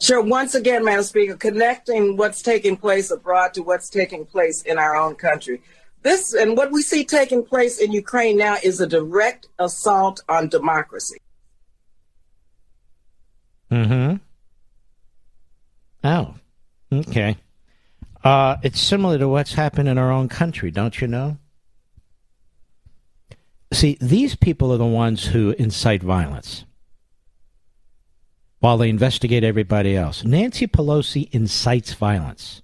[0.00, 0.22] Sure.
[0.22, 4.96] Once again, Madam Speaker, connecting what's taking place abroad to what's taking place in our
[4.96, 5.62] own country.
[6.04, 10.48] This and what we see taking place in Ukraine now is a direct assault on
[10.48, 11.16] democracy.
[13.70, 14.16] Mm-hmm.
[16.04, 16.34] Oh,
[16.92, 17.38] okay.
[18.22, 21.38] Uh, it's similar to what's happened in our own country, don't you know?
[23.72, 26.66] See, these people are the ones who incite violence
[28.60, 30.22] while they investigate everybody else.
[30.22, 32.62] Nancy Pelosi incites violence.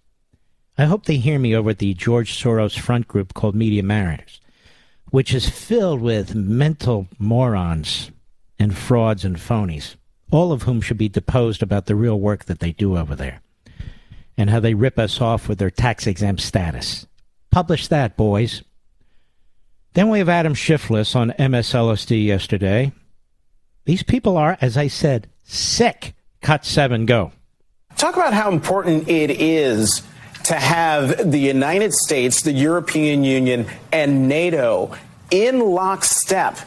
[0.80, 4.40] I hope they hear me over at the George Soros front group called Media Matters,
[5.10, 8.10] which is filled with mental morons
[8.58, 9.96] and frauds and phonies,
[10.30, 13.42] all of whom should be deposed about the real work that they do over there
[14.38, 17.06] and how they rip us off with their tax exempt status.
[17.50, 18.62] Publish that, boys.
[19.92, 22.90] Then we have Adam Shifless on MSLSD yesterday.
[23.84, 26.14] These people are, as I said, sick.
[26.40, 27.32] Cut seven, go.
[27.98, 30.04] Talk about how important it is
[30.44, 34.94] to have the United States, the European Union, and NATO
[35.30, 36.58] in lockstep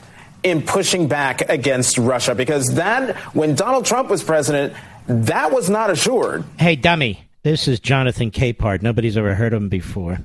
[0.43, 2.35] in pushing back against Russia.
[2.35, 4.73] Because that, when Donald Trump was president,
[5.07, 6.43] that was not assured.
[6.59, 7.27] Hey, dummy.
[7.43, 8.81] This is Jonathan Capehart.
[8.81, 10.19] Nobody's ever heard of him before.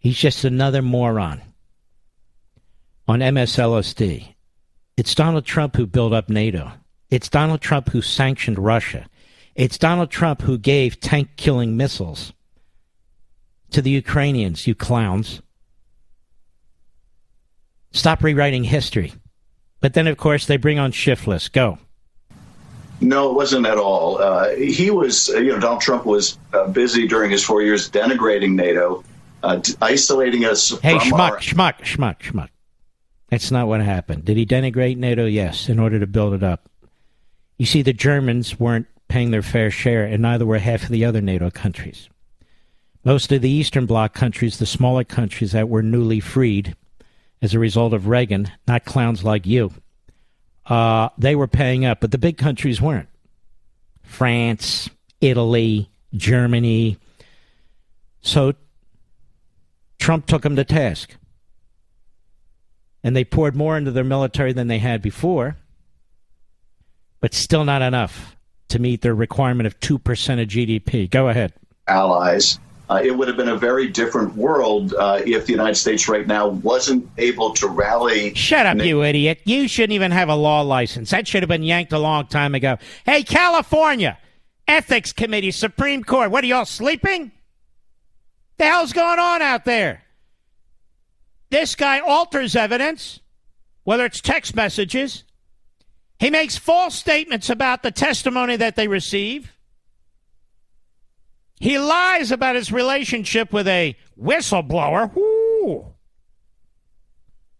[0.00, 1.40] He's just another moron
[3.06, 4.34] on MSLSD.
[4.96, 6.72] It's Donald Trump who built up NATO.
[7.10, 9.06] It's Donald Trump who sanctioned Russia.
[9.54, 12.32] It's Donald Trump who gave tank killing missiles
[13.70, 15.42] to the Ukrainians, you clowns.
[17.92, 19.12] Stop rewriting history.
[19.80, 21.48] But then, of course, they bring on Shifless.
[21.48, 21.78] Go.
[23.00, 24.18] No, it wasn't at all.
[24.18, 27.88] Uh, he was, uh, you know, Donald Trump was uh, busy during his four years
[27.88, 29.04] denigrating NATO,
[29.44, 30.70] uh, isolating us.
[30.80, 32.48] Hey, schmuck, our- schmuck, schmuck, schmuck.
[33.28, 34.24] That's not what happened.
[34.24, 35.26] Did he denigrate NATO?
[35.26, 36.68] Yes, in order to build it up.
[37.58, 41.04] You see, the Germans weren't paying their fair share, and neither were half of the
[41.04, 42.08] other NATO countries.
[43.08, 46.76] Most of the Eastern Bloc countries, the smaller countries that were newly freed
[47.40, 49.72] as a result of Reagan, not clowns like you,
[50.66, 53.08] uh, they were paying up, but the big countries weren't.
[54.02, 54.90] France,
[55.22, 56.98] Italy, Germany.
[58.20, 58.52] So
[59.98, 61.16] Trump took them to task.
[63.02, 65.56] And they poured more into their military than they had before,
[67.20, 68.36] but still not enough
[68.68, 69.94] to meet their requirement of 2%
[70.42, 71.08] of GDP.
[71.08, 71.54] Go ahead.
[71.86, 72.58] allies.
[72.90, 76.26] Uh, it would have been a very different world uh, if the United States right
[76.26, 78.34] now wasn't able to rally.
[78.34, 79.40] Shut up, you idiot.
[79.44, 81.10] You shouldn't even have a law license.
[81.10, 82.78] That should have been yanked a long time ago.
[83.04, 84.16] Hey, California,
[84.66, 87.30] Ethics Committee, Supreme Court, what are y'all sleeping?
[88.56, 90.02] The hell's going on out there?
[91.50, 93.20] This guy alters evidence,
[93.84, 95.24] whether it's text messages.
[96.18, 99.52] He makes false statements about the testimony that they receive.
[101.60, 105.12] He lies about his relationship with a whistleblower.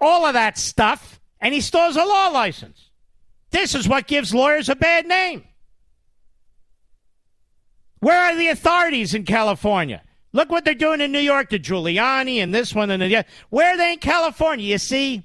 [0.00, 1.20] All of that stuff.
[1.40, 2.90] And he has a law license.
[3.50, 5.44] This is what gives lawyers a bad name.
[8.00, 10.02] Where are the authorities in California?
[10.32, 13.28] Look what they're doing in New York to Giuliani and this one and the other.
[13.50, 14.66] Where are they in California?
[14.66, 15.24] You see,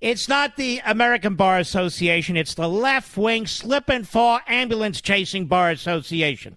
[0.00, 5.46] it's not the American Bar Association, it's the left wing slip and fall ambulance chasing
[5.46, 6.56] bar association.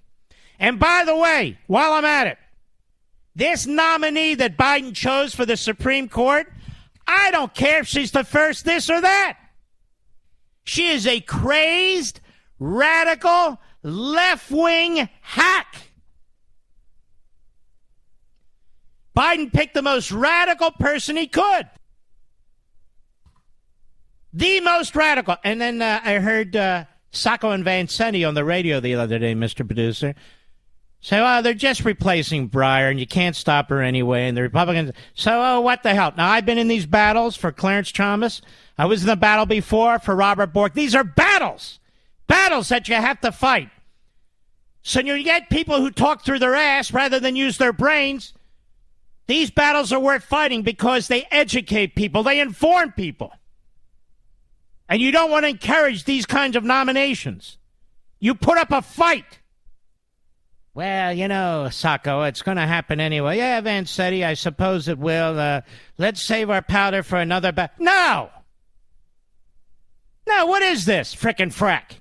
[0.63, 2.37] And by the way, while I'm at it,
[3.35, 6.49] this nominee that Biden chose for the Supreme Court,
[7.05, 9.37] I don't care if she's the first this or that.
[10.63, 12.21] She is a crazed,
[12.59, 15.89] radical, left wing hack.
[19.17, 21.67] Biden picked the most radical person he could.
[24.31, 25.35] The most radical.
[25.43, 29.35] And then uh, I heard uh, Sacco and Vanzetti on the radio the other day,
[29.35, 29.67] Mr.
[29.67, 30.15] Producer.
[31.03, 34.29] Say, well, uh, they're just replacing Breyer and you can't stop her anyway.
[34.29, 36.13] And the Republicans, so, oh, what the hell?
[36.15, 38.41] Now, I've been in these battles for Clarence Thomas.
[38.77, 40.73] I was in the battle before for Robert Bork.
[40.73, 41.81] These are battles,
[42.27, 43.69] battles that you have to fight.
[44.81, 48.33] So you get people who talk through their ass rather than use their brains.
[49.27, 53.33] These battles are worth fighting because they educate people, they inform people.
[54.87, 57.57] And you don't want to encourage these kinds of nominations.
[58.21, 59.39] You put up a fight.
[60.75, 63.37] Well, you know, Sacco, it's going to happen anyway.
[63.37, 65.39] Yeah, Vanzetti, I suppose it will.
[65.39, 65.61] Uh,
[65.99, 67.75] let's save our powder for another battle.
[67.79, 68.29] No!
[70.25, 71.99] No, what is this, frickin' frack?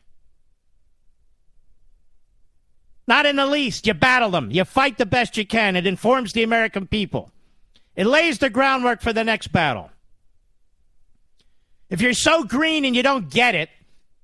[3.06, 3.86] Not in the least.
[3.86, 4.50] You battle them.
[4.50, 5.76] You fight the best you can.
[5.76, 7.30] It informs the American people.
[7.94, 9.90] It lays the groundwork for the next battle.
[11.90, 13.68] If you're so green and you don't get it,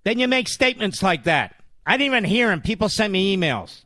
[0.04, 1.54] then you make statements like that.
[1.84, 2.62] I didn't even hear him.
[2.62, 3.84] People sent me emails.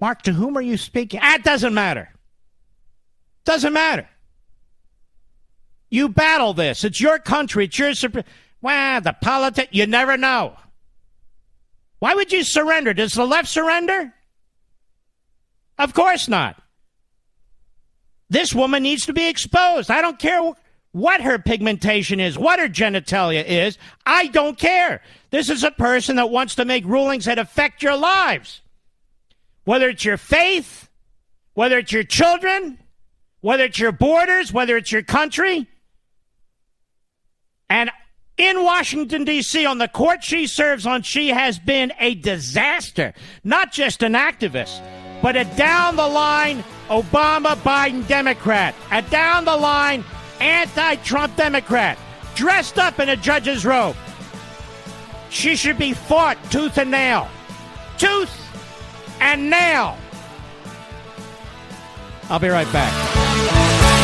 [0.00, 1.20] Mark, to whom are you speaking?
[1.22, 2.10] Ah, it doesn't matter.
[3.44, 4.08] Doesn't matter.
[5.90, 6.84] You battle this.
[6.84, 7.66] It's your country.
[7.66, 7.94] It's your.
[7.94, 8.24] Supreme.
[8.60, 10.56] Well, the politics, you never know.
[11.98, 12.94] Why would you surrender?
[12.94, 14.12] Does the left surrender?
[15.78, 16.60] Of course not.
[18.30, 19.90] This woman needs to be exposed.
[19.90, 20.40] I don't care
[20.92, 23.78] what her pigmentation is, what her genitalia is.
[24.06, 25.02] I don't care.
[25.30, 28.60] This is a person that wants to make rulings that affect your lives
[29.64, 30.88] whether it's your faith,
[31.54, 32.78] whether it's your children,
[33.40, 35.68] whether it's your borders, whether it's your country.
[37.68, 37.90] And
[38.36, 43.14] in Washington, D.C., on the court she serves on, she has been a disaster.
[43.42, 44.82] Not just an activist,
[45.22, 50.04] but a down the line Obama Biden Democrat, a down the line
[50.40, 51.98] anti Trump Democrat,
[52.34, 53.96] dressed up in a judge's robe.
[55.30, 57.28] She should be fought tooth and nail.
[57.98, 58.43] Tooth
[59.20, 59.96] and now.
[62.30, 64.03] I'll be right back.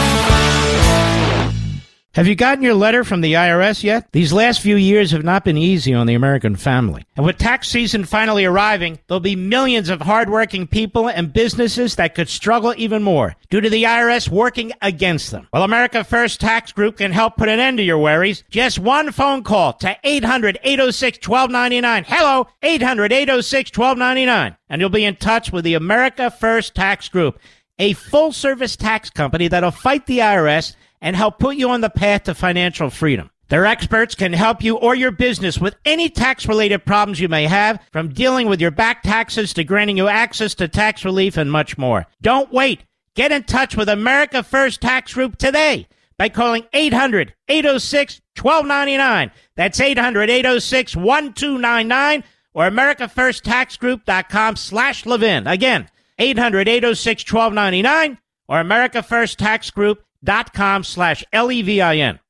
[2.15, 4.11] Have you gotten your letter from the IRS yet?
[4.11, 7.07] These last few years have not been easy on the American family.
[7.17, 12.17] And with tax season finally arriving, there'll be millions of hardworking people and businesses that
[12.17, 15.47] could struggle even more due to the IRS working against them.
[15.53, 18.43] Well, America First Tax Group can help put an end to your worries.
[18.51, 22.05] Just one phone call to 800 806 1299.
[22.09, 24.57] Hello, 800 806 1299.
[24.69, 27.39] And you'll be in touch with the America First Tax Group,
[27.79, 31.91] a full service tax company that'll fight the IRS and help put you on the
[31.91, 33.31] path to financial freedom.
[33.49, 37.47] Their experts can help you or your business with any tax related problems you may
[37.47, 41.51] have, from dealing with your back taxes to granting you access to tax relief and
[41.51, 42.07] much more.
[42.23, 42.85] Don't wait.
[43.17, 49.33] Get in touch with America First Tax Group today by calling 800 806 1299.
[49.57, 52.25] That's 800 806 1299
[52.55, 55.49] or AmericaFirstTaxGroup.com slash Levin.
[55.49, 55.89] Again,
[56.21, 62.21] 800 806 1299 or AmericaFirstTaxGroup.com dot com slash L-E-V-I-N.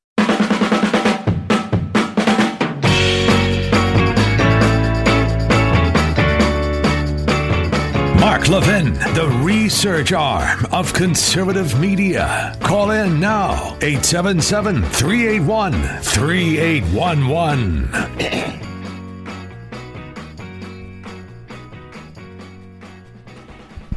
[8.20, 12.54] Mark Levin, the research arm of conservative media.
[12.60, 15.72] Call in now, 877 381
[16.02, 17.88] 3811.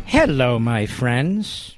[0.06, 1.78] Hello, my friends.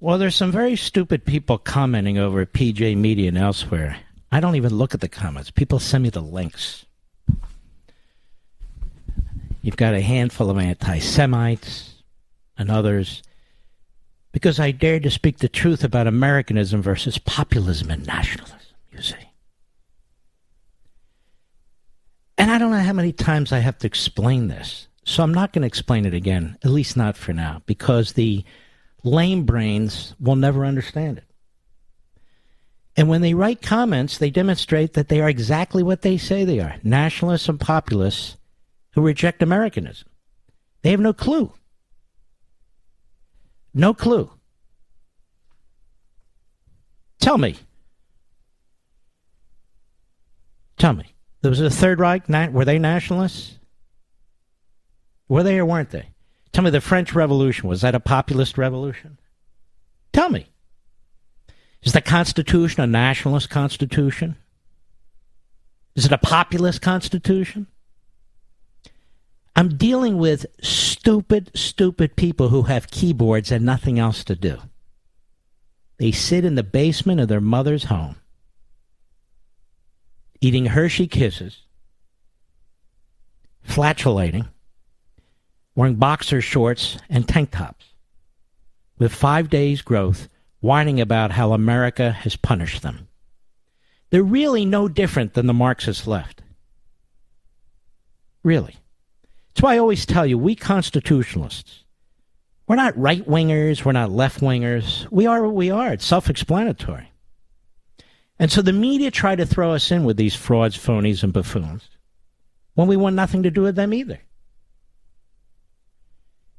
[0.00, 3.98] Well, there's some very stupid people commenting over at PJ Media and elsewhere.
[4.30, 5.50] I don't even look at the comments.
[5.50, 6.86] People send me the links.
[9.60, 12.02] You've got a handful of anti Semites
[12.56, 13.22] and others
[14.30, 18.58] because I dared to speak the truth about Americanism versus populism and nationalism,
[18.92, 19.16] you see.
[22.36, 24.86] And I don't know how many times I have to explain this.
[25.04, 28.44] So I'm not going to explain it again, at least not for now, because the
[29.08, 31.24] lame brains will never understand it.
[32.96, 36.58] And when they write comments, they demonstrate that they are exactly what they say they
[36.60, 38.36] are nationalists and populists
[38.92, 40.08] who reject Americanism.
[40.82, 41.52] They have no clue.
[43.72, 44.30] No clue.
[47.20, 47.56] Tell me.
[50.76, 51.14] Tell me.
[51.42, 52.28] There was a Third Reich.
[52.28, 53.58] Were they nationalists?
[55.28, 56.08] Were they or weren't they?
[56.52, 59.18] Tell me the French Revolution, was that a populist revolution?
[60.12, 60.46] Tell me.
[61.82, 64.36] Is the Constitution a nationalist constitution?
[65.94, 67.66] Is it a populist constitution?
[69.54, 74.58] I'm dealing with stupid, stupid people who have keyboards and nothing else to do.
[75.98, 78.16] They sit in the basement of their mother's home,
[80.40, 81.62] eating Hershey kisses,
[83.62, 84.46] flatulating,
[85.78, 87.84] wearing boxer shorts and tank tops
[88.98, 90.28] with five days' growth,
[90.58, 93.06] whining about how America has punished them.
[94.10, 96.42] They're really no different than the Marxist left.
[98.42, 98.74] Really.
[99.54, 101.84] That's why I always tell you, we constitutionalists,
[102.66, 105.08] we're not right wingers, we're not left wingers.
[105.12, 105.92] We are what we are.
[105.92, 107.12] It's self explanatory.
[108.36, 111.88] And so the media try to throw us in with these frauds, phonies, and buffoons
[112.74, 114.18] when we want nothing to do with them either.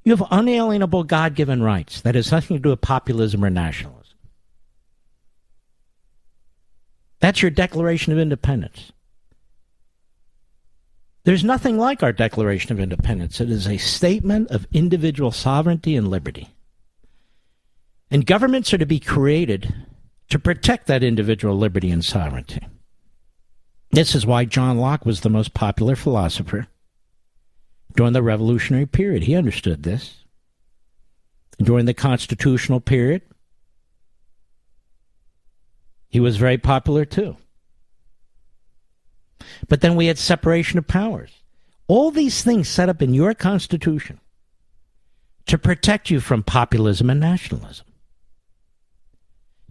[0.04, 2.02] You have unalienable God given rights.
[2.02, 4.00] That has nothing to do with populism or nationalism.
[7.20, 8.92] That's your Declaration of Independence.
[11.26, 13.42] There's nothing like our Declaration of Independence.
[13.42, 16.50] It is a statement of individual sovereignty and liberty.
[18.10, 19.76] And governments are to be created
[20.30, 22.66] to protect that individual liberty and sovereignty.
[23.92, 26.68] This is why John Locke was the most popular philosopher
[27.96, 29.24] during the Revolutionary period.
[29.24, 30.24] He understood this.
[31.58, 33.22] During the Constitutional period,
[36.08, 37.36] he was very popular too.
[39.68, 41.32] But then we had separation of powers.
[41.88, 44.20] All these things set up in your Constitution
[45.48, 47.88] to protect you from populism and nationalism,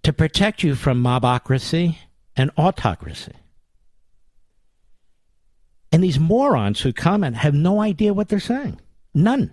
[0.03, 1.97] to protect you from mobocracy
[2.37, 3.35] and autocracy.
[5.91, 8.81] And these morons who comment have no idea what they're saying.
[9.15, 9.51] None.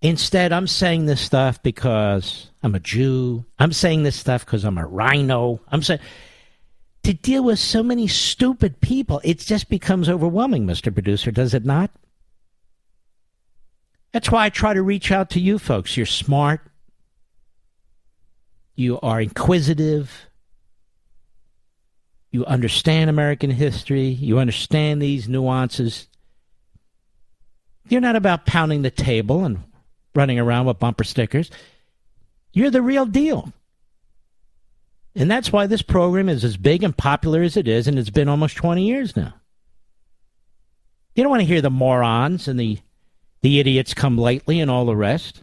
[0.00, 3.44] Instead, I'm saying this stuff because I'm a Jew.
[3.58, 5.60] I'm saying this stuff because I'm a RINO.
[5.68, 6.00] I'm saying
[7.08, 10.92] to deal with so many stupid people, it just becomes overwhelming, Mr.
[10.92, 11.90] Producer, does it not?
[14.12, 15.96] That's why I try to reach out to you folks.
[15.96, 16.60] You're smart.
[18.74, 20.27] You are inquisitive.
[22.30, 24.08] You understand American history.
[24.08, 26.08] You understand these nuances.
[27.88, 29.64] You're not about pounding the table and
[30.14, 31.50] running around with bumper stickers.
[32.52, 33.52] You're the real deal.
[35.14, 38.10] And that's why this program is as big and popular as it is, and it's
[38.10, 39.34] been almost 20 years now.
[41.14, 42.78] You don't want to hear the morons and the,
[43.40, 45.42] the idiots come lately and all the rest.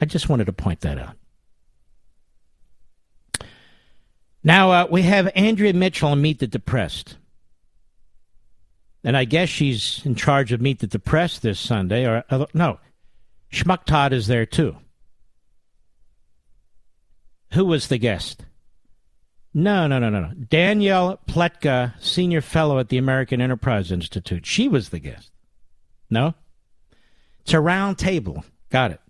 [0.00, 1.16] I just wanted to point that out.
[4.44, 7.16] Now, uh, we have Andrea Mitchell on Meet the Depressed.
[9.02, 12.06] And I guess she's in charge of Meet the Depressed this Sunday.
[12.06, 12.78] Or uh, No,
[13.50, 14.76] Schmuck Todd is there too.
[17.54, 18.44] Who was the guest?
[19.54, 20.32] No, no, no, no, no.
[20.34, 24.44] Danielle Pletka, senior fellow at the American Enterprise Institute.
[24.44, 25.30] She was the guest.
[26.10, 26.34] No?
[27.42, 28.44] It's a round table.
[28.70, 29.00] Got it.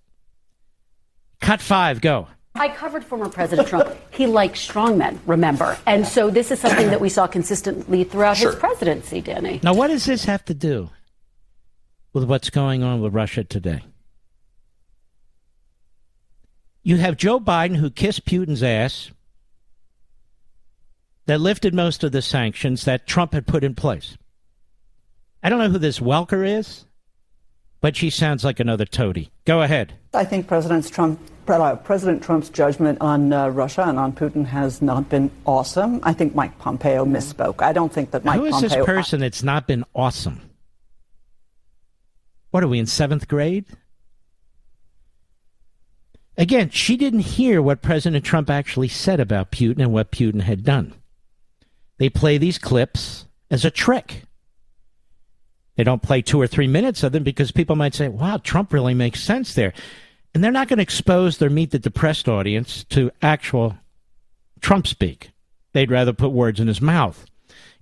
[1.40, 2.28] Cut five, go.
[2.56, 3.96] I covered former President Trump.
[4.10, 5.76] he likes strongmen, remember?
[5.86, 8.52] And so this is something that we saw consistently throughout sure.
[8.52, 9.60] his presidency, Danny.
[9.62, 10.90] Now, what does this have to do
[12.12, 13.82] with what's going on with Russia today?
[16.84, 19.10] You have Joe Biden who kissed Putin's ass,
[21.26, 24.16] that lifted most of the sanctions that Trump had put in place.
[25.42, 26.84] I don't know who this Welker is,
[27.80, 29.30] but she sounds like another toady.
[29.44, 29.94] Go ahead.
[30.14, 31.18] I think President Trump
[31.48, 36.00] uh, President Trump's judgment on uh, Russia and on Putin has not been awesome.
[36.02, 37.62] I think Mike Pompeo misspoke.
[37.62, 38.78] I don't think that Mike Pompeo Who is Pompeo.
[38.78, 40.40] this person that's not been awesome?
[42.50, 43.66] What are we in seventh grade?
[46.36, 50.64] Again, she didn't hear what President Trump actually said about Putin and what Putin had
[50.64, 50.94] done.
[51.98, 54.22] They play these clips as a trick.
[55.76, 58.72] They don't play two or three minutes of them because people might say, wow, Trump
[58.72, 59.72] really makes sense there.
[60.34, 63.78] And they're not going to expose their Meet the Depressed audience to actual
[64.60, 65.30] Trump speak.
[65.72, 67.24] They'd rather put words in his mouth.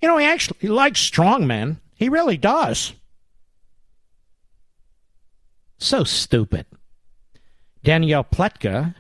[0.00, 1.80] You know, he actually he likes strong men.
[1.94, 2.92] He really does.
[5.78, 6.66] So stupid.
[7.82, 8.94] Danielle Pletka,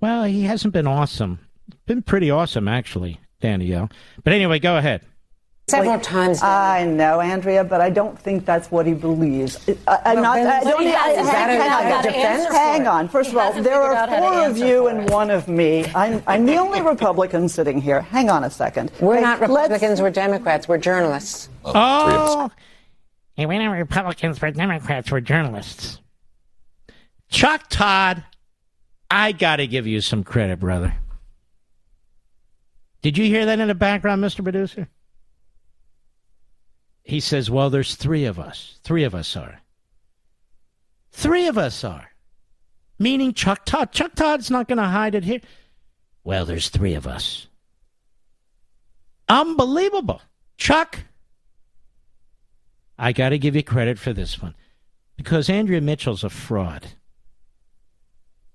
[0.00, 1.38] well, he hasn't been awesome.
[1.86, 3.90] Been pretty awesome, actually, Danielle.
[4.22, 5.02] But anyway, go ahead.
[5.68, 6.40] Several times.
[6.44, 9.56] I know, Andrea, but I don't think that's what he believes.
[9.68, 10.38] Uh, uh, uh, I, am not.
[10.38, 10.86] I don't,
[12.14, 13.08] hang, hang on.
[13.08, 15.84] First of all, there are four of you and one of me.
[15.86, 18.00] I'm, I'm the only Republican sitting here.
[18.00, 18.92] Hang on a second.
[19.00, 20.00] We're hey, not Republicans.
[20.00, 20.68] We're Democrats.
[20.68, 21.48] We're journalists.
[21.64, 21.72] Oh.
[21.74, 22.50] oh.
[23.34, 24.40] Hey, we're not Republicans.
[24.40, 25.10] We're Democrats.
[25.10, 26.00] We're journalists.
[27.28, 28.22] Chuck Todd,
[29.10, 30.94] I got to give you some credit, brother.
[33.02, 34.44] Did you hear that in the background, Mr.
[34.44, 34.86] Producer?
[37.06, 38.80] He says, Well, there's three of us.
[38.82, 39.60] Three of us are.
[41.12, 42.10] Three of us are.
[42.98, 43.92] Meaning Chuck Todd.
[43.92, 45.40] Chuck Todd's not going to hide it here.
[46.24, 47.46] Well, there's three of us.
[49.28, 50.20] Unbelievable.
[50.58, 51.04] Chuck,
[52.98, 54.56] I got to give you credit for this one
[55.16, 56.88] because Andrea Mitchell's a fraud.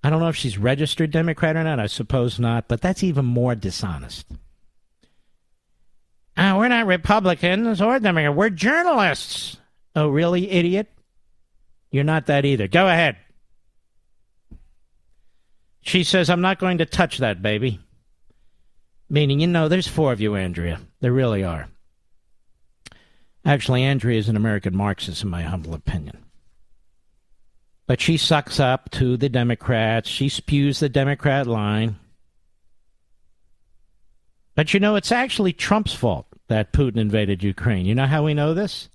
[0.04, 1.80] I don't know if she's registered Democrat or not.
[1.80, 4.28] I suppose not, but that's even more dishonest.
[6.42, 8.36] Uh, we're not Republicans or Democrats.
[8.36, 9.58] We're journalists.
[9.96, 10.92] Oh, really, idiot?
[11.92, 12.68] You're not that either.
[12.68, 13.18] Go ahead.
[15.82, 17.80] She says, I'm not going to touch that baby.
[19.08, 20.80] Meaning, you know, there's four of you, Andrea.
[21.00, 21.68] There really are.
[23.46, 26.26] Actually, Andrea is an American Marxist, in my humble opinion.
[27.86, 30.10] But she sucks up to the Democrats.
[30.10, 31.98] She spews the Democrat line.
[34.56, 37.86] But you know, it's actually Trump's fault that Putin invaded Ukraine.
[37.86, 38.90] You know how we know this?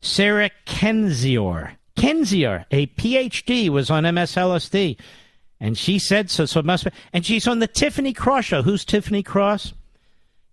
[0.00, 1.76] Sarah Kendzior.
[1.96, 4.98] Kendzior, a PhD, was on MSLSD.
[5.58, 6.90] And she said so, so it must be.
[7.12, 8.62] And she's on the Tiffany Cross show.
[8.62, 9.72] Who's Tiffany Cross?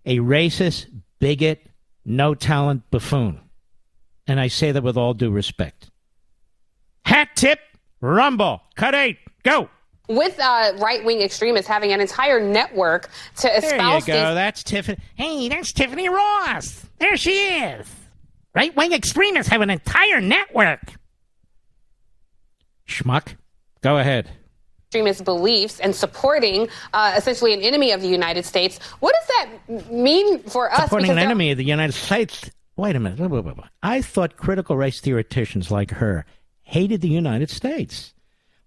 [0.06, 0.86] A racist,
[1.18, 1.66] bigot,
[2.04, 3.40] no talent buffoon.
[4.26, 5.90] And I say that with all due respect.
[7.04, 7.60] Hat tip,
[8.00, 9.68] rumble, cut eight, go.
[10.08, 13.08] With uh, right wing extremists having an entire network
[13.38, 14.04] to espouse.
[14.04, 14.28] There you go.
[14.28, 14.98] These- that's Tiffany.
[15.14, 16.84] Hey, that's Tiffany Ross.
[16.98, 17.86] There she is.
[18.54, 20.80] Right wing extremists have an entire network.
[22.86, 23.34] Schmuck,
[23.80, 24.30] go ahead
[24.94, 28.78] extremist beliefs and supporting uh, essentially an enemy of the United States.
[29.00, 30.84] What does that mean for us?
[30.84, 32.48] Supporting an enemy of the United States.
[32.76, 33.64] Wait a minute.
[33.82, 36.24] I thought critical race theoreticians like her
[36.62, 38.13] hated the United States.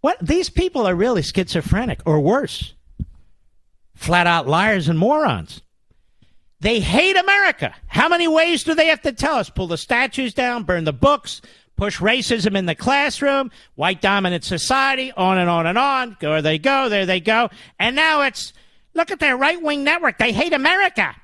[0.07, 0.19] What?
[0.25, 2.73] These people are really schizophrenic or worse.
[3.93, 5.61] Flat out liars and morons.
[6.61, 7.75] They hate America.
[7.87, 9.49] How many ways do they have to tell us?
[9.49, 11.41] Pull the statues down, burn the books,
[11.75, 16.15] push racism in the classroom, white dominant society, on and on and on.
[16.21, 17.49] There they go, there they go.
[17.77, 18.53] And now it's
[18.93, 20.19] look at their right wing network.
[20.19, 21.17] They hate America.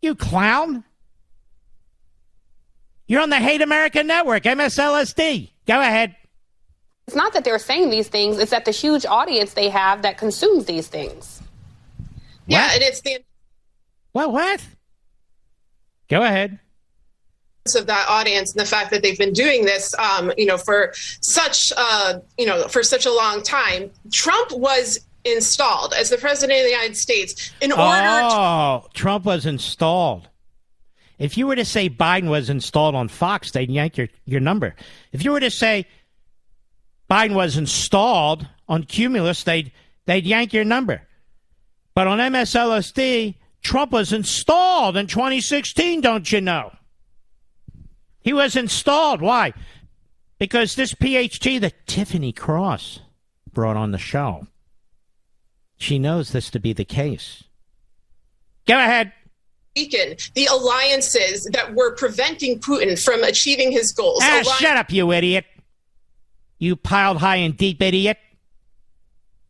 [0.00, 0.82] You clown.
[3.06, 5.50] You're on the Hate America Network, MSLSD.
[5.64, 6.16] Go ahead.
[7.12, 10.16] It's not that they're saying these things, it's that the huge audience they have that
[10.16, 11.42] consumes these things.
[12.46, 13.18] Yeah, and it's the
[14.14, 14.64] Well, what?
[16.08, 16.58] Go ahead
[17.76, 20.94] of that audience and the fact that they've been doing this, um, you know, for
[21.20, 23.90] such, uh, you know, for such a long time.
[24.10, 27.82] Trump was installed as the president of the United States in order.
[27.84, 30.30] Oh, to- Trump was installed.
[31.18, 34.74] If you were to say Biden was installed on Fox, they'd yank your, your number.
[35.12, 35.86] If you were to say
[37.12, 39.70] Biden was installed on Cumulus, they'd
[40.06, 41.02] they'd yank your number.
[41.94, 46.72] But on MSLSD, Trump was installed in 2016, don't you know?
[48.22, 49.20] He was installed.
[49.20, 49.52] Why?
[50.38, 53.00] Because this PhD that Tiffany Cross
[53.52, 54.46] brought on the show,
[55.76, 57.44] she knows this to be the case.
[58.66, 59.12] Go ahead.
[59.74, 64.20] The alliances that were preventing Putin from achieving his goals.
[64.22, 65.44] Ah, shut up, you idiot.
[66.62, 68.18] You piled high and deep idiot.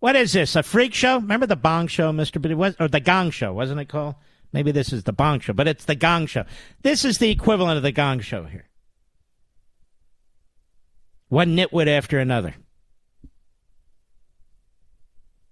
[0.00, 0.56] What is this?
[0.56, 1.16] A freak show?
[1.16, 2.40] Remember the Bong show, Mr.
[2.40, 4.14] But it was or the Gong show, wasn't it called?
[4.50, 6.44] Maybe this is the Bong Show, but it's the Gong Show.
[6.80, 8.66] This is the equivalent of the Gong Show here.
[11.28, 12.54] One nitwit after another.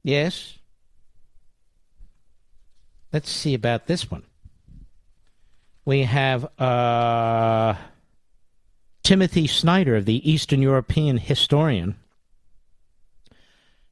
[0.03, 0.57] Yes.
[3.13, 4.23] Let's see about this one.
[5.85, 7.75] We have uh,
[9.11, 11.97] Timothy Snyder of the Eastern European Historian.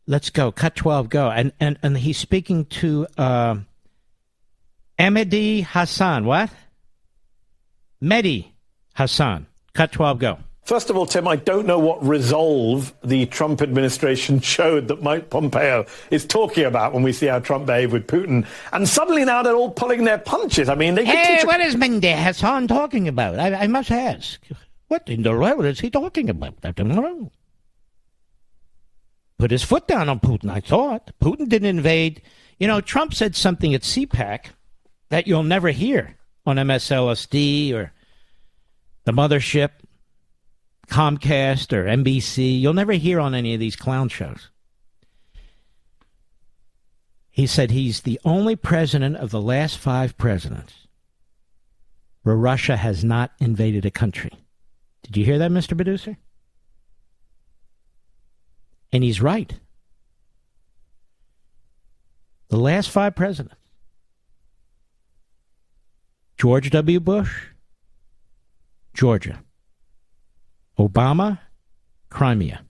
[0.07, 0.53] Let's go.
[0.53, 1.29] Cut 12, go.
[1.29, 3.09] And, and, and he's speaking to.
[3.19, 3.57] Uh,
[4.97, 6.25] Mehdi Hasan.
[6.25, 6.51] What?
[8.01, 8.47] Mehdi
[8.97, 9.49] Hasan.
[9.75, 10.39] Cut 12, go.
[10.63, 15.31] First of all, Tim, I don't know what resolve the Trump administration showed that Mike
[15.31, 18.47] Pompeo is talking about when we see how Trump behaved with Putin.
[18.73, 20.69] And suddenly now they're all pulling their punches.
[20.69, 23.41] I mean, they Hey, teach- what is Mehdi Hasan talking about?
[23.41, 24.41] I, I must ask.
[24.89, 26.57] What in the world is he talking about?
[26.65, 27.31] I don't know.
[29.39, 31.13] Put his foot down on Putin, I thought.
[31.21, 32.23] Putin didn't invade.
[32.59, 34.47] You know, Trump said something at CPAC
[35.11, 37.93] that you'll never hear on MSLSD or
[39.05, 39.71] the mothership,
[40.89, 42.61] Comcast or NBC.
[42.61, 44.51] You'll never hear on any of these clown shows.
[47.31, 50.89] He said he's the only president of the last five presidents
[52.23, 54.33] where Russia has not invaded a country.
[55.03, 55.77] Did you hear that, Mr.
[55.77, 56.17] Producer?
[58.93, 59.53] And he's right.
[62.49, 63.55] The last five presidents
[66.39, 67.01] George W.
[67.01, 67.47] Bush,
[68.95, 69.43] Georgia.
[70.79, 71.41] Obama,
[72.11, 72.65] Crimea.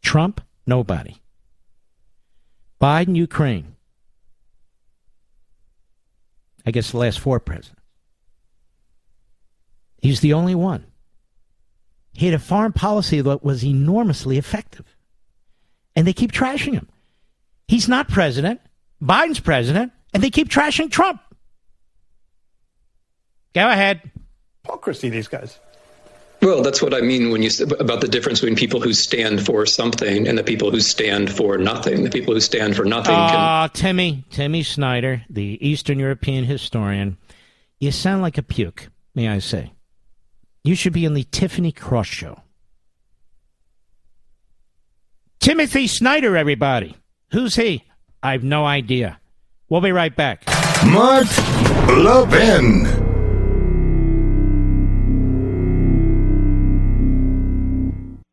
[0.00, 1.16] Trump, nobody.
[2.80, 3.74] Biden, Ukraine.
[6.64, 7.80] I guess the last four presidents.
[10.00, 10.86] He's the only one.
[12.12, 14.96] He had a foreign policy that was enormously effective.
[15.96, 16.88] And they keep trashing him.
[17.68, 18.60] He's not president.
[19.02, 19.92] Biden's president.
[20.12, 21.20] And they keep trashing Trump.
[23.54, 24.02] Go ahead.
[24.62, 25.58] Hypocrisy, these guys.
[26.42, 29.64] Well, that's what I mean when you about the difference between people who stand for
[29.64, 32.02] something and the people who stand for nothing.
[32.02, 33.14] The people who stand for nothing.
[33.16, 37.16] Ah, uh, Timmy, Timmy Snyder, the Eastern European historian.
[37.78, 39.72] You sound like a puke, may I say?
[40.64, 42.40] You should be in the Tiffany Cross show.
[45.40, 46.96] Timothy Snyder, everybody.
[47.32, 47.82] Who's he?
[48.22, 49.18] I've no idea.
[49.68, 50.44] We'll be right back.
[50.86, 51.26] Mark
[51.88, 52.84] Levin.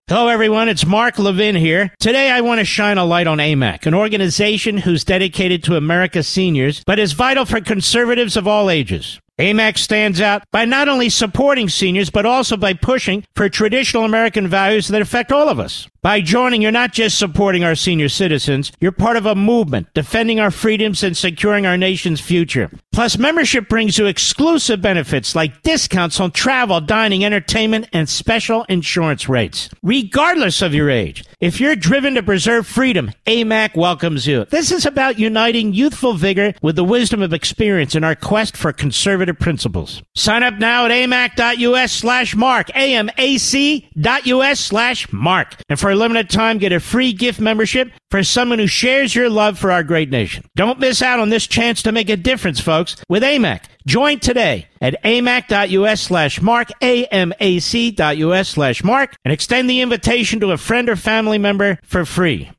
[0.07, 0.69] Hello, everyone.
[0.69, 1.91] It's Mark Levin here.
[1.99, 6.27] Today, I want to shine a light on AMAC, an organization who's dedicated to America's
[6.27, 9.19] seniors, but is vital for conservatives of all ages.
[9.39, 14.49] AMAC stands out by not only supporting seniors, but also by pushing for traditional American
[14.49, 15.87] values that affect all of us.
[16.01, 20.39] By joining, you're not just supporting our senior citizens, you're part of a movement defending
[20.39, 22.69] our freedoms and securing our nation's future.
[22.93, 29.27] Plus, membership brings you exclusive benefits like discounts on travel, dining, entertainment, and special insurance
[29.27, 31.25] rates, regardless of your age.
[31.41, 34.45] If you're driven to preserve freedom, AMAC welcomes you.
[34.45, 38.71] This is about uniting youthful vigor with the wisdom of experience in our quest for
[38.71, 40.01] conservative principles.
[40.15, 45.55] Sign up now at amac.us slash mark, amac.us slash mark.
[45.69, 49.29] And for a limited time, get a free gift membership for someone who shares your
[49.29, 50.43] love for our great nation.
[50.55, 53.65] Don't miss out on this chance to make a difference, folks, with AMAC.
[53.85, 60.57] Join today at amac.us slash mark, amac.us slash mark, and extend the invitation to a
[60.57, 62.51] friend or family member for free.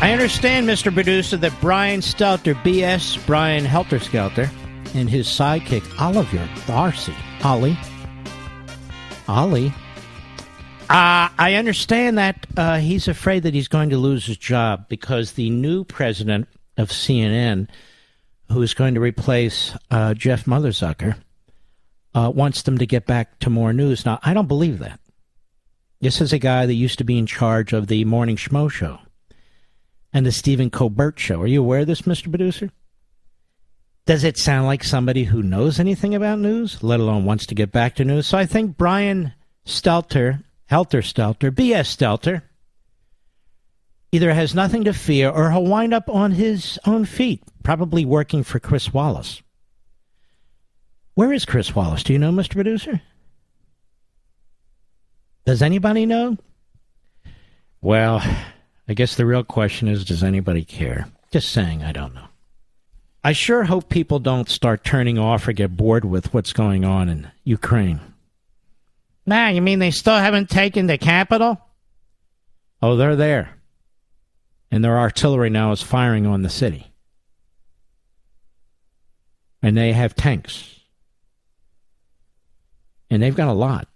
[0.00, 0.94] I understand, Mr.
[0.94, 4.48] Producer, that Brian Stelter, BS, Brian Helter Skelter,
[4.94, 7.76] and his sidekick, Oliver Darcy, Ollie,
[9.26, 9.74] Ollie,
[10.88, 15.32] uh, I understand that uh, he's afraid that he's going to lose his job because
[15.32, 16.46] the new president
[16.76, 17.68] of CNN,
[18.52, 21.16] who is going to replace uh, Jeff Motherzucker,
[22.14, 24.06] uh, wants them to get back to more news.
[24.06, 25.00] Now, I don't believe that.
[26.00, 29.00] This is a guy that used to be in charge of the Morning Schmo show
[30.12, 31.40] and the Stephen Colbert show.
[31.40, 32.30] Are you aware of this, Mr.
[32.30, 32.70] Producer?
[34.06, 37.72] Does it sound like somebody who knows anything about news, let alone wants to get
[37.72, 38.26] back to news?
[38.26, 39.34] So I think Brian
[39.66, 42.42] Stelter, Helter Stelter, BS Stelter,
[44.10, 48.42] either has nothing to fear or he'll wind up on his own feet, probably working
[48.42, 49.42] for Chris Wallace.
[51.14, 52.02] Where is Chris Wallace?
[52.02, 52.52] Do you know, Mr.
[52.52, 53.02] Producer?
[55.44, 56.38] Does anybody know?
[57.80, 58.22] Well,
[58.88, 61.08] I guess the real question is does anybody care?
[61.30, 62.24] Just saying, I don't know.
[63.22, 67.08] I sure hope people don't start turning off or get bored with what's going on
[67.08, 68.00] in Ukraine.
[69.26, 71.60] Nah, you mean they still haven't taken the capital?
[72.80, 73.58] Oh, they're there.
[74.70, 76.90] And their artillery now is firing on the city.
[79.60, 80.80] And they have tanks.
[83.10, 83.88] And they've got a lot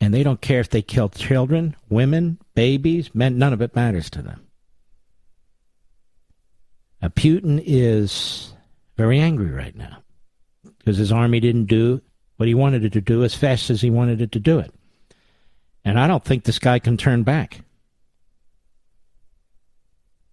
[0.00, 4.10] and they don't care if they kill children, women, babies, men, none of it matters
[4.10, 4.46] to them.
[7.00, 8.52] Now, Putin is
[8.98, 10.02] very angry right now
[10.76, 12.02] because his army didn't do
[12.36, 14.74] what he wanted it to do as fast as he wanted it to do it.
[15.86, 17.62] And I don't think this guy can turn back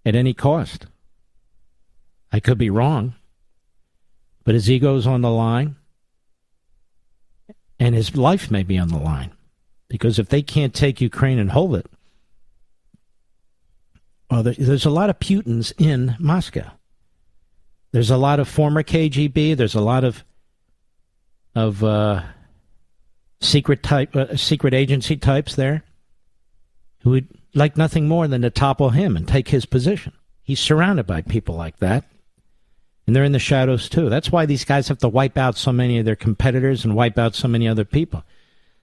[0.06, 0.88] at any cost.
[2.34, 3.16] I could be wrong,
[4.44, 5.78] but his ego's on the line,
[7.80, 9.32] and his life may be on the line.
[9.88, 11.90] Because if they can't take Ukraine and hold it,
[14.30, 16.72] well, there's a lot of Putins in Moscow.
[17.92, 19.56] There's a lot of former KGB.
[19.56, 20.24] There's a lot of
[21.56, 22.22] of uh,
[23.42, 25.84] secret type, uh, secret agency types there
[27.00, 30.14] who would like nothing more than to topple him and take his position.
[30.44, 32.06] He's surrounded by people like that,
[33.06, 34.10] and they're in the shadows too.
[34.10, 37.18] That's why these guys have to wipe out so many of their competitors and wipe
[37.18, 38.24] out so many other people.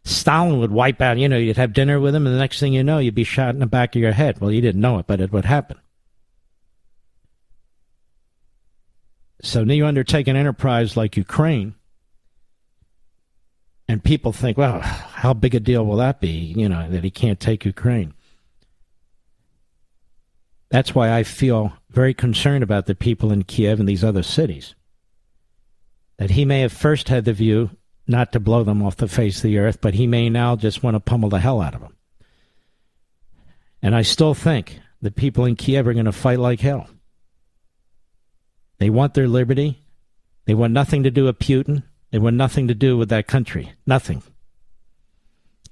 [0.05, 2.75] Stalin would wipe out, you know, you'd have dinner with him, and the next thing
[2.75, 4.39] you know, you'd be shot in the back of your head.
[4.39, 5.79] Well, you didn't know it, but it would happen.
[9.43, 11.75] So now you undertake an enterprise like Ukraine,
[13.89, 17.11] and people think, well, how big a deal will that be, you know, that he
[17.11, 18.15] can't take Ukraine?
[20.71, 24.75] That's why I feel very concerned about the people in Kiev and these other cities.
[26.17, 27.71] That he may have first had the view
[28.07, 30.83] not to blow them off the face of the earth, but he may now just
[30.83, 31.97] want to pummel the hell out of them.
[33.83, 36.89] And I still think the people in Kiev are going to fight like hell.
[38.79, 39.83] They want their liberty.
[40.47, 41.85] They want nothing to do with Putin.
[42.11, 43.73] They want nothing to do with that country.
[43.87, 44.23] Nothing.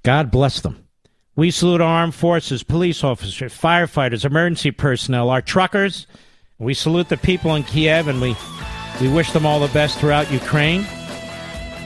[0.03, 0.87] God bless them.
[1.35, 6.07] We salute our armed forces, police officers, firefighters, emergency personnel, our truckers.
[6.59, 8.37] We salute the people in Kiev and we,
[9.01, 10.87] we wish them all the best throughout Ukraine.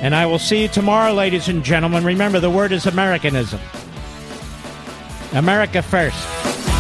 [0.01, 2.05] And I will see you tomorrow, ladies and gentlemen.
[2.05, 3.60] Remember, the word is Americanism.
[5.32, 6.76] America first.